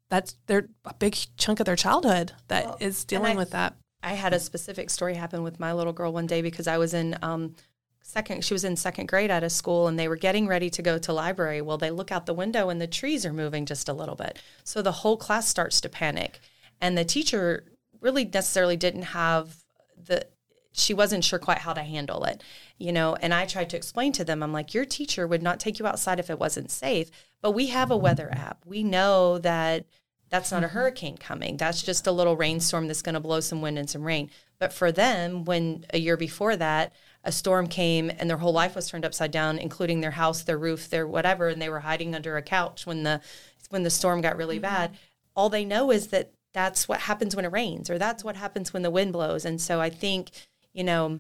that's 0.10 0.38
their 0.48 0.70
a 0.86 0.94
big 0.94 1.18
chunk 1.38 1.60
of 1.60 1.66
their 1.66 1.76
childhood 1.76 2.34
that 2.48 2.66
well, 2.66 2.78
is 2.80 3.04
dealing 3.04 3.36
I, 3.36 3.40
with 3.40 3.52
that. 3.52 3.76
I 4.02 4.14
had 4.14 4.34
a 4.34 4.40
specific 4.40 4.90
story 4.90 5.16
happen 5.16 5.44
with 5.44 5.60
my 5.60 5.74
little 5.74 5.94
girl 5.94 6.14
one 6.14 6.28
day 6.28 6.42
because 6.42 6.68
I 6.68 6.78
was 6.78 6.94
in 6.94 7.18
um, 7.22 7.56
second 8.02 8.44
she 8.44 8.54
was 8.54 8.64
in 8.64 8.76
second 8.76 9.08
grade 9.08 9.30
at 9.30 9.44
a 9.44 9.50
school 9.50 9.88
and 9.88 10.00
they 10.00 10.08
were 10.08 10.16
getting 10.16 10.48
ready 10.48 10.70
to 10.70 10.82
go 10.82 10.98
to 10.98 11.14
library. 11.14 11.62
Well, 11.62 11.78
they 11.78 11.92
look 11.92 12.12
out 12.12 12.26
the 12.26 12.34
window 12.34 12.70
and 12.70 12.80
the 12.82 12.88
trees 12.88 13.26
are 13.26 13.34
moving 13.34 13.66
just 13.66 13.90
a 13.90 13.94
little 13.94 14.16
bit. 14.16 14.42
So 14.64 14.82
the 14.82 14.92
whole 14.92 15.18
class 15.18 15.48
starts 15.48 15.82
to 15.82 15.90
panic. 15.90 16.40
And 16.82 16.98
the 16.98 17.06
teacher 17.06 17.66
really 18.02 18.26
necessarily 18.26 18.78
didn't 18.78 19.04
have 19.04 19.58
the 20.02 20.26
she 20.72 20.94
wasn't 20.94 21.24
sure 21.24 21.40
quite 21.40 21.60
how 21.60 21.74
to 21.74 21.84
handle 21.84 22.24
it, 22.24 22.44
you 22.78 22.92
know. 22.92 23.16
And 23.16 23.34
I 23.34 23.46
tried 23.46 23.70
to 23.72 23.78
explain 23.78 24.12
to 24.14 24.24
them, 24.24 24.42
I'm 24.42 24.54
like, 24.54 24.74
your 24.74 24.86
teacher 24.86 25.28
would 25.28 25.42
not 25.42 25.60
take 25.60 25.80
you 25.80 25.88
outside 25.88 26.20
if 26.20 26.30
it 26.30 26.40
wasn't 26.40 26.72
safe. 26.72 27.10
But 27.42 27.52
we 27.52 27.68
have 27.68 27.92
a 27.92 27.98
weather 27.98 28.30
app. 28.32 28.66
We 28.66 28.84
know 28.84 29.40
that 29.40 29.86
that's 30.30 30.52
not 30.52 30.64
a 30.64 30.68
mm-hmm. 30.68 30.78
hurricane 30.78 31.18
coming. 31.18 31.58
That's 31.58 31.82
just 31.82 32.08
a 32.08 32.12
little 32.12 32.38
rainstorm 32.38 32.88
that's 32.88 33.02
going 33.02 33.14
to 33.14 33.20
blow 33.20 33.40
some 33.40 33.62
wind 33.62 33.80
and 33.80 33.90
some 33.90 34.04
rain. 34.04 34.30
But 34.60 34.74
for 34.74 34.92
them, 34.92 35.46
when 35.46 35.86
a 35.92 36.00
year 36.00 36.18
before 36.18 36.56
that, 36.58 36.94
a 37.24 37.32
storm 37.32 37.68
came 37.68 38.10
and 38.10 38.30
their 38.30 38.38
whole 38.38 38.54
life 38.54 38.76
was 38.76 38.90
turned 38.90 39.06
upside 39.06 39.32
down, 39.32 39.58
including 39.58 40.02
their 40.02 40.12
house, 40.12 40.44
their 40.44 40.58
roof, 40.58 40.90
their 40.90 41.08
whatever, 41.08 41.48
and 41.48 41.62
they 41.62 41.70
were 41.70 41.82
hiding 41.82 42.14
under 42.16 42.38
a 42.38 42.42
couch 42.42 42.86
when 42.86 43.04
the 43.04 43.22
when 43.70 43.84
the 43.84 43.90
storm 43.90 44.22
got 44.22 44.38
really 44.38 44.56
mm-hmm. 44.56 44.64
bad. 44.64 44.98
All 45.36 45.50
they 45.50 45.66
know 45.66 45.92
is 45.92 46.08
that 46.08 46.32
that's 46.54 46.88
what 46.88 47.02
happens 47.02 47.36
when 47.36 47.46
it 47.46 47.52
rains, 47.52 47.90
or 47.90 47.98
that's 47.98 48.24
what 48.24 48.36
happens 48.36 48.74
when 48.74 48.84
the 48.84 48.92
wind 48.92 49.14
blows. 49.14 49.46
And 49.46 49.62
so 49.62 49.80
I 49.80 49.90
think, 49.90 50.32
you 50.74 50.84
know, 50.84 51.20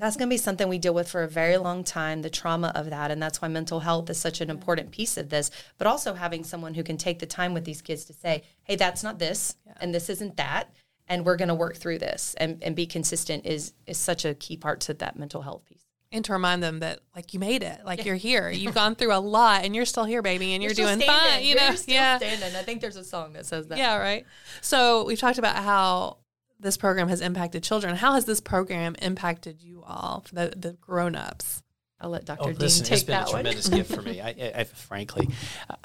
that's 0.00 0.16
going 0.16 0.28
to 0.28 0.34
be 0.34 0.38
something 0.38 0.68
we 0.68 0.78
deal 0.78 0.94
with 0.94 1.08
for 1.08 1.22
a 1.22 1.28
very 1.28 1.56
long 1.56 1.84
time 1.84 2.22
the 2.22 2.30
trauma 2.30 2.72
of 2.74 2.90
that 2.90 3.10
and 3.10 3.22
that's 3.22 3.40
why 3.40 3.48
mental 3.48 3.80
health 3.80 4.08
is 4.10 4.18
such 4.18 4.40
an 4.40 4.50
important 4.50 4.90
piece 4.90 5.16
of 5.16 5.28
this 5.28 5.50
but 5.78 5.86
also 5.86 6.14
having 6.14 6.42
someone 6.42 6.74
who 6.74 6.82
can 6.82 6.96
take 6.96 7.18
the 7.18 7.26
time 7.26 7.54
with 7.54 7.64
these 7.64 7.82
kids 7.82 8.04
to 8.04 8.12
say 8.12 8.42
hey 8.64 8.76
that's 8.76 9.02
not 9.02 9.18
this 9.18 9.56
yeah. 9.66 9.74
and 9.80 9.94
this 9.94 10.08
isn't 10.08 10.36
that 10.36 10.72
and 11.06 11.26
we're 11.26 11.36
going 11.36 11.48
to 11.48 11.54
work 11.54 11.76
through 11.76 11.98
this 11.98 12.34
and, 12.38 12.62
and 12.62 12.74
be 12.74 12.86
consistent 12.86 13.44
is 13.46 13.72
is 13.86 13.98
such 13.98 14.24
a 14.24 14.34
key 14.34 14.56
part 14.56 14.80
to 14.80 14.94
that 14.94 15.18
mental 15.18 15.42
health 15.42 15.64
piece 15.66 15.90
and 16.12 16.24
to 16.24 16.32
remind 16.32 16.62
them 16.62 16.80
that 16.80 17.00
like 17.14 17.32
you 17.34 17.40
made 17.40 17.62
it, 17.62 17.80
like 17.84 18.04
you're 18.04 18.16
here, 18.16 18.50
you've 18.54 18.74
gone 18.74 18.94
through 18.94 19.12
a 19.12 19.20
lot, 19.20 19.64
and 19.64 19.76
you're 19.76 19.84
still 19.84 20.04
here, 20.04 20.22
baby, 20.22 20.54
and 20.54 20.62
you're, 20.62 20.72
still 20.72 20.86
doing 20.86 21.06
fine. 21.06 21.42
You 21.42 21.50
You're 21.50 21.70
know, 21.70 21.74
still 21.76 21.94
yeah, 21.94 22.18
standing. 22.18 22.56
I 22.56 22.62
think 22.62 22.80
there's 22.80 22.96
a 22.96 23.04
song 23.04 23.34
that 23.34 23.46
says 23.46 23.68
that. 23.68 23.78
yeah, 23.78 23.96
right. 23.96 24.26
So 24.60 25.04
we've 25.04 25.18
talked 25.18 25.38
about 25.38 25.56
how 25.56 26.18
this 26.60 26.76
program 26.76 27.08
has 27.08 27.20
impacted 27.20 27.62
children. 27.62 27.96
How 27.96 28.14
has 28.14 28.24
this 28.24 28.40
program 28.40 28.94
impacted 29.00 29.62
you 29.62 29.82
all, 29.86 30.24
the 30.32 30.52
the 30.56 30.72
grown 30.80 31.14
ups? 31.14 31.62
I'll 32.00 32.10
let 32.10 32.24
Dr. 32.24 32.42
Oh, 32.42 32.46
Dean 32.46 32.58
listen, 32.58 32.84
take 32.84 32.94
it's 32.94 33.02
been 33.04 33.12
that 33.12 33.28
a 33.28 33.32
one. 33.32 33.44
tremendous 33.44 33.68
gift 33.68 33.94
for 33.94 34.02
me. 34.02 34.20
I, 34.20 34.28
I, 34.28 34.52
I 34.56 34.64
frankly, 34.64 35.28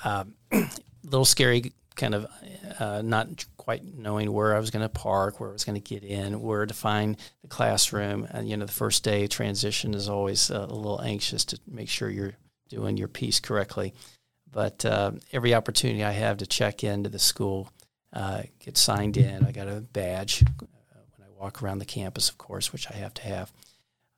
um, 0.03 0.33
a 0.51 0.69
little 1.03 1.25
scary, 1.25 1.73
kind 1.95 2.15
of 2.15 2.27
uh, 2.79 3.01
not 3.03 3.45
quite 3.57 3.83
knowing 3.83 4.31
where 4.31 4.55
I 4.55 4.59
was 4.59 4.71
going 4.71 4.83
to 4.83 4.89
park, 4.89 5.39
where 5.39 5.49
I 5.49 5.53
was 5.53 5.65
going 5.65 5.81
to 5.81 5.81
get 5.81 6.03
in, 6.03 6.41
where 6.41 6.65
to 6.65 6.73
find 6.73 7.17
the 7.41 7.47
classroom. 7.47 8.27
And 8.31 8.47
you 8.47 8.55
know, 8.55 8.65
the 8.65 8.71
first 8.71 9.03
day 9.03 9.27
transition 9.27 9.93
is 9.93 10.07
always 10.07 10.49
uh, 10.51 10.67
a 10.69 10.73
little 10.73 11.01
anxious 11.01 11.43
to 11.45 11.59
make 11.67 11.89
sure 11.89 12.09
you're 12.09 12.35
doing 12.69 12.97
your 12.97 13.07
piece 13.07 13.39
correctly. 13.39 13.93
But 14.49 14.85
uh, 14.85 15.11
every 15.33 15.53
opportunity 15.53 16.03
I 16.03 16.11
have 16.11 16.37
to 16.37 16.47
check 16.47 16.83
into 16.83 17.09
the 17.09 17.19
school, 17.19 17.69
uh, 18.15 18.43
get 18.59 18.77
signed 18.77 19.17
in. 19.17 19.45
I 19.45 19.51
got 19.51 19.67
a 19.67 19.81
badge 19.81 20.41
uh, 20.43 20.65
when 21.17 21.27
I 21.27 21.41
walk 21.41 21.61
around 21.61 21.79
the 21.79 21.85
campus, 21.85 22.29
of 22.29 22.37
course, 22.37 22.71
which 22.71 22.89
I 22.89 22.95
have 22.95 23.13
to 23.15 23.23
have. 23.23 23.51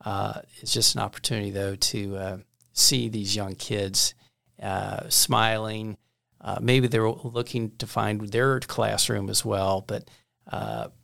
Uh, 0.05 0.41
it's 0.62 0.71
just 0.71 0.95
an 0.95 1.01
opportunity, 1.01 1.49
though, 1.49 1.75
to 1.75 2.15
uh, 2.15 2.38
see 2.73 3.10
these 3.10 3.36
young 3.36 3.55
kids 3.55 4.13
uh, 4.62 5.10
smiling. 5.10 5.97
Uh, 6.39 6.60
maybe 6.62 6.88
they're 6.88 7.10
looking 7.10 7.71
to 7.77 7.88
find 7.88 8.21
their 8.29 8.60
classroom 8.60 9.29
as 9.29 9.43
well, 9.43 9.83
but 9.86 10.07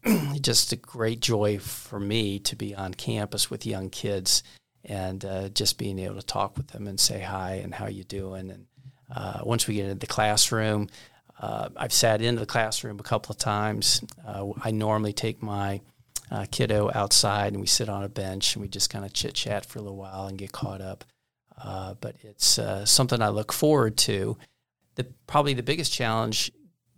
just 0.41 0.71
a 0.71 0.75
great 0.75 1.19
joy 1.19 1.57
for 1.57 1.99
me 1.99 2.39
to 2.39 2.55
be 2.55 2.75
on 2.75 2.93
campus 2.93 3.49
with 3.49 3.65
young 3.65 3.89
kids 3.89 4.43
and 4.85 5.25
just 5.53 5.77
being 5.77 5.97
able 5.97 6.15
to 6.15 6.25
talk 6.25 6.55
with 6.55 6.67
them 6.67 6.87
and 6.87 6.99
say 6.99 7.19
hi 7.19 7.55
and 7.55 7.73
how 7.73 7.87
you 7.87 8.03
doing. 8.03 8.51
And 8.51 8.67
uh, 9.13 9.39
once 9.43 9.67
we 9.67 9.75
get 9.75 9.85
into 9.85 9.95
the 9.95 10.07
classroom, 10.07 10.89
uh, 11.43 11.67
I've 11.75 11.91
sat 11.91 12.21
into 12.21 12.39
the 12.39 12.45
classroom 12.45 13.01
a 13.01 13.03
couple 13.03 13.33
of 13.33 13.37
times. 13.37 14.01
Uh, 14.25 14.51
I 14.63 14.71
normally 14.71 15.11
take 15.11 15.43
my 15.43 15.81
uh, 16.31 16.45
kiddo 16.49 16.89
outside 16.95 17.51
and 17.51 17.59
we 17.59 17.67
sit 17.67 17.89
on 17.89 18.01
a 18.01 18.07
bench 18.07 18.55
and 18.55 18.61
we 18.61 18.69
just 18.69 18.89
kind 18.89 19.03
of 19.03 19.11
chit 19.11 19.33
chat 19.33 19.65
for 19.65 19.79
a 19.79 19.81
little 19.81 19.97
while 19.97 20.27
and 20.27 20.37
get 20.37 20.53
caught 20.53 20.79
up. 20.79 21.03
Uh, 21.61 21.95
but 21.99 22.15
it's 22.21 22.57
uh, 22.57 22.85
something 22.85 23.21
I 23.21 23.27
look 23.27 23.51
forward 23.51 23.97
to. 23.97 24.37
The 24.95 25.05
probably 25.27 25.53
the 25.53 25.63
biggest 25.63 25.91
challenge 25.91 26.49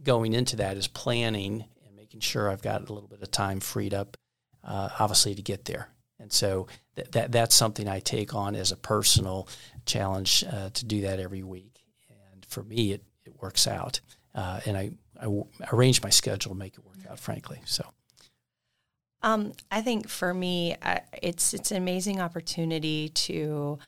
going 0.03 0.33
into 0.33 0.57
that 0.57 0.77
is 0.77 0.87
planning 0.87 1.65
and 1.83 1.95
making 1.95 2.19
sure 2.19 2.51
I've 2.51 2.61
got 2.61 2.87
a 2.87 2.93
little 2.93 3.09
bit 3.09 3.23
of 3.23 3.31
time 3.31 3.59
freed 3.59 3.95
up, 3.95 4.15
uh, 4.63 4.89
obviously 4.99 5.33
to 5.33 5.41
get 5.41 5.65
there. 5.65 5.89
And 6.19 6.31
so 6.31 6.67
th- 6.95 7.09
that 7.11 7.31
that's 7.31 7.55
something 7.55 7.89
I 7.89 7.99
take 7.99 8.35
on 8.35 8.53
as 8.53 8.71
a 8.71 8.77
personal 8.77 9.47
challenge 9.87 10.41
to 10.41 10.85
do 10.85 11.01
that 11.01 11.19
every 11.19 11.41
week. 11.41 11.83
And 12.31 12.45
for 12.45 12.61
me, 12.61 12.91
it, 12.91 13.03
it 13.25 13.41
works 13.41 13.65
out. 13.65 14.01
Uh, 14.35 14.59
and 14.65 14.77
I, 14.77 14.91
I 15.19 15.23
w- 15.23 15.47
arrange 15.71 16.03
my 16.03 16.09
schedule 16.09 16.51
to 16.51 16.57
make 16.57 16.73
it 16.73 16.85
work 16.85 16.97
out, 17.09 17.19
frankly. 17.19 17.61
So. 17.65 17.85
Um, 19.21 19.53
I 19.71 19.81
think 19.81 20.07
for 20.07 20.33
me, 20.33 20.75
it's 21.23 21.53
it's 21.53 21.71
an 21.71 21.77
amazing 21.77 22.21
opportunity 22.21 23.09
to 23.09 23.79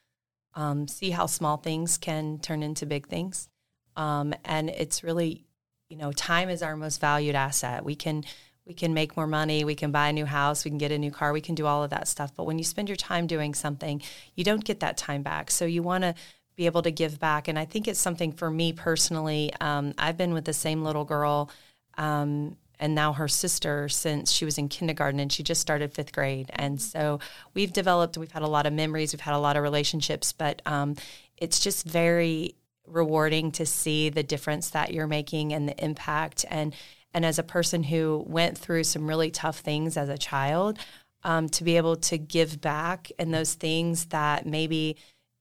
um, 0.56 0.88
see 0.88 1.12
how 1.12 1.28
small 1.28 1.58
things 1.58 1.98
can 1.98 2.40
turn 2.40 2.64
into 2.64 2.88
big 2.88 3.08
things, 3.08 3.48
um, 3.96 4.34
and 4.44 4.70
it's 4.72 5.04
really, 5.04 5.46
you 5.90 5.98
know, 5.98 6.12
time 6.12 6.50
is 6.50 6.64
our 6.64 6.76
most 6.76 7.00
valued 7.00 7.36
asset. 7.36 7.86
We 7.86 7.94
can 7.94 8.24
we 8.66 8.74
can 8.74 8.94
make 8.94 9.16
more 9.16 9.28
money, 9.28 9.64
we 9.64 9.76
can 9.76 9.92
buy 9.92 10.10
a 10.10 10.14
new 10.14 10.26
house, 10.26 10.66
we 10.66 10.72
can 10.72 10.78
get 10.78 10.92
a 10.92 10.98
new 10.98 11.12
car, 11.12 11.32
we 11.32 11.42
can 11.42 11.56
do 11.56 11.66
all 11.68 11.84
of 11.84 11.92
that 11.92 12.08
stuff. 12.08 12.34
But 12.36 12.46
when 12.46 12.58
you 12.58 12.66
spend 12.66 12.90
your 12.90 12.98
time 12.98 13.28
doing 13.28 13.54
something, 13.54 14.02
you 14.36 14.44
don't 14.44 14.64
get 14.64 14.80
that 14.80 14.98
time 14.98 15.22
back. 15.24 15.52
So 15.52 15.66
you 15.66 15.84
want 15.84 16.04
to 16.04 16.16
be 16.58 16.66
able 16.66 16.82
to 16.82 16.92
give 16.92 17.20
back, 17.20 17.48
and 17.48 17.58
I 17.58 17.66
think 17.66 17.88
it's 17.88 18.00
something 18.00 18.34
for 18.34 18.52
me 18.52 18.74
personally. 18.74 19.54
Um, 19.62 19.94
I've 19.98 20.18
been 20.18 20.34
with 20.34 20.46
the 20.46 20.54
same 20.54 20.84
little 20.84 21.06
girl. 21.06 21.50
Um, 21.98 22.58
and 22.80 22.94
now 22.94 23.14
her 23.14 23.28
sister 23.28 23.90
since 23.90 24.32
she 24.32 24.46
was 24.46 24.58
in 24.58 24.70
kindergarten 24.70 25.20
and 25.20 25.32
she 25.32 25.44
just 25.44 25.62
started 25.62 25.94
fifth 25.94 26.12
grade. 26.12 26.52
And 26.54 26.80
so 26.80 27.20
we've 27.54 27.74
developed, 27.74 28.18
we've 28.18 28.32
had 28.32 28.44
a 28.44 28.48
lot 28.48 28.66
of 28.66 28.74
memories, 28.74 29.14
we've 29.14 29.22
had 29.22 29.34
a 29.34 29.40
lot 29.40 29.58
of 29.58 29.64
relationships, 29.64 30.32
but 30.32 30.62
um, 30.66 30.96
it's 31.38 31.60
just 31.60 31.88
very 31.88 32.56
rewarding 32.86 33.52
to 33.52 33.66
see 33.66 34.10
the 34.10 34.24
difference 34.24 34.70
that 34.72 34.94
you're 34.94 35.08
making 35.08 35.54
and 35.54 35.68
the 35.68 35.84
impact. 35.84 36.46
And 36.50 36.74
and 37.14 37.26
as 37.26 37.40
a 37.40 37.44
person 37.44 37.84
who 37.84 38.24
went 38.28 38.58
through 38.58 38.84
some 38.84 39.08
really 39.08 39.32
tough 39.32 39.60
things 39.60 39.98
as 39.98 40.10
a 40.10 40.18
child, 40.18 40.78
um, 41.24 41.50
to 41.50 41.64
be 41.64 41.78
able 41.78 41.96
to 41.96 42.18
give 42.18 42.62
back 42.62 43.12
and 43.18 43.34
those 43.34 43.54
things 43.54 44.06
that 44.08 44.46
maybe 44.46 44.98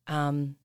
um, 0.07 0.57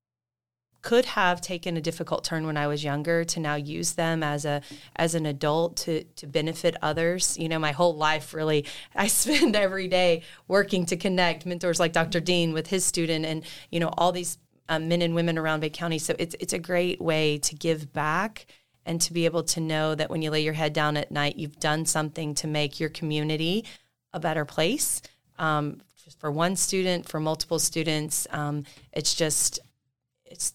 could 0.82 1.04
have 1.04 1.40
taken 1.40 1.76
a 1.76 1.80
difficult 1.80 2.24
turn 2.24 2.44
when 2.44 2.56
I 2.56 2.66
was 2.66 2.82
younger 2.84 3.24
to 3.24 3.40
now 3.40 3.54
use 3.54 3.92
them 3.92 4.22
as 4.22 4.44
a 4.44 4.60
as 4.96 5.14
an 5.14 5.26
adult 5.26 5.76
to 5.78 6.02
to 6.04 6.26
benefit 6.26 6.76
others. 6.82 7.38
You 7.38 7.48
know, 7.48 7.58
my 7.58 7.72
whole 7.72 7.96
life 7.96 8.34
really 8.34 8.66
I 8.94 9.06
spend 9.22 9.56
every 9.56 9.88
day 9.88 10.22
working 10.48 10.84
to 10.86 10.96
connect 10.96 11.46
mentors 11.46 11.80
like 11.80 11.92
Dr. 11.92 12.20
Dean 12.20 12.52
with 12.52 12.66
his 12.66 12.84
student 12.84 13.24
and 13.24 13.44
you 13.70 13.80
know 13.80 13.90
all 13.96 14.12
these 14.12 14.38
um, 14.68 14.88
men 14.88 15.02
and 15.02 15.14
women 15.14 15.38
around 15.38 15.60
Bay 15.60 15.70
County. 15.70 15.98
So 15.98 16.14
it's 16.18 16.34
it's 16.40 16.52
a 16.52 16.58
great 16.58 17.00
way 17.00 17.38
to 17.38 17.54
give 17.54 17.92
back 17.92 18.46
and 18.84 19.00
to 19.00 19.12
be 19.12 19.24
able 19.24 19.44
to 19.44 19.60
know 19.60 19.94
that 19.94 20.10
when 20.10 20.22
you 20.22 20.30
lay 20.30 20.42
your 20.42 20.54
head 20.54 20.72
down 20.72 20.96
at 20.96 21.12
night, 21.12 21.36
you've 21.36 21.60
done 21.60 21.86
something 21.86 22.34
to 22.34 22.48
make 22.48 22.80
your 22.80 22.88
community 22.88 23.64
a 24.12 24.18
better 24.18 24.44
place. 24.44 25.00
Um, 25.38 25.80
for 26.18 26.30
one 26.30 26.56
student, 26.56 27.08
for 27.08 27.20
multiple 27.20 27.58
students, 27.58 28.26
um, 28.30 28.64
it's 28.92 29.14
just 29.14 29.60
it's 30.24 30.54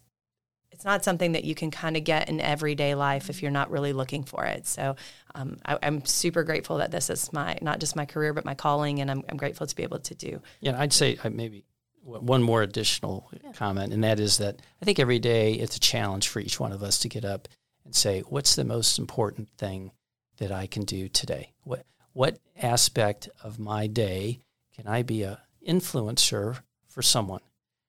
it's 0.77 0.85
not 0.85 1.03
something 1.03 1.31
that 1.31 1.43
you 1.43 1.55
can 1.55 1.71
kind 1.71 1.97
of 1.97 2.03
get 2.03 2.29
in 2.29 2.39
everyday 2.39 2.93
life 2.93 3.31
if 3.31 3.41
you're 3.41 3.49
not 3.49 3.71
really 3.71 3.93
looking 3.93 4.21
for 4.21 4.45
it. 4.45 4.67
So 4.67 4.95
um, 5.33 5.57
I, 5.65 5.79
am 5.81 6.05
super 6.05 6.43
grateful 6.43 6.77
that 6.77 6.91
this 6.91 7.09
is 7.09 7.33
my 7.33 7.57
not 7.63 7.79
just 7.79 7.95
my 7.95 8.05
career 8.05 8.31
but 8.31 8.45
my 8.45 8.53
calling, 8.53 9.01
and 9.01 9.09
I'm, 9.09 9.23
I'm 9.27 9.37
grateful 9.37 9.65
to 9.65 9.75
be 9.75 9.81
able 9.81 9.97
to 9.97 10.13
do. 10.13 10.39
Yeah, 10.59 10.79
I'd 10.79 10.93
say 10.93 11.17
uh, 11.23 11.31
maybe 11.31 11.65
one 12.03 12.43
more 12.43 12.61
additional 12.61 13.27
yeah. 13.43 13.53
comment, 13.53 13.91
and 13.91 14.03
that 14.03 14.19
is 14.19 14.37
that 14.37 14.61
I 14.79 14.85
think 14.85 14.99
every 14.99 15.17
day 15.17 15.53
it's 15.53 15.77
a 15.77 15.79
challenge 15.79 16.27
for 16.27 16.41
each 16.41 16.59
one 16.59 16.71
of 16.71 16.83
us 16.83 16.99
to 16.99 17.09
get 17.09 17.25
up 17.25 17.47
and 17.83 17.95
say, 17.95 18.19
"What's 18.29 18.55
the 18.55 18.63
most 18.63 18.99
important 18.99 19.49
thing 19.57 19.93
that 20.37 20.51
I 20.51 20.67
can 20.67 20.83
do 20.83 21.09
today? 21.09 21.53
What 21.63 21.87
what 22.13 22.37
aspect 22.55 23.29
of 23.43 23.57
my 23.57 23.87
day 23.87 24.41
can 24.75 24.85
I 24.85 25.01
be 25.01 25.23
a 25.23 25.41
influencer 25.67 26.59
for 26.87 27.01
someone? 27.01 27.41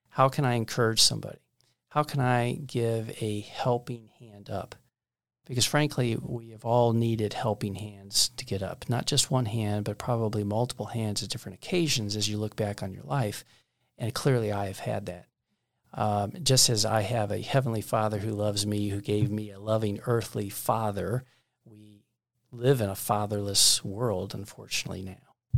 How 0.08 0.30
can 0.30 0.46
I 0.46 0.54
encourage 0.54 1.02
somebody?" 1.02 1.40
How 1.88 2.02
can 2.02 2.20
I 2.20 2.52
give 2.52 3.10
a 3.22 3.40
helping 3.40 4.10
hand 4.18 4.50
up? 4.50 4.74
Because 5.46 5.64
frankly, 5.64 6.16
we 6.20 6.50
have 6.50 6.64
all 6.64 6.92
needed 6.92 7.32
helping 7.32 7.74
hands 7.74 8.30
to 8.36 8.44
get 8.44 8.62
up, 8.62 8.84
not 8.88 9.06
just 9.06 9.30
one 9.30 9.46
hand, 9.46 9.86
but 9.86 9.96
probably 9.96 10.44
multiple 10.44 10.86
hands 10.86 11.22
at 11.22 11.30
different 11.30 11.56
occasions 11.56 12.16
as 12.16 12.28
you 12.28 12.36
look 12.36 12.54
back 12.54 12.82
on 12.82 12.92
your 12.92 13.04
life. 13.04 13.44
And 13.96 14.12
clearly, 14.12 14.52
I 14.52 14.66
have 14.66 14.80
had 14.80 15.06
that. 15.06 15.26
Um, 15.94 16.32
just 16.42 16.68
as 16.68 16.84
I 16.84 17.00
have 17.00 17.30
a 17.30 17.40
heavenly 17.40 17.80
father 17.80 18.18
who 18.18 18.32
loves 18.32 18.66
me, 18.66 18.90
who 18.90 19.00
gave 19.00 19.30
me 19.30 19.50
a 19.50 19.58
loving 19.58 20.00
earthly 20.04 20.50
father, 20.50 21.24
we 21.64 22.04
live 22.52 22.82
in 22.82 22.90
a 22.90 22.94
fatherless 22.94 23.82
world, 23.82 24.34
unfortunately, 24.34 25.02
now. 25.02 25.14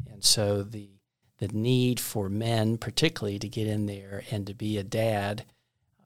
And 0.08 0.24
so 0.24 0.62
the 0.62 0.90
the 1.38 1.48
need 1.48 1.98
for 1.98 2.28
men, 2.28 2.76
particularly, 2.76 3.38
to 3.38 3.48
get 3.48 3.66
in 3.66 3.86
there 3.86 4.22
and 4.30 4.46
to 4.46 4.54
be 4.54 4.76
a 4.76 4.84
dad 4.84 5.46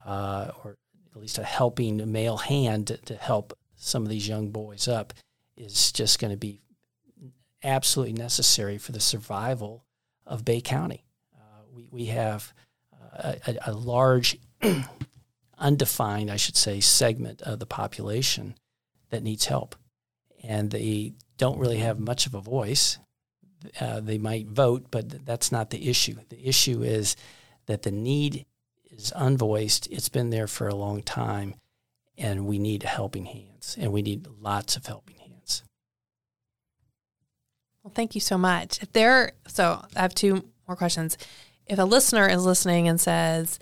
uh, 0.05 0.51
or 0.63 0.77
at 1.13 1.21
least 1.21 1.37
a 1.37 1.43
helping 1.43 2.11
male 2.11 2.37
hand 2.37 2.87
to, 2.87 2.97
to 2.97 3.15
help 3.15 3.57
some 3.75 4.03
of 4.03 4.09
these 4.09 4.27
young 4.27 4.49
boys 4.49 4.87
up 4.87 5.13
is 5.57 5.91
just 5.91 6.19
going 6.19 6.31
to 6.31 6.37
be 6.37 6.61
absolutely 7.63 8.13
necessary 8.13 8.77
for 8.77 8.91
the 8.91 8.99
survival 8.99 9.85
of 10.25 10.45
Bay 10.45 10.61
County. 10.61 11.03
Uh, 11.35 11.63
we, 11.73 11.87
we 11.89 12.05
have 12.05 12.53
uh, 13.17 13.35
a, 13.47 13.55
a, 13.67 13.73
large, 13.73 14.37
undefined, 15.57 16.29
I 16.29 16.35
should 16.35 16.57
say, 16.57 16.79
segment 16.79 17.41
of 17.41 17.59
the 17.59 17.65
population 17.65 18.55
that 19.09 19.23
needs 19.23 19.45
help. 19.45 19.75
And 20.43 20.69
they 20.69 21.13
don't 21.37 21.59
really 21.59 21.79
have 21.79 21.99
much 21.99 22.27
of 22.27 22.35
a 22.35 22.41
voice. 22.41 22.99
Uh, 23.79 23.99
they 23.99 24.17
might 24.17 24.47
vote, 24.47 24.87
but 24.91 25.25
that's 25.25 25.51
not 25.51 25.69
the 25.69 25.89
issue. 25.89 26.15
The 26.29 26.47
issue 26.47 26.83
is 26.83 27.15
that 27.65 27.81
the 27.81 27.91
need 27.91 28.45
is 28.97 29.11
unvoiced. 29.15 29.87
It's 29.91 30.09
been 30.09 30.29
there 30.29 30.47
for 30.47 30.67
a 30.67 30.75
long 30.75 31.01
time, 31.03 31.55
and 32.17 32.45
we 32.45 32.59
need 32.59 32.83
helping 32.83 33.25
hands, 33.25 33.77
and 33.79 33.91
we 33.91 34.01
need 34.01 34.27
lots 34.39 34.75
of 34.75 34.85
helping 34.85 35.17
hands. 35.17 35.63
Well, 37.83 37.93
thank 37.93 38.15
you 38.15 38.21
so 38.21 38.37
much. 38.37 38.81
If 38.81 38.91
there, 38.93 39.33
so 39.47 39.85
I 39.95 40.01
have 40.01 40.15
two 40.15 40.43
more 40.67 40.75
questions. 40.75 41.17
If 41.67 41.79
a 41.79 41.83
listener 41.83 42.27
is 42.27 42.45
listening 42.45 42.87
and 42.87 42.99
says, 42.99 43.59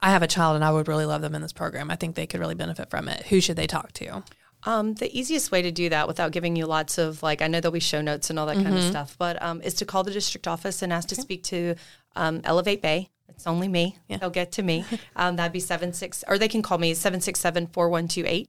"I 0.00 0.10
have 0.10 0.22
a 0.22 0.28
child 0.28 0.56
and 0.56 0.64
I 0.64 0.72
would 0.72 0.88
really 0.88 1.06
love 1.06 1.22
them 1.22 1.34
in 1.34 1.42
this 1.42 1.52
program. 1.52 1.90
I 1.90 1.96
think 1.96 2.14
they 2.14 2.26
could 2.26 2.40
really 2.40 2.54
benefit 2.54 2.90
from 2.90 3.08
it." 3.08 3.26
Who 3.26 3.40
should 3.40 3.56
they 3.56 3.66
talk 3.66 3.92
to? 3.92 4.22
Um, 4.64 4.94
the 4.94 5.16
easiest 5.18 5.50
way 5.50 5.62
to 5.62 5.70
do 5.70 5.88
that 5.88 6.06
without 6.06 6.32
giving 6.32 6.54
you 6.54 6.66
lots 6.66 6.98
of 6.98 7.22
like 7.22 7.40
I 7.40 7.46
know 7.46 7.60
there'll 7.60 7.72
be 7.72 7.80
show 7.80 8.02
notes 8.02 8.28
and 8.28 8.38
all 8.38 8.46
that 8.46 8.56
mm-hmm. 8.56 8.64
kind 8.64 8.78
of 8.78 8.84
stuff, 8.84 9.16
but 9.18 9.40
um, 9.42 9.62
is 9.62 9.74
to 9.74 9.86
call 9.86 10.04
the 10.04 10.10
district 10.10 10.46
office 10.46 10.82
and 10.82 10.92
ask 10.92 11.08
okay. 11.08 11.16
to 11.16 11.22
speak 11.22 11.42
to 11.44 11.76
um, 12.14 12.42
Elevate 12.44 12.82
Bay. 12.82 13.08
It's 13.40 13.46
only 13.46 13.68
me. 13.68 13.96
Yeah. 14.06 14.18
They'll 14.18 14.28
get 14.28 14.52
to 14.52 14.62
me. 14.62 14.84
Um, 15.16 15.36
that'd 15.36 15.52
be 15.52 15.60
seven 15.60 15.92
six, 15.92 16.24
or 16.28 16.38
they 16.38 16.48
can 16.48 16.62
call 16.62 16.78
me 16.78 16.94
seven 16.94 17.20
six 17.20 17.40
seven 17.40 17.66
four 17.66 17.88
one 17.88 18.08
two 18.08 18.24
eight, 18.26 18.48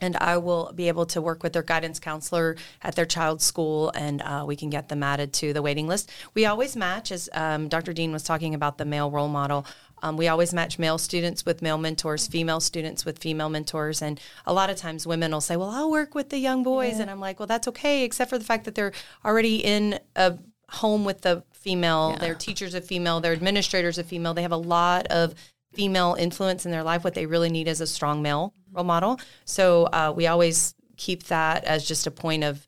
and 0.00 0.16
I 0.16 0.36
will 0.38 0.72
be 0.74 0.88
able 0.88 1.06
to 1.06 1.22
work 1.22 1.42
with 1.42 1.52
their 1.52 1.62
guidance 1.62 1.98
counselor 1.98 2.56
at 2.82 2.94
their 2.94 3.06
child's 3.06 3.44
school, 3.44 3.90
and 3.94 4.20
uh, 4.22 4.44
we 4.46 4.56
can 4.56 4.70
get 4.70 4.88
them 4.88 5.02
added 5.02 5.32
to 5.34 5.52
the 5.52 5.62
waiting 5.62 5.86
list. 5.86 6.10
We 6.34 6.46
always 6.46 6.76
match, 6.76 7.10
as 7.12 7.28
um, 7.32 7.68
Dr. 7.68 7.92
Dean 7.92 8.12
was 8.12 8.22
talking 8.22 8.54
about 8.54 8.76
the 8.76 8.84
male 8.84 9.10
role 9.10 9.28
model. 9.28 9.66
Um, 10.02 10.16
we 10.16 10.28
always 10.28 10.52
match 10.52 10.78
male 10.78 10.98
students 10.98 11.46
with 11.46 11.62
male 11.62 11.78
mentors, 11.78 12.26
female 12.26 12.60
students 12.60 13.04
with 13.04 13.18
female 13.18 13.48
mentors, 13.48 14.02
and 14.02 14.20
a 14.46 14.52
lot 14.52 14.68
of 14.68 14.76
times 14.76 15.06
women 15.06 15.32
will 15.32 15.40
say, 15.40 15.56
"Well, 15.56 15.70
I'll 15.70 15.90
work 15.90 16.14
with 16.14 16.30
the 16.30 16.38
young 16.38 16.62
boys," 16.62 16.98
and 16.98 17.10
I'm 17.10 17.20
like, 17.20 17.38
"Well, 17.38 17.46
that's 17.46 17.68
okay, 17.68 18.04
except 18.04 18.30
for 18.30 18.38
the 18.38 18.44
fact 18.44 18.64
that 18.64 18.74
they're 18.74 18.92
already 19.24 19.56
in 19.64 20.00
a 20.16 20.38
home 20.70 21.04
with 21.04 21.22
the 21.22 21.42
female. 21.60 22.16
Their 22.16 22.34
teachers 22.34 22.74
are 22.74 22.80
female. 22.80 23.20
Their 23.20 23.32
administrators 23.32 23.98
are 23.98 24.04
female. 24.04 24.34
They 24.34 24.42
have 24.42 24.52
a 24.52 24.56
lot 24.56 25.06
of 25.08 25.34
female 25.72 26.16
influence 26.18 26.64
in 26.64 26.72
their 26.72 26.82
life. 26.82 27.04
What 27.04 27.14
they 27.14 27.26
really 27.26 27.50
need 27.50 27.68
is 27.68 27.80
a 27.80 27.86
strong 27.86 28.22
male 28.22 28.54
role 28.72 28.84
model. 28.84 29.20
So 29.44 29.84
uh, 29.84 30.12
we 30.14 30.26
always 30.26 30.74
keep 30.96 31.24
that 31.24 31.64
as 31.64 31.86
just 31.86 32.06
a 32.06 32.10
point 32.10 32.44
of 32.44 32.66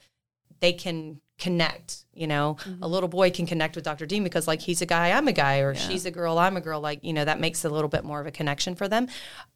they 0.61 0.73
can 0.73 1.21
connect. 1.39 2.05
You 2.13 2.27
know, 2.27 2.59
a 2.83 2.89
little 2.89 3.09
boy 3.09 3.31
can 3.31 3.47
connect 3.47 3.75
with 3.75 3.85
Dr. 3.85 4.05
Dean 4.05 4.23
because 4.23 4.47
like 4.47 4.61
he's 4.61 4.83
a 4.83 4.87
guy, 4.87 5.13
I'm 5.13 5.27
a 5.27 5.33
guy, 5.33 5.59
or 5.59 5.75
she's 5.75 6.05
a 6.05 6.11
girl, 6.11 6.39
I'm 6.39 6.57
a 6.57 6.61
girl. 6.61 6.81
Like 6.81 7.03
you 7.03 7.13
know, 7.13 7.25
that 7.25 7.41
makes 7.41 7.65
a 7.65 7.71
little 7.71 7.89
bit 7.89 8.05
more 8.05 8.21
of 8.21 8.27
a 8.27 8.31
connection 8.31 8.75
for 8.75 8.89
them. 8.89 9.09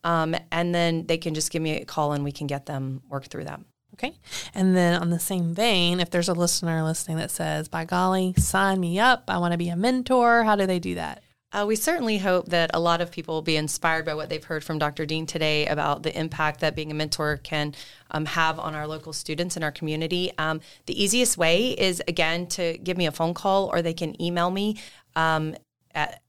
Um, 0.03 0.35
and 0.51 0.75
then 0.75 1.07
they 1.07 1.19
can 1.19 1.35
just 1.35 1.51
give 1.51 1.61
me 1.61 1.83
a 1.83 1.85
call 1.85 2.13
and 2.13 2.25
we 2.25 2.33
can 2.33 2.47
get 2.47 2.67
them 2.67 3.03
work 3.09 3.27
through 3.27 3.45
that. 3.45 3.61
Okay. 3.95 4.15
And 4.55 4.77
then 4.77 5.01
on 5.01 5.11
the 5.11 5.21
same 5.21 5.55
vein, 5.55 6.01
if 6.01 6.11
there's 6.11 6.29
a 6.29 6.35
listener 6.35 6.83
listening 6.83 7.17
that 7.19 7.31
says, 7.31 7.69
by 7.69 7.85
golly, 7.85 8.35
sign 8.37 8.81
me 8.81 8.99
up, 8.99 9.25
I 9.29 9.39
want 9.39 9.53
to 9.53 9.59
be 9.59 9.69
a 9.69 9.77
mentor, 9.77 10.43
how 10.43 10.57
do 10.57 10.67
they 10.67 10.81
do 10.81 10.97
that? 10.97 11.23
Uh, 11.53 11.65
we 11.65 11.77
certainly 11.77 12.19
hope 12.19 12.47
that 12.47 12.73
a 12.75 12.81
lot 12.81 13.01
of 13.01 13.13
people 13.13 13.37
will 13.37 13.43
be 13.43 13.57
inspired 13.57 14.05
by 14.05 14.13
what 14.13 14.29
they've 14.29 14.43
heard 14.43 14.65
from 14.65 14.77
Dr. 14.81 15.07
Dean 15.07 15.25
today 15.25 15.69
about 15.69 16.03
the 16.03 16.19
impact 16.19 16.59
that 16.59 16.75
being 16.75 16.91
a 16.91 16.95
mentor 16.95 17.37
can 17.37 17.73
um, 18.11 18.25
have 18.25 18.59
on 18.59 18.75
our 18.75 18.89
local 18.89 19.13
students 19.13 19.55
and 19.55 19.65
our 19.65 19.71
community. 19.71 20.33
Um, 20.37 20.61
the 20.87 21.01
easiest 21.01 21.39
way 21.39 21.69
is, 21.69 22.03
again, 22.09 22.49
to 22.49 22.77
give 22.79 22.97
me 22.97 23.07
a 23.07 23.13
phone 23.13 23.35
call 23.35 23.71
or 23.73 23.83
they 23.83 23.95
can 23.95 24.21
email 24.21 24.51
me 24.51 24.81
um, 25.15 25.55
at 25.95 26.21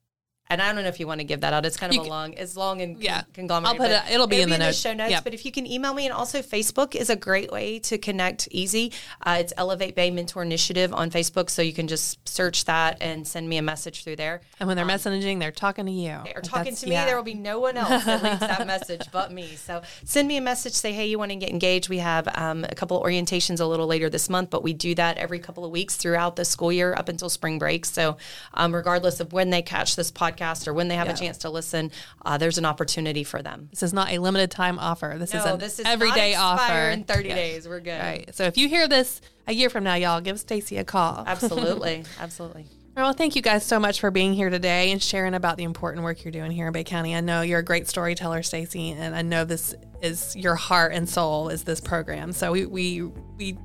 and 0.50 0.62
I 0.62 0.72
don't 0.74 0.84
know 0.84 0.90
if 0.90 1.00
you 1.00 1.08
want 1.08 1.20
to 1.22 1.26
give 1.26 1.42
that 1.42 1.54
out. 1.54 1.66
It's 1.66 1.78
kind 1.78 1.92
of 1.92 1.96
You 1.96 2.02
a 2.02 2.04
can- 2.04 2.10
long, 2.12 2.34
it's 2.34 2.56
long 2.56 2.82
and 2.82 3.02
Yeah. 3.02 3.24
conglomerate. 3.34 3.72
I'll 3.74 3.78
put 3.78 3.92
it- 3.92 4.14
it'll 4.14 4.28
be 4.28 4.42
in 4.42 4.50
the 4.50 4.58
notes. 4.58 4.80
show 4.80 4.94
notes. 4.94 5.12
Yep. 5.12 5.24
But 5.24 5.34
if 5.34 5.46
you 5.46 5.52
can 5.52 5.66
email 5.66 5.94
me, 5.94 6.06
and 6.06 6.14
also 6.14 6.42
Facebook 6.42 6.94
is 6.96 7.10
a 7.10 7.16
great 7.16 7.52
way 7.52 7.80
to 7.80 7.98
connect 7.98 8.48
easy. 8.52 8.92
Uh, 9.26 9.38
it's 9.40 9.54
Elevate 9.58 9.96
Bay 9.96 10.12
Mentor 10.12 10.44
Initiative 10.44 10.94
on 10.94 11.10
Facebook, 11.10 11.50
so 11.50 11.62
you 11.62 11.74
can 11.74 11.88
just 11.88 12.28
search 12.28 12.66
that 12.66 12.98
and 13.02 13.28
send 13.28 13.50
me 13.50 13.58
a 13.58 13.62
message 13.62 14.04
through 14.04 14.18
there. 14.18 14.42
And 14.60 14.68
when 14.68 14.78
they're 14.78 14.86
messaging, 14.86 15.40
they're 15.40 15.52
talking 15.52 15.86
to 15.88 15.92
you. 15.92 16.20
They're 16.26 16.42
talking 16.42 16.76
to 16.76 16.86
me, 16.86 16.92
yeah. 16.92 17.06
there 17.06 17.16
will 17.16 17.24
be 17.24 17.34
no 17.34 17.60
one 17.60 17.78
else 17.78 18.04
that 18.06 18.22
reads 18.22 18.40
that 18.42 18.68
message 18.76 19.08
but 19.12 19.32
me. 19.32 19.56
So 19.56 19.82
send 20.04 20.28
me 20.28 20.38
a 20.38 20.42
message. 20.42 20.74
Say, 20.74 20.94
hey, 20.94 21.08
you 21.08 21.18
want 21.18 21.32
to 21.32 21.36
get 21.38 21.50
engaged? 21.50 21.90
We 21.90 22.00
have 22.00 22.28
um, 22.36 22.66
a 22.66 22.76
couple 22.76 23.02
of 23.02 23.04
orientations 23.10 23.60
a 23.60 23.66
little 23.66 23.88
later 23.88 24.10
this 24.10 24.30
month, 24.30 24.50
but 24.50 24.62
we 24.64 24.74
do 24.74 24.94
that 24.96 25.18
every 25.18 25.40
couple 25.40 25.66
of 25.66 25.72
weeks 25.72 25.96
throughout 25.96 26.36
the 26.36 26.46
school 26.46 26.72
year 26.72 26.94
up 26.94 27.10
until 27.10 27.30
spring 27.30 27.58
break. 27.58 27.86
So 27.86 28.18
um, 28.54 28.76
regardless 28.76 29.20
of 29.20 29.34
when 29.34 29.50
they 29.50 29.62
catch 29.62 29.96
this 29.96 30.12
podcast 30.12 30.35
or 30.68 30.74
when 30.74 30.88
they 30.88 30.96
have 30.96 31.10
a 31.10 31.14
chance 31.14 31.40
to 31.40 31.50
listen, 31.50 31.92
uh, 32.26 32.38
there's 32.38 32.58
an 32.58 32.66
opportunity 32.66 33.24
for 33.24 33.42
them. 33.42 33.68
This 33.72 33.84
is 33.84 33.94
not 33.94 34.12
a 34.12 34.20
limited 34.20 34.52
time 34.52 34.80
offer. 34.80 35.16
This 35.18 35.34
is 35.34 35.44
an 35.46 35.60
this 35.60 35.80
is 35.80 35.86
everyday 35.86 36.36
offer. 36.36 36.90
in 36.90 37.04
30 37.04 37.30
Yeah. 37.30 37.36
days. 37.36 37.68
We're 37.68 37.80
good. 37.80 38.00
Right. 38.00 38.36
So 38.36 38.44
if 38.44 38.58
you 38.58 38.68
hear 38.68 38.88
this 38.88 39.22
a 39.48 39.54
year 39.54 39.70
from 39.70 39.84
now, 39.84 39.96
y'all, 39.96 40.22
give 40.22 40.40
Stacy 40.40 40.78
a 40.78 40.84
call. 40.84 41.24
Absolutely. 41.28 42.04
Absolutely. 42.20 42.66
Well, 42.96 43.12
thank 43.12 43.36
you 43.36 43.42
guys 43.42 43.66
so 43.66 43.78
much 43.78 44.00
for 44.00 44.10
being 44.10 44.34
here 44.34 44.50
today 44.50 44.92
and 44.92 45.04
sharing 45.04 45.34
about 45.34 45.58
the 45.58 45.64
important 45.66 46.06
work 46.06 46.24
you're 46.24 46.32
doing 46.32 46.50
here 46.52 46.68
in 46.68 46.72
Bay 46.74 46.86
County. 46.86 47.14
I 47.14 47.20
know 47.20 47.42
you're 47.42 47.60
a 47.60 47.64
great 47.64 47.90
storyteller, 47.90 48.42
Stacy, 48.42 48.92
and 48.92 49.14
I 49.14 49.22
know 49.22 49.44
this 49.44 49.76
is 50.02 50.34
your 50.36 50.56
heart 50.56 50.94
and 50.94 51.10
soul 51.10 51.50
is 51.50 51.64
this 51.66 51.82
program. 51.82 52.32
So 52.32 52.54
we 52.54 52.66
we 52.66 53.02
we 53.38 53.58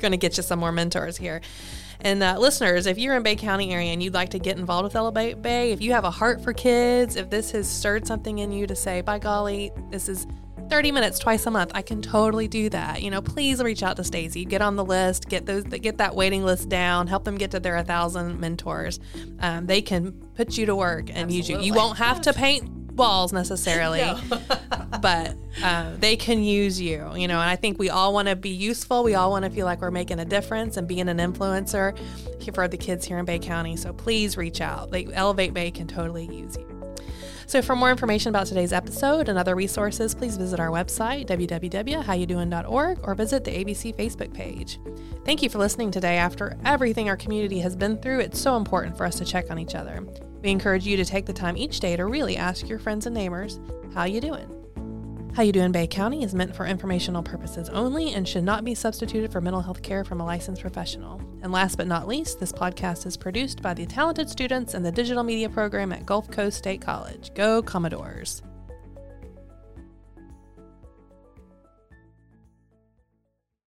going 0.00 0.12
to 0.12 0.18
get 0.18 0.36
you 0.36 0.42
some 0.42 0.58
more 0.58 0.70
mentors 0.72 1.16
here. 1.16 1.40
And 2.04 2.22
uh, 2.22 2.36
listeners, 2.38 2.86
if 2.86 2.98
you're 2.98 3.16
in 3.16 3.22
Bay 3.22 3.34
County 3.34 3.72
area 3.72 3.90
and 3.90 4.02
you'd 4.02 4.12
like 4.12 4.28
to 4.30 4.38
get 4.38 4.58
involved 4.58 4.84
with 4.84 4.94
Elevate 4.94 5.40
Bay, 5.40 5.72
if 5.72 5.80
you 5.80 5.92
have 5.92 6.04
a 6.04 6.10
heart 6.10 6.42
for 6.44 6.52
kids, 6.52 7.16
if 7.16 7.30
this 7.30 7.50
has 7.52 7.66
stirred 7.66 8.06
something 8.06 8.38
in 8.38 8.52
you 8.52 8.66
to 8.66 8.76
say, 8.76 9.00
by 9.00 9.18
golly, 9.18 9.72
this 9.90 10.10
is 10.10 10.26
30 10.68 10.92
minutes 10.92 11.18
twice 11.18 11.46
a 11.46 11.50
month, 11.50 11.72
I 11.74 11.80
can 11.80 12.02
totally 12.02 12.46
do 12.46 12.68
that. 12.70 13.02
You 13.02 13.10
know, 13.10 13.22
please 13.22 13.62
reach 13.62 13.82
out 13.82 13.96
to 13.96 14.04
Stacy, 14.04 14.44
get 14.44 14.60
on 14.60 14.76
the 14.76 14.84
list, 14.84 15.28
get 15.30 15.46
those, 15.46 15.64
get 15.64 15.96
that 15.96 16.14
waiting 16.14 16.44
list 16.44 16.68
down, 16.68 17.06
help 17.06 17.24
them 17.24 17.38
get 17.38 17.50
to 17.52 17.60
their 17.60 17.76
1,000 17.76 18.38
mentors. 18.38 19.00
Um, 19.40 19.66
they 19.66 19.80
can 19.80 20.12
put 20.12 20.58
you 20.58 20.66
to 20.66 20.76
work 20.76 21.08
and 21.10 21.32
use 21.32 21.48
you. 21.48 21.58
You 21.58 21.72
won't 21.72 21.98
have 21.98 22.20
to 22.22 22.34
paint 22.34 22.73
walls 22.94 23.32
necessarily, 23.32 24.02
but 25.00 25.36
uh, 25.62 25.92
they 25.98 26.16
can 26.16 26.42
use 26.42 26.80
you, 26.80 27.10
you 27.14 27.28
know, 27.28 27.40
and 27.40 27.50
I 27.50 27.56
think 27.56 27.78
we 27.78 27.90
all 27.90 28.12
want 28.12 28.28
to 28.28 28.36
be 28.36 28.50
useful. 28.50 29.04
We 29.04 29.14
all 29.14 29.30
want 29.30 29.44
to 29.44 29.50
feel 29.50 29.66
like 29.66 29.80
we're 29.80 29.90
making 29.90 30.20
a 30.20 30.24
difference 30.24 30.76
and 30.76 30.86
being 30.86 31.08
an 31.08 31.18
influencer 31.18 31.96
for 32.54 32.68
the 32.68 32.76
kids 32.76 33.04
here 33.06 33.18
in 33.18 33.24
Bay 33.24 33.38
County. 33.38 33.76
So 33.76 33.92
please 33.92 34.36
reach 34.36 34.60
out. 34.60 34.90
Elevate 35.12 35.54
Bay 35.54 35.70
can 35.70 35.86
totally 35.86 36.26
use 36.26 36.56
you. 36.56 36.74
So, 37.46 37.60
for 37.60 37.76
more 37.76 37.90
information 37.90 38.30
about 38.30 38.46
today's 38.46 38.72
episode 38.72 39.28
and 39.28 39.38
other 39.38 39.54
resources, 39.54 40.14
please 40.14 40.36
visit 40.36 40.58
our 40.58 40.68
website, 40.68 41.26
www.howyoudooin.org, 41.26 43.00
or 43.02 43.14
visit 43.14 43.44
the 43.44 43.50
ABC 43.50 43.94
Facebook 43.94 44.32
page. 44.32 44.80
Thank 45.24 45.42
you 45.42 45.50
for 45.50 45.58
listening 45.58 45.90
today. 45.90 46.16
After 46.16 46.56
everything 46.64 47.08
our 47.08 47.16
community 47.16 47.60
has 47.60 47.76
been 47.76 47.98
through, 47.98 48.20
it's 48.20 48.40
so 48.40 48.56
important 48.56 48.96
for 48.96 49.04
us 49.04 49.16
to 49.18 49.24
check 49.24 49.50
on 49.50 49.58
each 49.58 49.74
other. 49.74 50.04
We 50.44 50.50
encourage 50.50 50.86
you 50.86 50.98
to 50.98 51.06
take 51.06 51.24
the 51.24 51.32
time 51.32 51.56
each 51.56 51.80
day 51.80 51.96
to 51.96 52.04
really 52.04 52.36
ask 52.36 52.68
your 52.68 52.78
friends 52.78 53.06
and 53.06 53.14
neighbors, 53.14 53.58
how 53.94 54.04
you 54.04 54.20
doing? 54.20 54.46
How 55.34 55.42
You 55.42 55.52
Doing 55.52 55.72
Bay 55.72 55.86
County 55.86 56.22
is 56.22 56.34
meant 56.34 56.54
for 56.54 56.66
informational 56.66 57.22
purposes 57.22 57.70
only 57.70 58.12
and 58.12 58.28
should 58.28 58.44
not 58.44 58.62
be 58.62 58.74
substituted 58.74 59.32
for 59.32 59.40
mental 59.40 59.62
health 59.62 59.82
care 59.82 60.04
from 60.04 60.20
a 60.20 60.24
licensed 60.24 60.60
professional. 60.60 61.18
And 61.42 61.50
last 61.50 61.76
but 61.76 61.86
not 61.86 62.06
least, 62.06 62.38
this 62.38 62.52
podcast 62.52 63.06
is 63.06 63.16
produced 63.16 63.62
by 63.62 63.72
the 63.72 63.86
talented 63.86 64.28
students 64.28 64.74
in 64.74 64.82
the 64.82 64.92
digital 64.92 65.24
media 65.24 65.48
program 65.48 65.92
at 65.92 66.04
Gulf 66.04 66.30
Coast 66.30 66.58
State 66.58 66.82
College. 66.82 67.32
Go 67.34 67.62
Commodores! 67.62 68.42